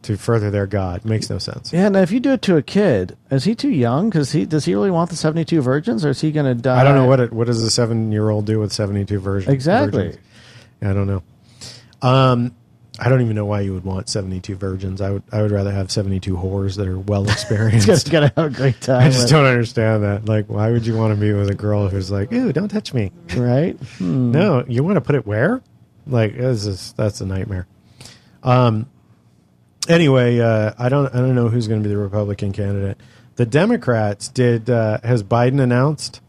[0.02, 1.04] to further their God.
[1.04, 1.72] Makes no sense.
[1.72, 4.10] Yeah, now if you do it to a kid, is he too young?
[4.10, 6.54] Because he does he really want the seventy two virgins, or is he going to
[6.60, 6.80] die?
[6.80, 9.18] I don't know what it, what does a seven year old do with seventy two
[9.20, 9.52] virgins?
[9.52, 10.04] Exactly.
[10.04, 10.24] virgins?
[10.82, 11.22] I don't know.
[12.02, 12.54] Um,
[12.98, 15.00] I don't even know why you would want seventy two virgins.
[15.00, 18.10] I would I would rather have seventy two whores that are well experienced.
[18.10, 19.02] going to have a great time.
[19.06, 20.26] I just don't understand that.
[20.26, 22.92] Like, why would you want to be with a girl who's like, "Ew, don't touch
[22.92, 23.12] me"?
[23.36, 23.76] right?
[23.98, 24.32] Hmm.
[24.32, 25.62] No, you want to put it where?
[26.06, 27.66] Like, this is that's a nightmare.
[28.42, 28.86] Um.
[29.88, 32.98] Anyway, uh, I don't I don't know who's going to be the Republican candidate.
[33.36, 34.70] The Democrats did.
[34.70, 36.20] Uh, has Biden announced?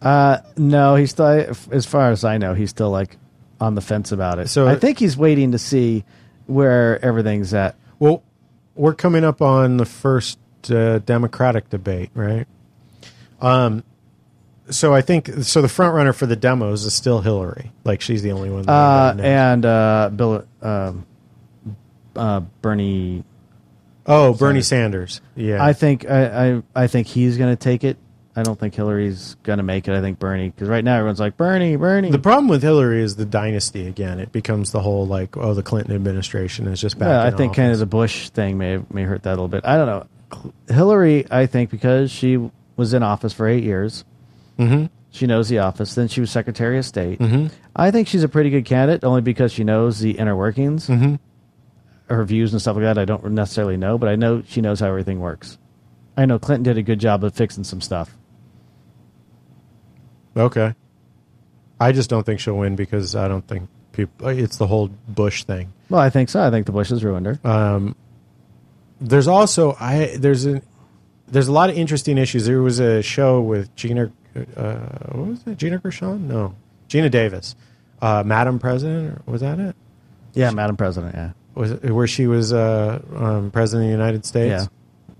[0.00, 3.16] Uh, no, he's still, as far as I know, he's still like
[3.60, 4.48] on the fence about it.
[4.48, 6.04] So- I think he's waiting to see
[6.46, 7.76] where everything's at.
[7.98, 8.22] Well,
[8.74, 10.38] we're coming up on the first
[10.70, 12.46] uh, Democratic debate, right?
[13.40, 13.84] Um,
[14.70, 15.60] so I think so.
[15.62, 17.70] The front runner for the demos is still Hillary.
[17.84, 18.62] Like she's the only one.
[18.62, 21.06] That Uh, and uh, Bill, um,
[22.16, 23.24] uh, Bernie.
[24.06, 25.20] oh, Bernie Sanders.
[25.36, 27.96] Yeah, I think I, I, I think he's going to take it.
[28.34, 29.94] I don't think Hillary's going to make it.
[29.94, 32.10] I think Bernie, because right now everyone's like Bernie, Bernie.
[32.10, 34.18] the problem with Hillary is the dynasty again.
[34.18, 37.08] It becomes the whole like, oh, the Clinton administration is just back.
[37.08, 39.48] yeah, I in think kind of the Bush thing may may hurt that a little
[39.48, 39.66] bit.
[39.66, 40.06] I don't know.
[40.74, 42.38] Hillary, I think because she
[42.76, 44.02] was in office for eight years,
[44.58, 44.88] Mhm.
[45.10, 45.94] she knows the office.
[45.94, 47.18] Then she was Secretary of State.
[47.18, 47.50] Mhm.
[47.76, 51.18] I think she's a pretty good candidate, only because she knows the inner workings, Mhm.
[52.08, 52.98] Her views and stuff like that.
[52.98, 55.56] I don't necessarily know, but I know she knows how everything works.
[56.16, 58.14] I know Clinton did a good job of fixing some stuff.
[60.36, 60.74] Okay.
[61.80, 64.28] I just don't think she'll win because I don't think people.
[64.28, 65.72] It's the whole Bush thing.
[65.88, 66.42] Well, I think so.
[66.42, 67.40] I think the Bushes ruined her.
[67.44, 67.96] Um,
[69.00, 70.62] there's also I there's a
[71.28, 72.46] there's a lot of interesting issues.
[72.46, 74.12] There was a show with Gina,
[74.56, 74.74] uh,
[75.12, 75.58] what was it?
[75.58, 76.28] Gina Gershon?
[76.28, 76.54] No,
[76.88, 77.56] Geena Davis,
[78.00, 79.74] uh, Madam President, or was that it?
[80.34, 81.14] yeah, Madam President.
[81.14, 84.64] Yeah, Was it where she was uh, um, President of the United States?
[84.64, 84.66] yeah.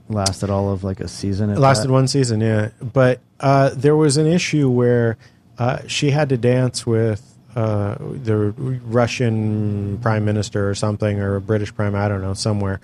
[0.09, 1.50] Lasted all of like a season.
[1.50, 1.92] It lasted that.
[1.92, 2.70] one season, yeah.
[2.80, 5.16] But uh, there was an issue where
[5.59, 11.40] uh, she had to dance with uh, the Russian prime minister or something, or a
[11.40, 12.80] British prime, I don't know, somewhere.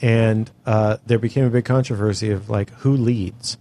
[0.00, 3.58] And uh, there became a big controversy of like who leads.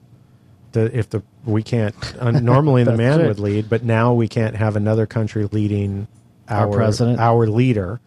[0.72, 3.27] The, if the we can't uh, normally the man right.
[3.27, 6.07] would lead, but now we can't have another country leading
[6.47, 7.19] Our our president.
[7.19, 7.99] our leader.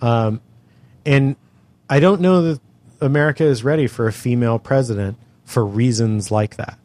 [0.00, 0.40] Um,
[1.04, 1.36] and
[1.88, 2.60] I don't know that
[3.00, 6.78] America is ready for a female president for reasons like that.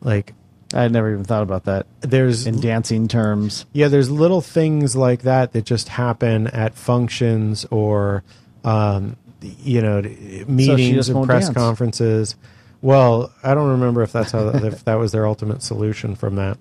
[0.00, 0.34] Like
[0.72, 3.66] I had never even thought about that there's in dancing terms.
[3.72, 8.22] yeah, there's little things like that that just happen at functions or
[8.64, 11.56] um, you know meetings just and press dance.
[11.56, 12.36] conferences.
[12.82, 16.58] Well, I don't remember if that's how if that was their ultimate solution from that.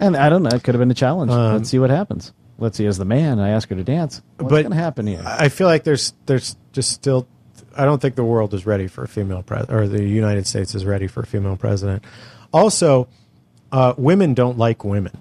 [0.00, 0.50] And I don't know.
[0.50, 1.30] It could have been a challenge.
[1.30, 2.32] Um, Let's see what happens.
[2.58, 2.86] Let's see.
[2.86, 4.22] As the man, I ask her to dance.
[4.38, 5.22] What's But- going to happen here?
[5.24, 7.26] I feel like there's there's just still
[7.76, 10.74] I don't think the world is ready for a female president or the United States
[10.74, 12.04] is ready for a female president.
[12.52, 13.08] Also,
[13.72, 15.16] uh, women don't like women,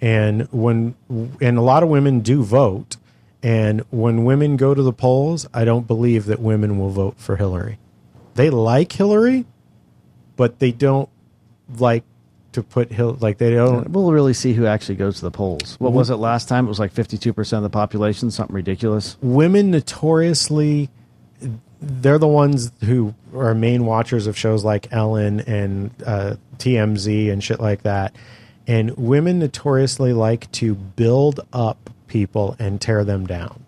[0.00, 0.94] and when
[1.40, 2.96] and a lot of women do vote,
[3.42, 7.36] and when women go to the polls, I don't believe that women will vote for
[7.36, 7.78] Hillary.
[8.34, 9.44] They like Hillary,
[10.36, 11.10] but they don't
[11.76, 12.04] like
[12.52, 15.76] to put Hill like they don't We'll really see who actually goes to the polls.
[15.78, 16.66] What was it last time?
[16.66, 19.16] It was like 52% of the population, something ridiculous.
[19.20, 20.90] women notoriously
[21.82, 27.42] they're the ones who are main watchers of shows like Ellen and uh, TMZ and
[27.42, 28.14] shit like that.
[28.66, 33.64] And women notoriously like to build up people and tear them down.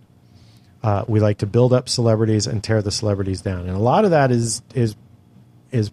[0.82, 4.04] Uh, we like to build up celebrities and tear the celebrities down, and a lot
[4.04, 4.94] of that is is
[5.72, 5.90] is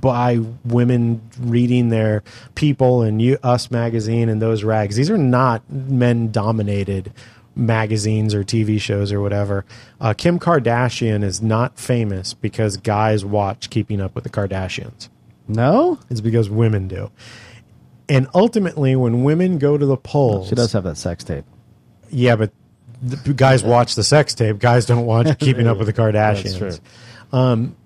[0.00, 2.22] by women reading their
[2.54, 4.96] People and you, Us magazine and those rags.
[4.96, 7.12] These are not men dominated
[7.56, 9.64] magazines or TV shows or whatever.
[10.00, 15.08] Uh, Kim Kardashian is not famous because guys watch Keeping Up with the Kardashians.
[15.46, 15.98] No?
[16.10, 17.10] It's because women do.
[18.08, 21.44] And ultimately, when women go to the polls, She does have that sex tape.
[22.10, 22.50] yeah, but
[23.02, 24.58] the guys watch the sex tape.
[24.58, 26.58] Guys don't watch Keeping Up with the Kardashians.
[26.58, 26.80] That's
[27.32, 27.76] Um,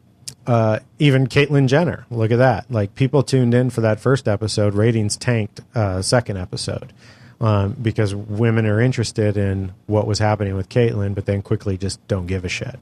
[0.49, 2.07] uh, even Caitlyn Jenner.
[2.11, 2.71] Look at that.
[2.71, 4.75] Like people tuned in for that first episode.
[4.75, 6.93] Ratings tanked uh, second episode
[7.41, 12.05] um, because women are interested in what was happening with Caitlyn, but then quickly just
[12.09, 12.81] don't give a shit.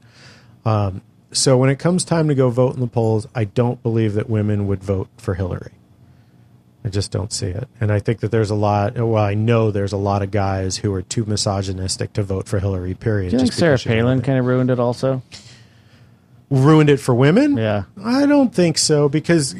[0.65, 4.13] Um, so when it comes time to go vote in the polls, I don't believe
[4.13, 5.73] that women would vote for Hillary.
[6.85, 7.67] I just don't see it.
[7.81, 10.77] And I think that there's a lot, well, I know there's a lot of guys
[10.77, 13.31] who are too misogynistic to vote for Hillary, period.
[13.31, 15.21] Do you think just Sarah Palin kind of ruined it also?
[16.49, 17.57] Ruined it for women?
[17.57, 17.83] Yeah.
[18.03, 19.55] I don't think so because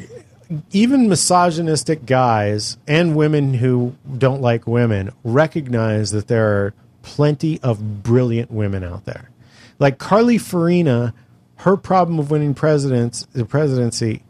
[0.72, 8.02] even misogynistic guys and women who don't like women recognize that there are plenty of
[8.02, 9.30] brilliant women out there.
[9.78, 11.12] Like Carly Fiorina,
[11.56, 14.22] her problem of winning presidents the presidency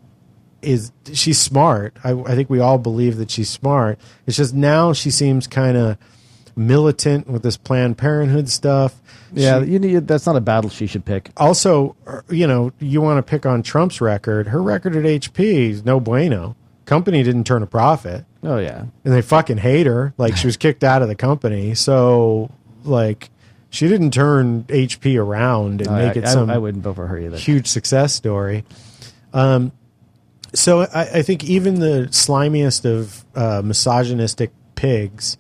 [0.61, 1.97] is she's smart.
[2.03, 3.99] I, I think we all believe that she's smart.
[4.27, 5.99] It's just now she seems kind of
[6.59, 9.01] militant with this Planned Parenthood stuff.
[9.33, 11.31] Yeah, She- you need, that's not a battle she should pick.
[11.37, 11.95] also,
[12.29, 14.49] you know, you want to pick on Trump's record.
[14.49, 16.57] Her record at HP is no bueno.
[16.85, 20.15] Company didn't turn a profit, Oh yeah, and they fucking hate her.
[20.17, 21.75] Like she was kicked out of the company.
[21.75, 22.51] So,
[22.85, 23.29] like,
[23.71, 26.97] she didn't turn HP around and No, make I, it I- some I, wouldn't vote
[26.97, 27.37] for her either.
[27.37, 28.65] huge success story.
[29.35, 29.73] Um,
[30.55, 35.37] so I, I think even the slimiest of uh, misogynistic pigs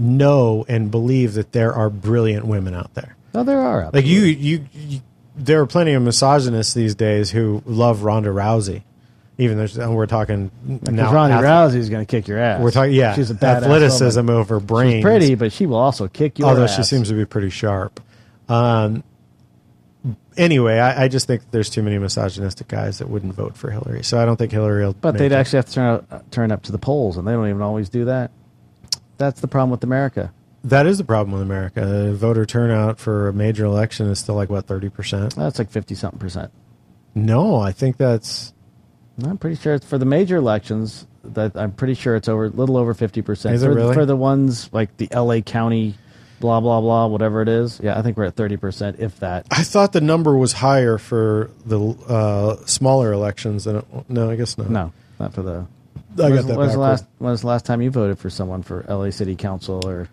[0.00, 3.16] know and believe that there are brilliant women out there.
[3.34, 3.90] No, there are.
[3.92, 5.00] Like you, you, you,
[5.36, 8.82] there are plenty of misogynists these days who love Ronda Rousey.
[9.38, 11.12] Even and we're talking now.
[11.12, 12.60] Ronda ath- Rousey's going to kick your ass.
[12.60, 14.36] We're talking, yeah, she's a badass athleticism woman.
[14.36, 14.94] over brains.
[14.96, 16.76] She's pretty, but she will also kick your although ass.
[16.76, 18.00] she seems to be pretty sharp.
[18.50, 19.02] Um,
[20.36, 24.04] anyway, I, I just think there's too many misogynistic guys that wouldn't vote for Hillary.
[24.04, 24.92] So I don't think Hillary will.
[24.92, 25.32] But they'd it.
[25.32, 28.06] actually have to turn turn up to the polls, and they don't even always do
[28.06, 28.32] that.
[29.20, 30.32] That's the problem with America.
[30.64, 32.10] That is the problem with America.
[32.14, 35.36] Voter turnout for a major election is still like what thirty percent.
[35.36, 36.50] That's like fifty something percent.
[37.14, 38.54] No, I think that's
[39.22, 41.06] I'm pretty sure it's for the major elections.
[41.22, 43.54] That I'm pretty sure it's over a little over fifty percent.
[43.54, 43.94] Is it for, really?
[43.94, 45.42] for the ones like the L.A.
[45.42, 45.96] County,
[46.40, 47.78] blah blah blah, whatever it is?
[47.82, 49.46] Yeah, I think we're at thirty percent, if that.
[49.50, 51.78] I thought the number was higher for the
[52.08, 54.70] uh, smaller elections than it, no, I guess not.
[54.70, 55.66] No, not for the.
[56.18, 57.04] I when's, got that when's the last?
[57.18, 59.12] When's the last time you voted for someone for L.A.
[59.12, 60.08] City Council or?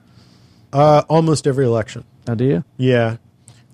[0.72, 2.03] Uh, almost every election.
[2.28, 2.64] Oh, do you?
[2.78, 3.18] Yeah,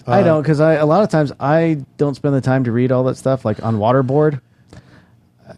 [0.06, 2.72] I Uh, don't because I a lot of times I don't spend the time to
[2.72, 4.42] read all that stuff like on Waterboard.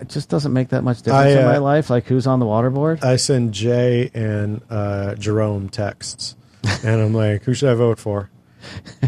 [0.02, 1.90] It just doesn't make that much difference I, in my uh, life.
[1.90, 3.04] Like who's on the Waterboard?
[3.04, 6.36] I send Jay and uh, Jerome texts,
[6.84, 8.30] and I'm like, "Who should I vote for?"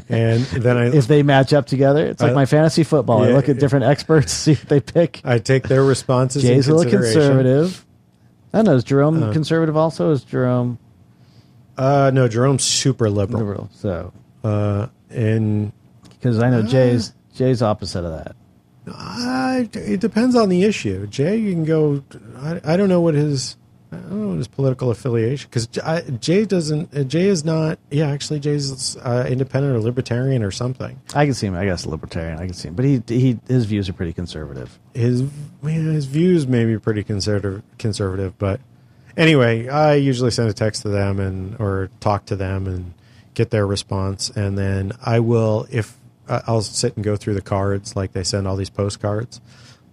[0.10, 3.24] And then I if they match up together, it's like I- my fantasy football.
[3.24, 5.22] I look at different experts, see what they pick.
[5.24, 6.44] I take their responses.
[6.44, 7.86] Jay's a little conservative.
[8.54, 8.76] I know.
[8.76, 9.34] Is Jerome Uh.
[9.34, 10.12] conservative also?
[10.12, 10.80] Is Jerome
[11.78, 13.70] Uh, no, Jerome's super liberal, liberal?
[13.74, 14.12] So
[14.44, 15.72] uh, and
[16.10, 18.36] because I know Jay's Jay's opposite of that.
[18.92, 21.06] uh, it depends on the issue.
[21.08, 22.04] Jay, you can go.
[22.40, 23.58] I, I don't know what his.
[23.92, 25.68] I don't know what his political affiliation because
[26.20, 26.94] Jay doesn't.
[26.96, 27.80] Uh, Jay is not.
[27.90, 31.00] Yeah, actually, Jay's uh, independent or libertarian or something.
[31.16, 31.56] I can see him.
[31.56, 32.38] I guess libertarian.
[32.38, 34.78] I can see him, but he he his views are pretty conservative.
[34.94, 35.22] his
[35.62, 38.60] man, his views may be pretty conservative, conservative, but
[39.16, 42.94] anyway, I usually send a text to them and or talk to them and
[43.36, 45.96] get their response, and then I will if
[46.28, 49.40] I- I'll sit and go through the cards like they send all these postcards,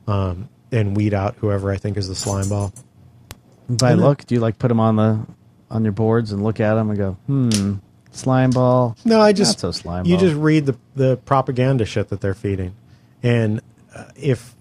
[0.09, 2.73] um, and weed out whoever I think is the slime ball.
[3.69, 5.21] By look, do you like put them on the
[5.71, 7.75] on your boards and look at them and go, hmm,
[8.11, 8.97] slime ball?
[9.05, 10.21] No, I just Not so slime you ball.
[10.27, 12.75] just read the the propaganda shit that they're feeding,
[13.23, 13.61] and
[13.95, 14.55] uh, if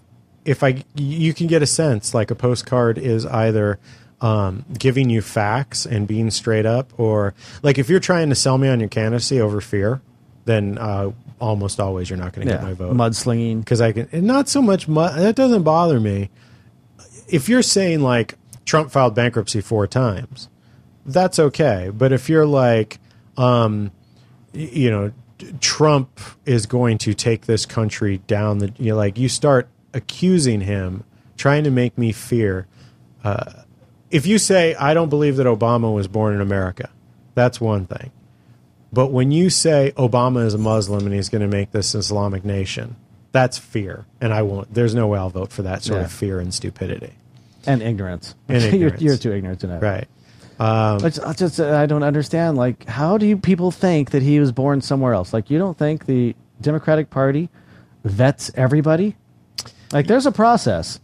[0.44, 3.78] if I you can get a sense like a postcard is either
[4.20, 8.56] um, giving you facts and being straight up, or like if you're trying to sell
[8.58, 10.00] me on your candidacy over fear,
[10.46, 11.10] then uh,
[11.40, 13.58] almost always you're not going to yeah, get my vote mudslinging.
[13.60, 14.88] because I can and not so much.
[14.88, 16.30] mud that doesn't bother me.
[17.28, 20.48] If you're saying like Trump filed bankruptcy four times,
[21.06, 21.90] that's okay.
[21.92, 22.98] But if you're like,
[23.36, 23.90] um,
[24.52, 25.12] you know,
[25.60, 30.60] Trump is going to take this country down the, you know, like you start accusing
[30.62, 31.04] him,
[31.36, 32.66] trying to make me fear.
[33.22, 33.52] Uh,
[34.10, 36.88] if you say I don't believe that Obama was born in America,
[37.34, 38.10] that's one thing.
[38.92, 42.00] But when you say Obama is a Muslim and he's going to make this an
[42.00, 42.94] Islamic nation,
[43.32, 44.72] that's fear, and I won't.
[44.72, 46.04] There's no way I'll vote for that sort Yeah.
[46.04, 47.14] of fear and stupidity.
[47.66, 48.34] And ignorance.
[48.48, 49.78] And you're, you're too ignorant to know.
[49.78, 50.06] Right.
[50.58, 52.56] Um, I just, I just I don't understand.
[52.56, 55.32] Like, how do you people think that he was born somewhere else?
[55.32, 57.48] Like, you don't think the Democratic Party
[58.04, 59.16] vets everybody?
[59.92, 61.00] Like, there's a process.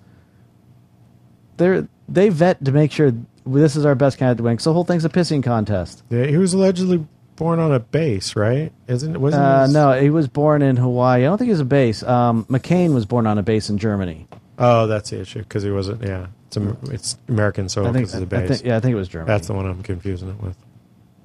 [1.56, 3.12] They they vet to make sure
[3.46, 4.56] this is our best candidate to win.
[4.56, 6.02] 'cause the whole thing's a pissing contest.
[6.10, 7.06] Yeah, he was allegedly
[7.36, 8.72] born on a base, right?
[8.86, 9.20] Isn't it?
[9.20, 11.22] wasn't Uh, his- no, he was born in Hawaii.
[11.22, 12.02] I don't think he was a base.
[12.02, 14.26] Um, McCain was born on a base in Germany.
[14.60, 16.02] Oh, that's the issue because he wasn't.
[16.02, 18.06] Yeah, it's Am- it's American soil I think.
[18.08, 18.48] because of the I base.
[18.58, 19.26] think- yeah, I think it was Germany.
[19.26, 20.56] That's the one I'm confusing it with.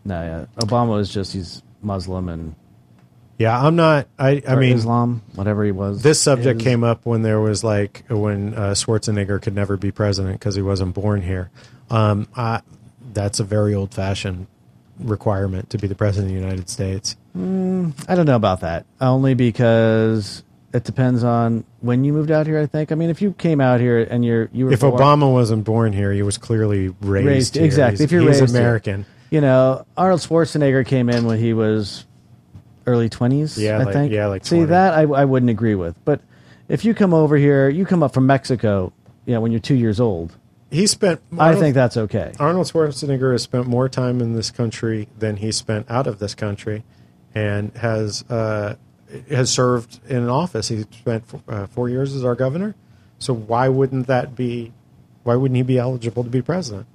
[0.05, 0.63] No, yeah.
[0.65, 2.55] Obama was just he's Muslim and
[3.37, 4.07] Yeah, I'm not.
[4.17, 6.01] I, I or mean, Islam, whatever he was.
[6.01, 10.39] this subject came up when there was like when uh, Schwarzenegger could never be president
[10.39, 11.49] because he wasn't born here.
[11.89, 12.61] Um, I,
[13.13, 14.47] that's a very old fashioned
[14.99, 17.17] requirement to be the president of the United States.
[17.35, 18.85] I don't know about that.
[19.01, 20.41] Only because
[20.75, 22.59] it depends on when you moved out here.
[22.59, 22.91] I think.
[22.91, 25.63] I mean, if you came out here and you're you were If born- Obama wasn't
[25.63, 27.63] born here, he was clearly raised, Raised- here.
[27.65, 27.93] exactly.
[27.93, 28.61] He's, If you're he's raised here.
[28.61, 32.05] American, you know, Arnold Schwarzenegger came in when he was
[32.87, 33.57] early twenties.
[33.57, 34.11] Yeah, I like- think.
[34.13, 34.69] yeah, like see 20.
[34.69, 35.95] that I, I wouldn't agree with.
[36.05, 36.21] But
[36.67, 38.91] if you come over here, you come up from Mexico,
[39.25, 40.35] you know, when you're two years old.
[40.71, 41.21] he spent.
[41.37, 42.33] I think that's okay.
[42.39, 46.35] Arnold Schwarzenegger has spent more time in this country than he spent out of this
[46.35, 46.83] country,
[47.33, 48.75] and has uh,
[49.29, 50.67] has served in an office.
[50.67, 52.75] He spent uh, four years as our governor.
[53.19, 54.71] So why wouldn't that be?
[55.23, 56.87] Why wouldn't he be eligible to be president?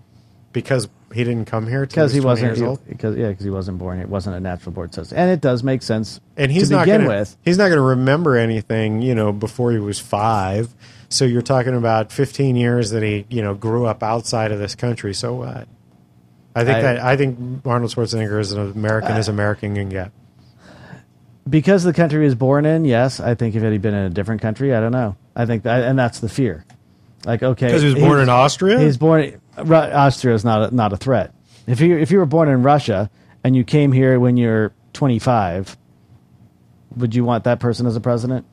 [0.53, 3.78] Because he didn't come here Because he was 20 wasn't because yeah because he wasn't
[3.78, 3.99] born.
[4.01, 6.20] It wasn't a natural born citizen, and it does make sense.
[6.37, 7.37] and he's to not begin gonna, with.
[7.45, 10.73] He's not going to remember anything, you know, before he was five.
[11.09, 14.77] So you're talking about 15 years that he, you know, grew up outside of this
[14.77, 15.12] country.
[15.15, 15.66] So what?
[16.55, 20.12] I think I- that I think Arnold Schwarzenegger is an American as American can get.
[21.51, 24.06] Because the country he was born in, yes, I think if he had been in
[24.06, 25.16] a different country, I don't know.
[25.36, 26.64] I think that, and that's the fear.
[27.24, 28.78] Like, okay, Because he was born in Austria.
[28.78, 29.40] He's born.
[29.59, 31.35] Austria is not a, not a threat.
[31.66, 33.10] If you if you were born in Russia
[33.44, 35.77] and you came here when you're 25,
[36.97, 38.47] would you want that person as a president?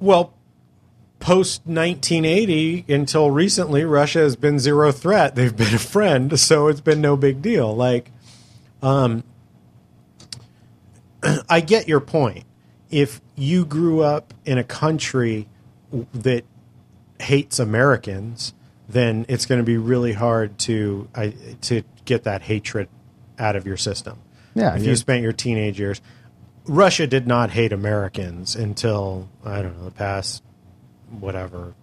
[0.00, 0.34] well,
[1.18, 5.34] post 1980 until recently, Russia has been zero threat.
[5.34, 7.74] They've been a friend, so it's been no big deal.
[7.74, 8.10] Like,
[8.82, 9.24] um,
[11.48, 12.44] I get your point.
[12.90, 15.48] If you grew up in a country
[16.14, 16.44] that
[17.20, 18.54] hates Americans,
[18.88, 22.88] then it's going to be really hard to I, to get that hatred
[23.38, 24.18] out of your system.
[24.54, 26.00] Yeah, if you spent your teenage years,
[26.66, 30.42] Russia did not hate Americans until I don't know the past
[31.10, 31.74] whatever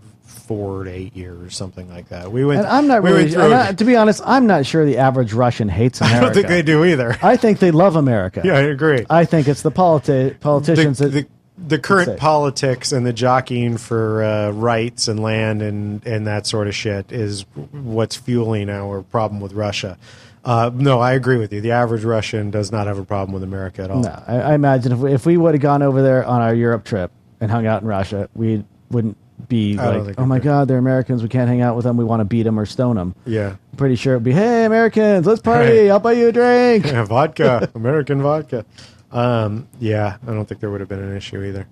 [0.47, 2.31] four to eight years, something like that.
[2.31, 2.59] We went.
[2.59, 3.31] And I'm not we really.
[3.31, 6.17] through I'm not- to be honest, I'm not sure the average Russian hates America.
[6.21, 7.17] I don't think they do either.
[7.21, 8.41] I think they love America.
[8.43, 9.05] yeah, I agree.
[9.09, 11.27] I think it's the politi- politicians the, that.
[11.57, 16.45] the, the current politics and the jockeying for uh, rights and land and, and that
[16.47, 17.41] sort of shit is
[17.71, 19.97] what's fueling our problem with Russia.
[20.43, 21.61] Uh, no, I agree with you.
[21.61, 24.03] The average Russian does not have a problem with America at all.
[24.03, 26.53] no, I, I imagine if we, if we would have gone over there on our
[26.53, 27.11] Europe trip
[27.41, 29.17] and hung out in Russia, we wouldn't
[29.47, 31.23] be I don't like, think "Oh my could." God, they're Americans.
[31.23, 31.97] We can't hang out with them.
[31.97, 33.55] We want to beat them or stone them." Yeah.
[33.77, 35.81] Pretty sure it'd be, "Hey, Americans, let's party.
[35.81, 35.89] Right.
[35.89, 38.65] I'll buy you a drink." Yeah, vodka, American vodka.
[39.11, 41.67] Um, yeah, I don't think there would have been an issue either.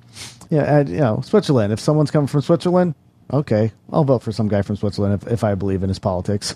[0.49, 1.73] Yeah, and, you know, Switzerland.
[1.73, 2.95] If someone's coming from Switzerland,
[3.31, 6.55] okay, I'll vote for some guy from Switzerland if, if I believe in his politics.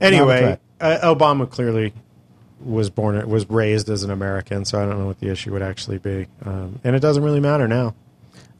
[0.00, 1.92] Anyway, uh, Obama clearly
[2.60, 5.62] was born was raised as an American, so I don't know what the issue would
[5.62, 7.94] actually be, um, and it doesn't really matter now.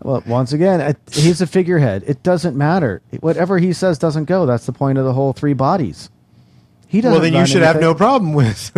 [0.02, 2.04] Well, once again, I- he's a figurehead.
[2.06, 3.00] It doesn't matter.
[3.20, 4.46] Whatever he says doesn't go.
[4.46, 6.10] That's the point of the whole three bodies.
[6.88, 7.12] He doesn't.
[7.20, 8.72] Well, then you should have no problem with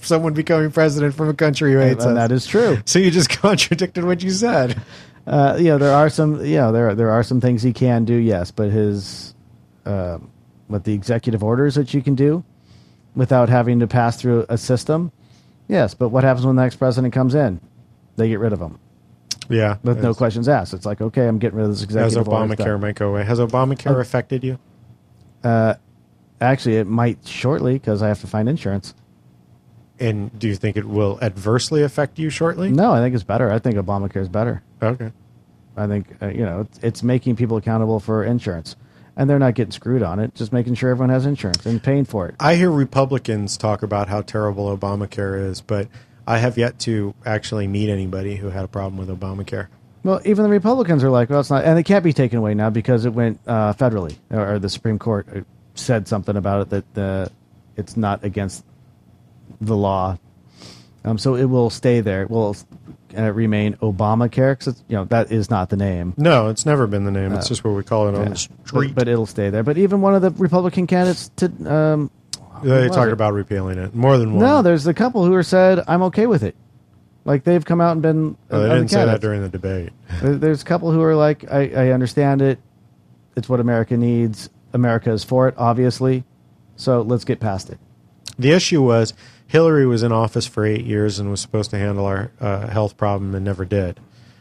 [0.04, 2.28] someone becoming president from a country who hates And us.
[2.28, 2.78] that is true.
[2.86, 4.80] So you just contradicted what you said.
[5.26, 6.44] Uh, you know, there are some.
[6.44, 8.14] You know, there there are some things he can do.
[8.14, 9.34] Yes, but his,
[9.84, 10.18] uh,
[10.68, 12.42] what the executive orders that you can do,
[13.14, 15.12] without having to pass through a system.
[15.68, 17.60] Yes, but what happens when the next president comes in?
[18.16, 18.78] They get rid of him
[19.52, 20.74] Yeah, with no questions asked.
[20.74, 22.54] It's like, okay, I'm getting rid of this executive order.
[22.54, 23.24] Obamacare might go away.
[23.24, 24.58] Has Obamacare affected you?
[25.44, 25.74] Uh,
[26.42, 28.94] Actually, it might shortly because I have to find insurance.
[30.00, 32.70] And do you think it will adversely affect you shortly?
[32.70, 33.50] No, I think it's better.
[33.50, 34.62] I think Obamacare is better.
[34.82, 35.12] Okay.
[35.76, 38.74] I think uh, you know it's, it's making people accountable for insurance,
[39.16, 40.34] and they're not getting screwed on it.
[40.34, 42.34] Just making sure everyone has insurance and paying for it.
[42.40, 45.86] I hear Republicans talk about how terrible Obamacare is, but
[46.26, 49.68] I have yet to actually meet anybody who had a problem with Obamacare.
[50.04, 52.54] Well, even the Republicans are like, well, it's not, and it can't be taken away
[52.54, 55.40] now because it went uh, federally, or, or the Supreme Court uh,
[55.74, 57.28] said something about it that uh,
[57.76, 58.64] it's not against
[59.60, 60.18] the law.
[61.04, 62.22] Um, so it will stay there.
[62.22, 62.56] It will
[63.16, 66.14] uh, remain Obamacare because you know that is not the name.
[66.16, 67.32] No, it's never been the name.
[67.32, 68.28] It's just what we call it on Yeah.
[68.30, 68.88] the street.
[68.88, 69.62] But, but it'll stay there.
[69.64, 72.10] But even one of the Republican candidates to um,
[72.62, 73.12] they was talk it?
[73.12, 74.44] about repealing it more than one.
[74.44, 76.56] no, there's a couple who are said I'm okay with it.
[77.24, 78.36] Like they've come out and been.
[78.50, 79.90] Oh, they didn't say that during the debate.
[80.20, 82.58] There's a couple who are like, I, I understand it.
[83.36, 84.50] It's what America needs.
[84.72, 86.24] America is for it, obviously.
[86.76, 87.78] So let's get past it.
[88.38, 89.14] The issue was
[89.46, 92.96] Hillary was in office for eight years and was supposed to handle our uh, health
[92.96, 94.00] problem and never did.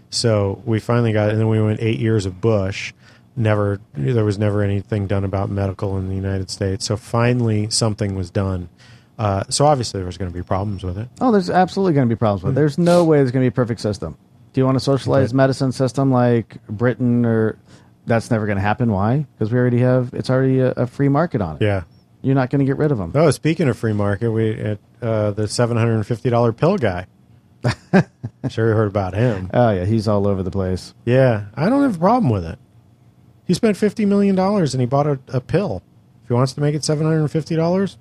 [0.10, 2.94] So we finally got, and then we went eight years of Bush.
[3.36, 6.86] Never, there was never anything done about medical in the United States.
[6.86, 8.70] So finally, something was done.
[9.18, 11.08] Uh, so obviously there's going to be problems with it.
[11.22, 12.56] Oh, there's absolutely going to be problems with it.
[12.56, 14.18] There's no way there's going to be a perfect system.
[14.54, 15.38] Do you want a socialized Okay.
[15.38, 17.58] medicine system like Britain or
[18.06, 18.92] that's never going to happen?
[18.92, 19.26] Why?
[19.38, 21.62] Because we already have it's already a, a free market on it.
[21.62, 21.84] Yeah.
[22.22, 23.14] You're not going to get rid of them.
[23.16, 26.78] Oh, speaking of free market, we at uh, the seven hundred and fifty dollar pill
[26.78, 27.06] guy.
[27.94, 28.04] I'm
[28.50, 29.50] sure, you heard about him.
[29.54, 30.94] Oh yeah, he's all over the place.
[31.06, 32.60] Yeah, I don't have a problem with it.
[33.46, 35.82] He spent fifty million dollars and he bought a, a pill.
[36.24, 37.98] If he wants to make it seven hundred and fifty dollars,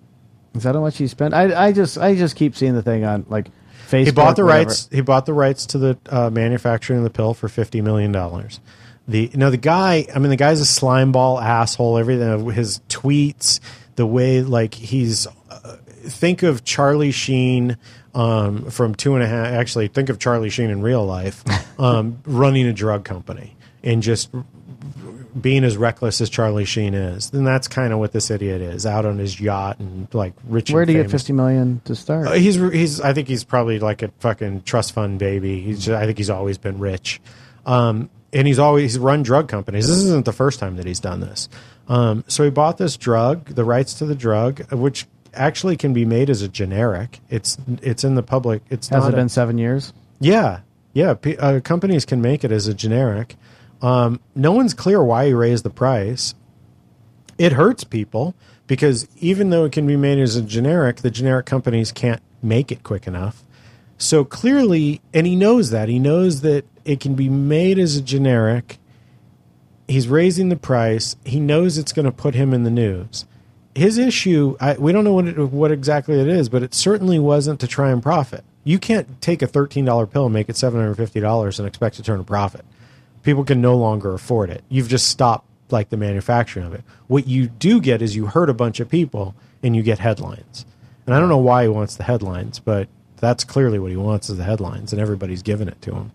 [0.55, 1.35] Is that how much he spent?
[1.35, 3.47] I, I just I just keep seeing the thing on like
[3.89, 4.05] Facebook.
[4.05, 4.65] he bought the whatever.
[4.69, 4.89] rights.
[4.93, 8.61] He bought the rights to the uh, manufacturing of the pill for fifty million dollars.
[9.09, 10.07] The no, the guy.
[10.15, 11.99] I mean, the guy's a slimeball asshole.
[11.99, 13.59] Everything, his tweets,
[13.97, 15.27] the way like he's.
[15.51, 17.77] Uh, think of Charlie Sheen
[18.15, 19.47] um, from Two and a Half.
[19.47, 21.43] Actually, think of Charlie Sheen in real life
[21.81, 24.31] um, running a drug company and just
[25.41, 27.31] being as reckless as Charlie Sheen is.
[27.31, 30.71] Then that's kind of what this idiot is out on his yacht and like rich.
[30.71, 32.27] Where did he get fifty million to start?
[32.29, 33.01] Uh, he's he's.
[33.01, 35.61] I think he's probably like a fucking trust fund baby.
[35.61, 35.85] He's.
[35.85, 37.21] Just, I think he's always been rich,
[37.67, 39.87] um, and he's always run drug companies.
[39.89, 41.49] This isn't the first time that he's done this.
[41.89, 46.05] Um, so he bought this drug, the rights to the drug, which actually can be
[46.05, 47.19] made as a generic.
[47.29, 48.63] It's it's in the public.
[48.71, 49.93] It's Has not it a- been seven years?
[50.21, 50.61] yeah,
[50.93, 51.15] yeah.
[51.15, 53.37] P- uh, companies can make it as a generic.
[53.83, 56.35] Um, no one's clear why he raised the price.
[57.39, 58.35] It hurts people
[58.67, 62.71] because even though it can be made as a generic, the generic companies can't make
[62.71, 63.43] it quick enough.
[63.99, 65.89] So clearly, and he knows that.
[65.89, 68.79] He knows that it can be made as a generic.
[69.89, 71.17] He's raising the price.
[71.25, 73.27] He knows it's going to put him in the news.
[73.75, 77.19] His issue, I, we don't know what, it, what exactly it is, but it certainly
[77.19, 78.45] wasn't to try and profit.
[78.65, 82.25] You can't take a $13 pill and make it $750 and expect to turn a
[82.25, 82.65] profit.
[83.23, 84.65] People can no longer afford it.
[84.69, 86.83] You've just stopped like the manufacturing of it.
[87.07, 90.65] What you do get is you hurt a bunch of people and you get headlines.
[91.07, 94.31] And I don't know why he wants the headlines, but that's clearly what he wants
[94.31, 96.13] is the headlines, and everybody's giving it to him.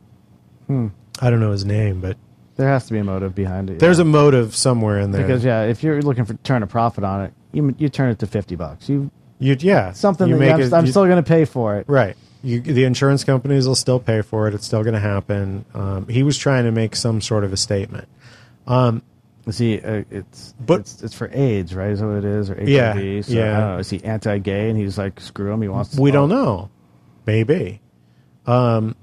[0.68, 0.88] Hmm.
[1.22, 2.18] I don't know his name, but
[2.56, 3.80] There has to be a motive behind it.
[3.80, 5.22] there's a motive somewhere in there.
[5.22, 8.20] because yeah, if you're looking for turn a profit on it, you you turn it
[8.20, 8.90] to fifty bucks.
[8.90, 11.46] You you yeah something you that make I'm, it- I'm you- still going to pay
[11.46, 11.86] for it.
[11.88, 12.16] right.
[12.46, 14.54] You, the insurance companies will still pay for it.
[14.54, 15.66] It's still going to happen.
[15.74, 18.08] Um, he was trying to make some sort of a statement.
[19.50, 21.90] See, uh, it's But- it's, it's for AIDS, right?
[21.92, 22.68] Is that what it is, or HIV?
[22.68, 23.58] Yeah, so, yeah.
[23.58, 23.78] I don't know.
[23.80, 25.62] Is he anti-gay and he's like, screw him?
[25.62, 25.96] He wants.
[25.96, 26.70] To We don't know.
[27.28, 27.80] Maybe.
[28.48, 28.96] Um,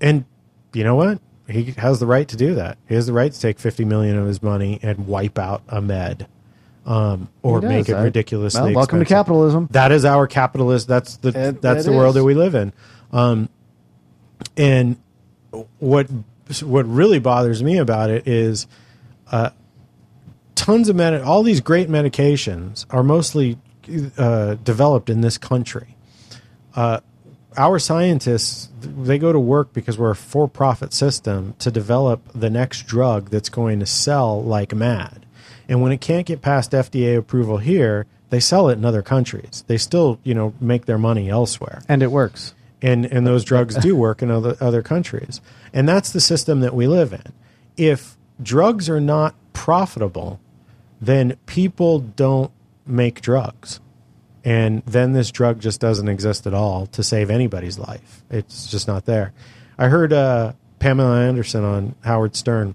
[0.00, 0.24] and
[0.72, 1.20] you know what?
[1.48, 2.78] He has the right to do that.
[2.88, 5.80] He has the right to take fifty million of his money and wipe out a
[5.80, 6.28] med,
[6.90, 8.60] um, or make it I- ridiculously.
[8.60, 9.68] Well, welcome to capitalism.
[9.70, 10.88] That is our capitalist.
[10.88, 12.72] That's the It- that's the world that we live in.
[13.12, 13.48] Um,
[14.56, 14.96] and
[15.78, 16.08] what
[16.64, 18.66] what really bothers me about it is
[19.30, 19.50] uh,
[20.56, 23.56] tons of med- all these great medications are mostly
[24.18, 25.96] uh, developed in this country.
[26.74, 26.98] Uh,
[27.56, 32.86] our scientists they go to work because we're a for-profit system to develop the next
[32.88, 35.24] drug that's going to sell like mad.
[35.70, 39.64] And when it can't get past FDA approval here, they sell it in other countries.
[39.68, 42.54] They still, you know, make their money elsewhere and it works.
[42.82, 45.40] and and those drugs do work in other other countries,
[45.72, 47.32] and that's the system that we live in.
[47.76, 50.40] If drugs are not profitable,
[51.00, 52.50] then people don't
[52.86, 53.80] make drugs,
[54.44, 58.24] and then this drug just doesn't exist at all to save anybody's life.
[58.30, 59.32] It's just not there.
[59.78, 62.74] I heard uh, Pamela Anderson on Howard Stern.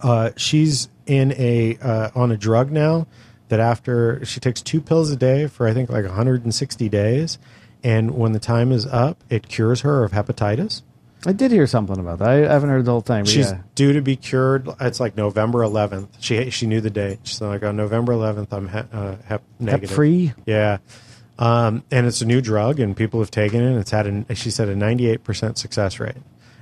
[0.00, 3.06] Uh, she's in a uh, on a drug now
[3.48, 7.38] that after she takes two pills a day for I think like 160 days,
[7.84, 10.82] and when the time is up, it cures her of hepatitis.
[11.24, 12.28] I did hear something about that.
[12.28, 13.24] I, haven't heard the whole thing.
[13.26, 13.60] She's yeah.
[13.76, 14.68] due to be cured.
[14.80, 16.08] It's like November 11th.
[16.18, 17.20] She she knew the date.
[17.22, 18.52] She's like on November 11th.
[18.52, 19.94] I'm he, uh, hep negative.
[19.94, 20.32] free?
[20.46, 20.78] Yeah,
[21.38, 23.66] um, and it's a new drug, and people have taken it.
[23.66, 26.16] And it's had a she said a 98 percent success rate.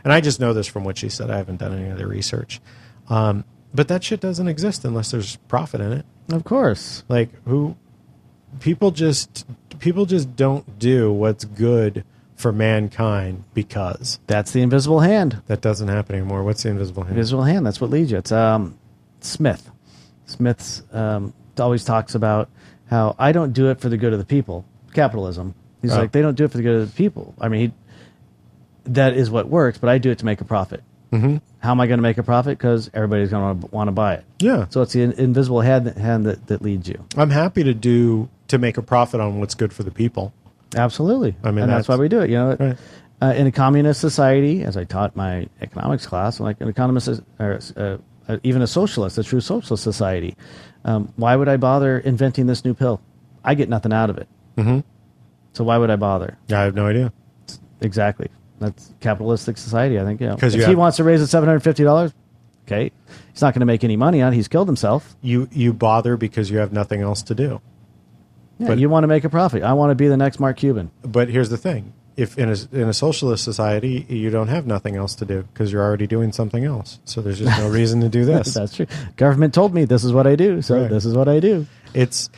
[0.04, 1.30] And I just know this from what she said.
[1.30, 2.60] I haven't done any other research.
[3.08, 3.44] Um,
[3.74, 6.06] but that shit doesn't exist unless there's profit in it.
[6.30, 7.04] Of course.
[7.08, 7.76] Like who
[8.60, 9.46] people just
[9.78, 12.04] people just don't do what's good
[12.36, 15.42] for mankind because That's the invisible hand.
[15.46, 16.42] that doesn't happen anymore.
[16.42, 17.16] What's the invisible hand?
[17.16, 17.66] Invisible hand.
[17.66, 18.18] That's what leads you.
[18.18, 18.78] It's um,
[19.20, 19.70] Smith.
[20.26, 22.48] Smith's um, always talks about
[22.88, 24.64] how I don't do it for the good of the people.
[24.94, 25.54] Capitalism.
[25.82, 25.98] He's Oh.
[25.98, 27.34] like they don't do it for the good of the people.
[27.40, 27.72] I mean, he,
[28.92, 30.82] that is what works, but I do it to make a profit.
[31.12, 31.38] Mm-hmm.
[31.58, 32.56] How am I going to make a profit?
[32.56, 34.24] Because everybody's going to want to buy it.
[34.38, 34.66] Yeah.
[34.70, 37.04] So it's the in- invisible hand, hand that, that leads you.
[37.16, 40.32] I'm happy to do to make a profit on what's good for the people.
[40.76, 41.34] Absolutely.
[41.42, 42.30] I mean, and that's, that's- why we do it.
[42.30, 42.76] You know, Right.
[43.20, 47.08] uh, in a communist society, as I taught my economics class, like an economist,
[47.40, 47.96] or uh,
[48.28, 50.36] uh, even a socialist, a true socialist society,
[50.84, 53.00] um, why would I bother inventing this new pill?
[53.44, 54.28] I get nothing out of it.
[54.56, 54.80] Mm-hmm.
[55.54, 56.38] So why would I bother?
[56.50, 57.12] I have no idea.
[57.80, 58.28] Exactly.
[58.60, 59.98] That's capitalistic society.
[59.98, 60.20] I think.
[60.20, 60.36] Yeah.
[60.40, 62.12] If he have- wants to raise it seven hundred fifty dollars,
[62.68, 62.92] okay,
[63.32, 64.32] he's not going to make any money on.
[64.32, 64.36] it.
[64.36, 65.16] He's killed himself.
[65.22, 67.60] You you bother because you have nothing else to do.
[68.58, 69.62] Yeah, But- you want to make a profit.
[69.62, 70.90] I want to be the next Mark Cuban.
[71.02, 74.94] But here's the thing: if in a in a socialist society you don't have nothing
[74.96, 78.10] else to do because you're already doing something else, so there's just no reason to
[78.10, 78.52] do this.
[78.52, 78.86] That's true.
[79.16, 80.90] Government told me this is what I do, so Right.
[80.90, 81.66] this is what I do.
[81.94, 82.28] It's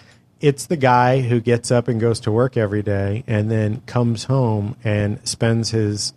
[0.43, 4.25] it's the guy who gets up and goes to work every day and then comes
[4.25, 6.13] home and spends his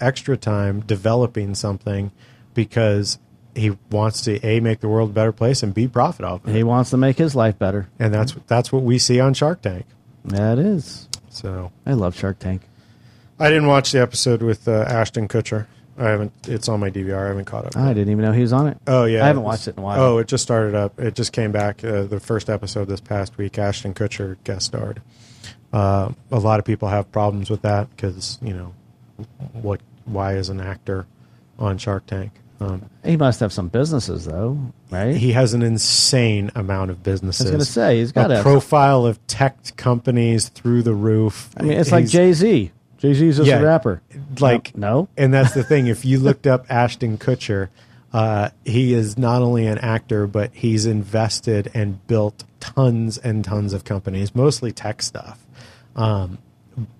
[0.00, 2.12] extra time developing something
[2.54, 3.18] because
[3.54, 6.50] he wants to a make the world a better place and b profit off of
[6.50, 6.56] it.
[6.56, 7.88] He wants to make his life better.
[7.98, 9.86] And that's that's what we see on Shark Tank.
[10.26, 11.08] That is.
[11.30, 12.62] So I love Shark Tank.
[13.38, 15.66] I didn't watch the episode with uh, Ashton Kutcher.
[16.00, 16.32] I haven't.
[16.48, 17.24] It's on my DVR.
[17.24, 17.76] I haven't caught up.
[17.76, 18.78] I didn't even know he was on it.
[18.86, 20.00] Oh yeah, I haven't watched it in a while.
[20.00, 20.98] Oh, it just started up.
[20.98, 21.84] It just came back.
[21.84, 23.58] Uh, the first episode this past week.
[23.58, 25.02] Ashton Kutcher guest starred.
[25.72, 28.74] Uh, a lot of people have problems with that because you know
[29.52, 29.80] what?
[30.06, 31.06] Why is an actor
[31.58, 32.32] on Shark Tank?
[32.60, 34.58] Um, he must have some businesses though,
[34.90, 35.16] right?
[35.16, 37.42] he has an insane amount of businesses.
[37.42, 38.42] I was going to say he's got a to.
[38.42, 41.50] profile of tech companies through the roof.
[41.56, 42.70] I mean, it's like Jay Z.
[43.00, 44.02] Jay Z's just Yeah, a rapper.
[44.38, 45.86] like no, and that's the thing.
[45.86, 47.68] If you looked up Ashton Kutcher,
[48.12, 53.72] uh, he is not only an actor, but he's invested and built tons and tons
[53.72, 55.38] of companies, mostly tech stuff.
[55.96, 56.38] Um,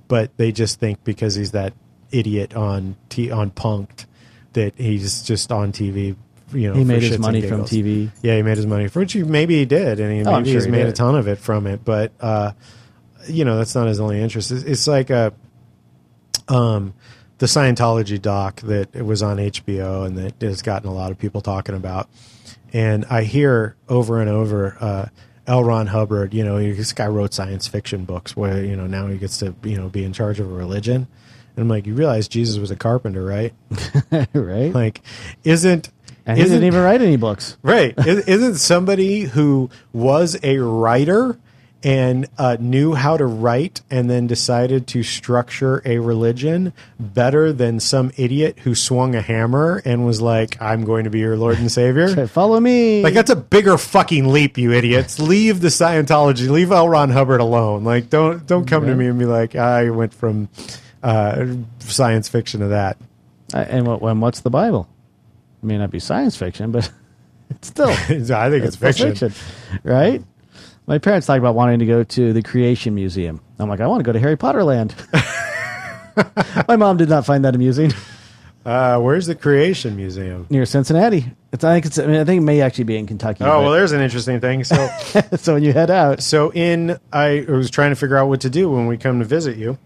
[0.08, 1.74] but they just think because he's that
[2.10, 4.06] idiot on t- on Punk'd
[4.54, 6.16] that he's just on TV.
[6.52, 7.62] You know, he made his money from.
[7.64, 8.10] TV.
[8.22, 10.46] Yeah, he made his money, from which he, maybe he did, and he, Oh, maybe
[10.50, 11.84] sure he's he made a ton of it from it.
[11.84, 12.52] But uh,
[13.28, 14.50] you know, that's not his only interest.
[14.50, 15.32] It's, it's like a
[16.50, 16.94] um,
[17.38, 21.18] the Scientology doc that it was on HBO and that has gotten a lot of
[21.18, 22.08] people talking about.
[22.72, 25.06] And I hear over and over, uh,
[25.46, 25.64] L.
[25.64, 29.16] Ron Hubbard, you know, this guy wrote science fiction books where, you know, now he
[29.18, 31.08] gets to, you know, be in charge of a religion.
[31.56, 33.52] And I'm like, you realize Jesus was a carpenter, right?
[34.32, 34.72] right?
[34.72, 35.00] Like,
[35.42, 35.90] isn't,
[36.26, 37.56] and he isn't, didn't even write any books.
[37.62, 37.94] Right.
[37.98, 41.36] Is- Isn't somebody who was a writer
[41.82, 47.80] and uh, knew how to write and then decided to structure a religion better than
[47.80, 51.58] some idiot who swung a hammer and was like, I'm going to be your Lord
[51.58, 52.26] and Savior?
[52.28, 53.02] Follow me.
[53.02, 55.18] Like that's a bigger fucking leap, you idiots.
[55.18, 56.48] Leave the Scientology.
[56.50, 56.88] Leave L.
[56.88, 57.84] Ron Hubbard alone.
[57.84, 60.48] Like don't don't come to me and be like, I went from
[61.02, 61.46] uh,
[61.78, 62.98] science fiction to that.
[63.54, 64.02] Uh, and what?
[64.02, 64.88] And what's the Bible?
[65.62, 66.90] It may not be science fiction, but
[67.50, 67.94] it's still I
[68.50, 69.32] think it's still fiction.
[69.82, 70.22] right?
[70.86, 73.40] My parents talked about wanting to go to the Creation Museum.
[73.58, 74.94] I'm like, I want to go to Harry Potter Land.
[76.68, 77.92] My mom did not find that amusing.
[78.64, 80.46] Uh, where's the Creation Museum?
[80.50, 81.64] Near Cincinnati, it's.
[81.64, 81.98] I think it's.
[81.98, 83.42] I mean, I think it may actually be in Kentucky.
[83.42, 84.64] Oh well, there's an interesting thing.
[84.64, 84.88] So.
[85.36, 88.50] so when you head out, So in I was trying to figure out what to
[88.50, 89.78] do when we come to visit you,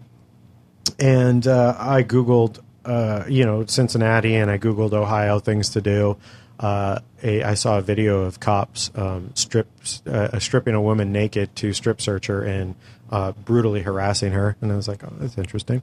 [0.99, 6.17] and uh, I googled uh, you know Cincinnati and I googled Ohio things to do.
[6.59, 11.55] Uh, a, I saw a video of cops um, strips uh, stripping a woman naked
[11.57, 12.75] to strip search her and
[13.11, 15.81] uh, brutally harassing her, and I was like, oh, that's interesting.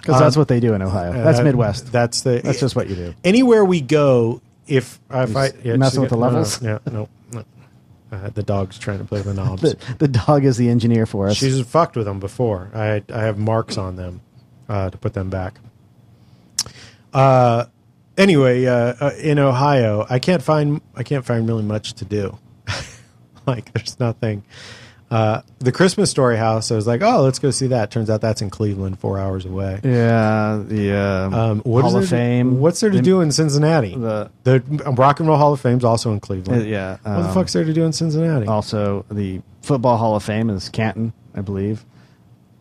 [0.00, 1.12] because that's what they do in Ohio.
[1.12, 1.92] That's Uh, Midwest.
[1.92, 2.40] That's the.
[2.42, 3.14] That's just what you do.
[3.24, 6.62] Anywhere we go, if if I Just messing with the no, levels?
[6.62, 7.44] no, no, no.
[8.10, 9.62] Uh, the dog's trying to play with the knobs.
[9.62, 11.36] The, the dog is the engineer for us.
[11.36, 12.70] She's fucked with them before.
[12.74, 14.20] I I have marks on them
[14.68, 15.58] uh, to put them back.
[17.12, 17.66] Uh,
[18.16, 22.38] anyway, uh, uh, in Ohio, I can't find I can't find really much to do.
[23.46, 24.44] like, there's nothing.
[25.08, 26.72] Uh, the Christmas Story house.
[26.72, 27.92] I was like, oh, let's go see that.
[27.92, 29.78] Turns out that's in Cleveland, four hours away.
[29.84, 32.58] yeah, the um, Um, what Hall of Fame.
[32.58, 33.94] What's there to The- do in Cincinnati?
[33.94, 34.60] The The
[34.96, 36.66] Rock and Roll Hall of Fame's also in uh, Cleveland.
[36.68, 36.92] yeah.
[37.02, 38.46] What the um, fuck's there to do in Cincinnati?
[38.48, 41.84] Also, the Football Hall of Fame is Canton, I believe.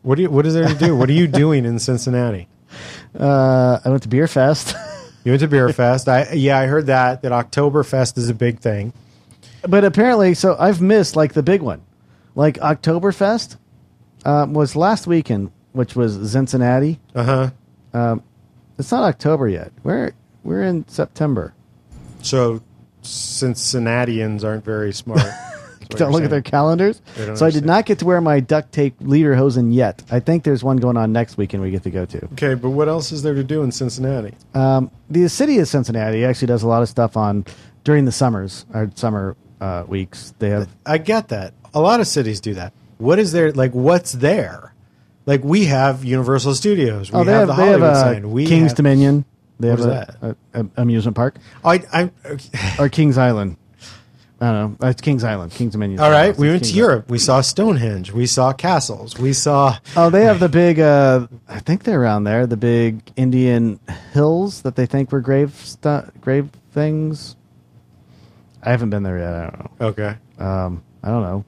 [0.04, 0.96] What do you, What is there to do?
[0.96, 2.48] what are you doing in Cincinnati?
[3.20, 4.76] Uh, I went to Beer Fest,
[5.26, 6.08] You went to Beer Fest.
[6.08, 8.94] I yeah, I heard that that Oktoberfest is a big thing.
[9.68, 11.82] but apparently, so I've missed like the big one,
[12.36, 13.58] like Oktoberfest
[14.24, 17.00] uh, was last weekend, which was Cincinnati.
[17.16, 17.50] Uh huh.
[17.92, 18.24] Um,
[18.78, 19.72] it's not October yet.
[19.84, 20.12] We're
[20.44, 21.56] we're in September.
[22.22, 22.62] So
[23.02, 25.22] Cincinnatians aren't very smart.
[25.90, 27.02] Don't look at their calendars.
[27.36, 30.04] So I did not get to wear my duct tape lederhosen yet.
[30.12, 32.26] I think there's one going on next weekend we get to go to.
[32.34, 34.34] Okay, but what else is there to do in Cincinnati?
[34.54, 37.46] Um, the city of Cincinnati actually does a lot of stuff on
[37.84, 40.34] during the summers or summer uh, weeks.
[40.40, 41.54] They have I get that.
[41.74, 42.74] A lot of cities do that.
[42.98, 43.52] What is there?
[43.52, 44.74] Like, what's there?
[45.26, 47.12] Like, we have Universal Studios.
[47.12, 48.32] We oh they have, have, the they have Hollywood uh, sign.
[48.32, 49.26] We King's have, Dominion.
[49.60, 52.12] They have a, a, a amusement park I, I,
[52.78, 53.58] or Kings Island.
[54.42, 54.90] I don't know.
[54.90, 55.52] It's Kings Island.
[55.54, 56.00] Kings Dominion.
[56.02, 57.10] All right, we went to Kings Europe.
[57.10, 58.12] We saw Stonehenge.
[58.12, 59.18] We saw castles.
[59.18, 60.80] We saw Oh, they have the big.
[60.80, 62.46] Uh, I think they're around there.
[62.46, 63.80] The big Indian
[64.14, 67.36] hills that they think were grave stu- grave things.
[68.62, 69.34] I haven't been there yet.
[69.34, 69.88] I don't know.
[69.88, 70.16] okay.
[70.38, 71.46] Um, I don't know.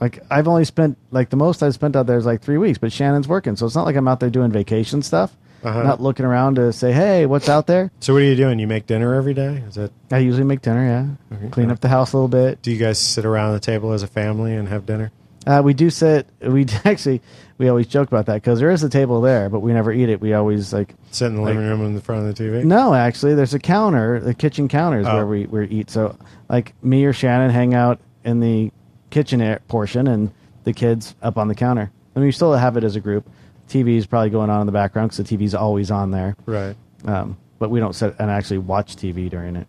[0.00, 2.76] Like I've only spent like the most I've spent out there is like three weeks,
[2.78, 5.34] but Shannon's working, so it's not like I'm out there doing vacation stuff.
[5.64, 5.82] Uh-huh.
[5.82, 8.58] Not looking around to say, "Hey, what's out there?" So what are you doing?
[8.58, 9.62] You make dinner every day?
[9.68, 9.92] Is that?
[10.10, 10.84] I usually make dinner.
[11.30, 11.48] Yeah, Okay.
[11.50, 12.60] clean up the house a little bit.
[12.62, 15.12] Do you guys sit around the table as a family and have dinner?
[15.46, 16.26] Uh, we do sit.
[16.40, 17.20] We actually
[17.58, 20.08] we always joke about that because there is a table there, but we never eat
[20.08, 20.20] it.
[20.20, 22.64] We always like Sit in the Like- living room in the front of the TV?
[22.64, 22.94] no.
[22.94, 24.18] Actually, there's a counter.
[24.20, 25.14] The kitchen counter is Oh.
[25.16, 25.90] where we we eat.
[25.90, 26.16] So
[26.48, 28.70] like me or Shannon hang out in the
[29.10, 30.30] kitchen portion, and
[30.64, 31.90] the kids up on the counter.
[32.14, 33.28] I mean, we still have it as a group.
[33.68, 36.36] TV is probably going on in the background because the TV's always on there.
[36.46, 36.76] Right.
[37.04, 39.66] Um, but we don't sit and actually watch TV during it.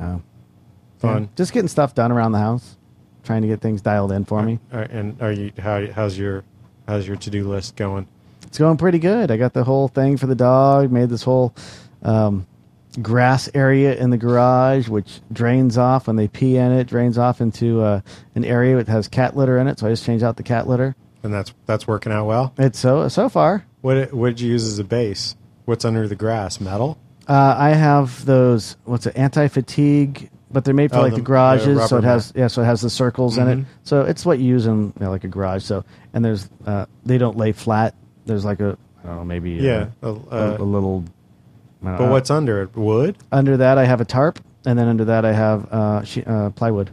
[0.00, 0.22] Um,
[0.98, 1.22] Fun.
[1.24, 2.76] yeah, just getting stuff done around the house,
[3.24, 4.58] trying to get things dialed in for me.
[4.72, 6.44] Right, and are you how how's your
[6.86, 8.06] how's your to do list going?
[8.46, 9.30] It's going pretty good.
[9.30, 10.90] I got the whole thing for the dog.
[10.90, 11.54] Made this whole
[12.02, 12.46] um,
[13.02, 16.86] grass area in the garage, which drains off when they pee in it.
[16.86, 18.00] Drains off into uh,
[18.34, 19.78] an area that has cat litter in it.
[19.78, 20.96] So I just changed out the cat litter.
[21.22, 22.54] And that's that's working out well.
[22.58, 23.64] It's so so far.
[23.80, 25.34] What what did you use as a base?
[25.64, 26.60] What's under the grass?
[26.60, 26.98] Metal.
[27.28, 28.76] Uh, I have those.
[28.84, 29.16] What's it?
[29.16, 32.32] Anti fatigue, but they're made for Oh, like the- the, garages, the so it has
[32.36, 33.60] yeah, so it has the circles in Mhm.
[33.62, 33.66] it.
[33.82, 35.64] So it's what you use in you know, like a garage.
[35.64, 35.84] So
[36.14, 37.94] and there's uh, they don't lay flat.
[38.24, 39.88] There's like a I don't know maybe Yeah.
[40.02, 41.04] a, uh, a, a little.
[41.82, 42.10] But know.
[42.10, 42.76] what's under it?
[42.76, 43.16] Wood.
[43.30, 43.78] under that?
[43.78, 46.90] I have a tarp, and then under that I have uh, she, uh, plywood.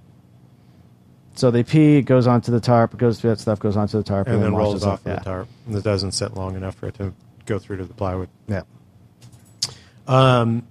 [1.36, 3.98] So they pee, it goes onto the tarp, it goes through that stuff, goes onto
[3.98, 5.48] the tarp, and then rolls off the tarp.
[5.68, 7.14] And it doesn't sit long enough for it to
[7.46, 8.30] go through to the plywood.
[8.48, 8.62] Yeah.
[10.08, 10.66] Um,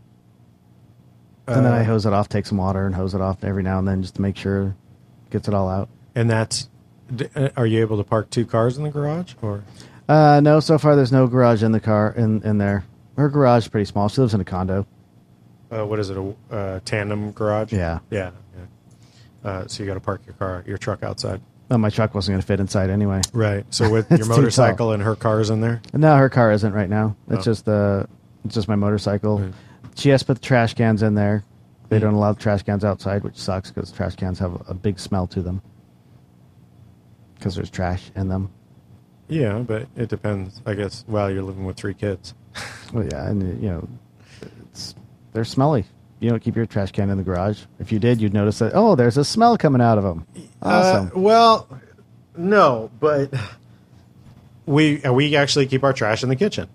[1.46, 3.62] And then uh, I hose it off, take some water, and hose it off every
[3.62, 4.68] now and then just to make sure
[5.26, 5.88] it gets it all out.
[6.14, 6.68] and that's.
[7.36, 9.62] uh, Are you able to park two cars in the garage, or
[10.08, 12.84] Uh, no, so far there's no garage in the car in in there.
[13.16, 14.08] Her garage is pretty small.
[14.08, 14.86] She lives in a condo.
[15.70, 16.16] uh, what is it?
[16.16, 17.72] A uh, tandem garage?
[17.72, 17.98] Yeah.
[18.10, 18.64] yeah, yeah.
[19.44, 21.40] Uh, so you got to park your car, your truck outside.
[21.68, 23.20] Well, my truck wasn't going to fit inside anyway.
[23.32, 23.64] Right.
[23.74, 25.80] So with your motorcycle and her car's in there.
[25.92, 27.16] No, her car isn't right now.
[27.28, 27.50] It's Oh.
[27.52, 28.04] just uh,
[28.44, 29.38] it's just my motorcycle.
[29.40, 29.54] Right.
[29.96, 31.44] She has to put the trash cans in there.
[31.90, 32.02] They Mm.
[32.02, 34.98] don't allow the trash cans outside, which sucks because trash cans have a, a big
[34.98, 35.60] smell to them
[37.34, 38.50] because there's trash in them.
[39.28, 40.60] Yeah, but it depends.
[40.66, 41.04] I guess.
[41.06, 42.34] While you're living with three kids.
[42.92, 43.88] Well, yeah, and you know,
[44.70, 44.94] it's
[45.32, 45.84] they're smelly.
[46.20, 47.62] You don't keep your trash can in the garage.
[47.78, 48.72] If you did, you'd notice that.
[48.74, 50.26] Oh, there's a smell coming out of them.
[50.62, 51.08] Awesome.
[51.14, 51.68] Uh, well,
[52.36, 53.32] no, but
[54.66, 56.68] we uh, we actually keep our trash in the kitchen.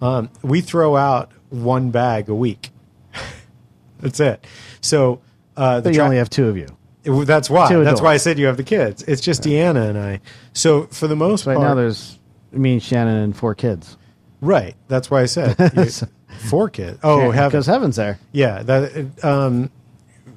[0.00, 2.70] Um, we throw out one bag a week.
[4.00, 4.44] That's it.
[4.80, 5.20] So
[5.56, 6.66] uh, the but you tra- only have two of you.
[7.04, 7.68] it- that's why.
[7.68, 9.02] two That's why I said you have the kids.
[9.04, 10.20] It's just Deanna and I.
[10.52, 12.18] So for the most Right part, now, there's
[12.50, 13.96] me, and Shannon, and four kids.
[14.40, 14.74] right.
[14.88, 16.06] That's why I said you-
[16.42, 16.98] four kids.
[17.02, 17.50] Oh, heaven.
[17.50, 18.18] because heaven's there.
[18.32, 19.70] Yeah, that um,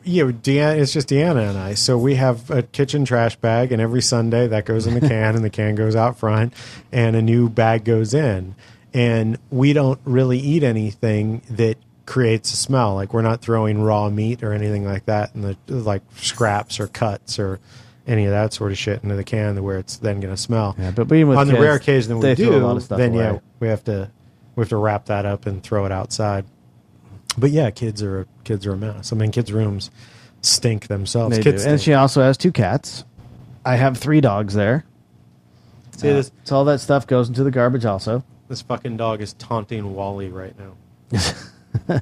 [0.03, 0.80] yeah, Deanna.
[0.80, 1.73] It's just Deanna and I.
[1.73, 5.36] So we have a kitchen trash bag, and every Sunday that goes in the can,
[5.36, 6.53] and the can goes out front,
[6.91, 8.56] and a new bag goes in.
[8.94, 12.95] And we don't really eat anything that creates a smell.
[12.95, 16.88] Like we're not throwing raw meat or anything like that, and the like scraps or
[16.88, 17.60] cuts or
[18.07, 20.76] any of that sort of shit into the can, where it's then going to smell.
[20.77, 22.84] Yeah, but being with on the rare occasion that we do, throw a lot of
[22.84, 23.23] stuff then away.
[23.23, 24.11] yeah, we have to
[24.56, 26.45] we have to wrap that up and throw it outside.
[27.38, 29.11] But yeah, kids are kids are a mess.
[29.11, 29.91] I mean, kids' rooms
[30.41, 31.36] stink themselves.
[31.36, 31.52] They do.
[31.52, 33.03] kids And she also has two cats.
[33.65, 34.86] I have three dogs there.
[35.98, 38.23] See uh, this So all that stuff goes into the garbage also.
[38.48, 42.02] this fucking dog is taunting Wally right now.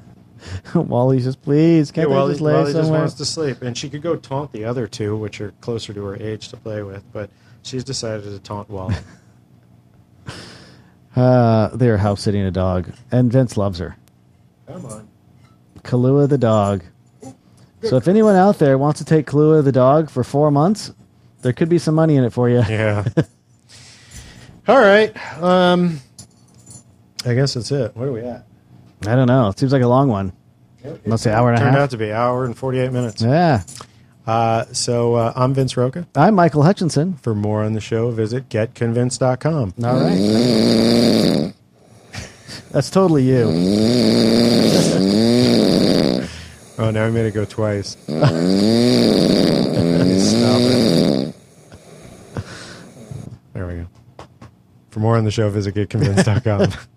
[0.74, 3.76] Wally's just, please, can't yeah, they Wally, just lay Wally just wants to sleep, and
[3.76, 6.82] she could go taunt the other two, which are closer to her age to play
[6.82, 7.02] with.
[7.12, 7.30] But
[7.62, 8.96] she's decided to taunt Wally.
[11.16, 13.96] Uh, they're house sitting a dog, and Vince loves her.
[14.66, 15.08] Come on.
[15.82, 16.82] Kahlua the dog.
[17.82, 20.92] So if anyone out there wants to take Kahlua the dog for four months,
[21.42, 22.62] there could be some money in it for you.
[22.68, 23.04] Yeah.
[24.68, 25.14] All right.
[25.42, 26.00] Um,
[27.26, 27.94] I guess that's it.
[27.94, 28.46] Where are we at?
[29.06, 29.48] I don't know.
[29.48, 30.32] It seems like a long one.
[31.04, 31.72] Let's say hour and a half.
[31.72, 33.22] Turned out to be an hour and forty eight minutes.
[33.22, 33.62] Yeah.
[34.26, 36.06] Uh, so uh, I'm Vince Roca.
[36.14, 37.14] I'm Michael Hutchinson.
[37.14, 39.74] For more on the show, visit getconvinced.com.
[39.84, 41.52] All right.
[42.70, 43.44] That's totally you.
[46.76, 47.90] Oh, now I made it go twice.
[47.90, 48.30] Stop
[50.62, 51.34] it.
[53.52, 53.86] There we go.
[54.90, 56.72] For more on the show, visit getconvinced.com.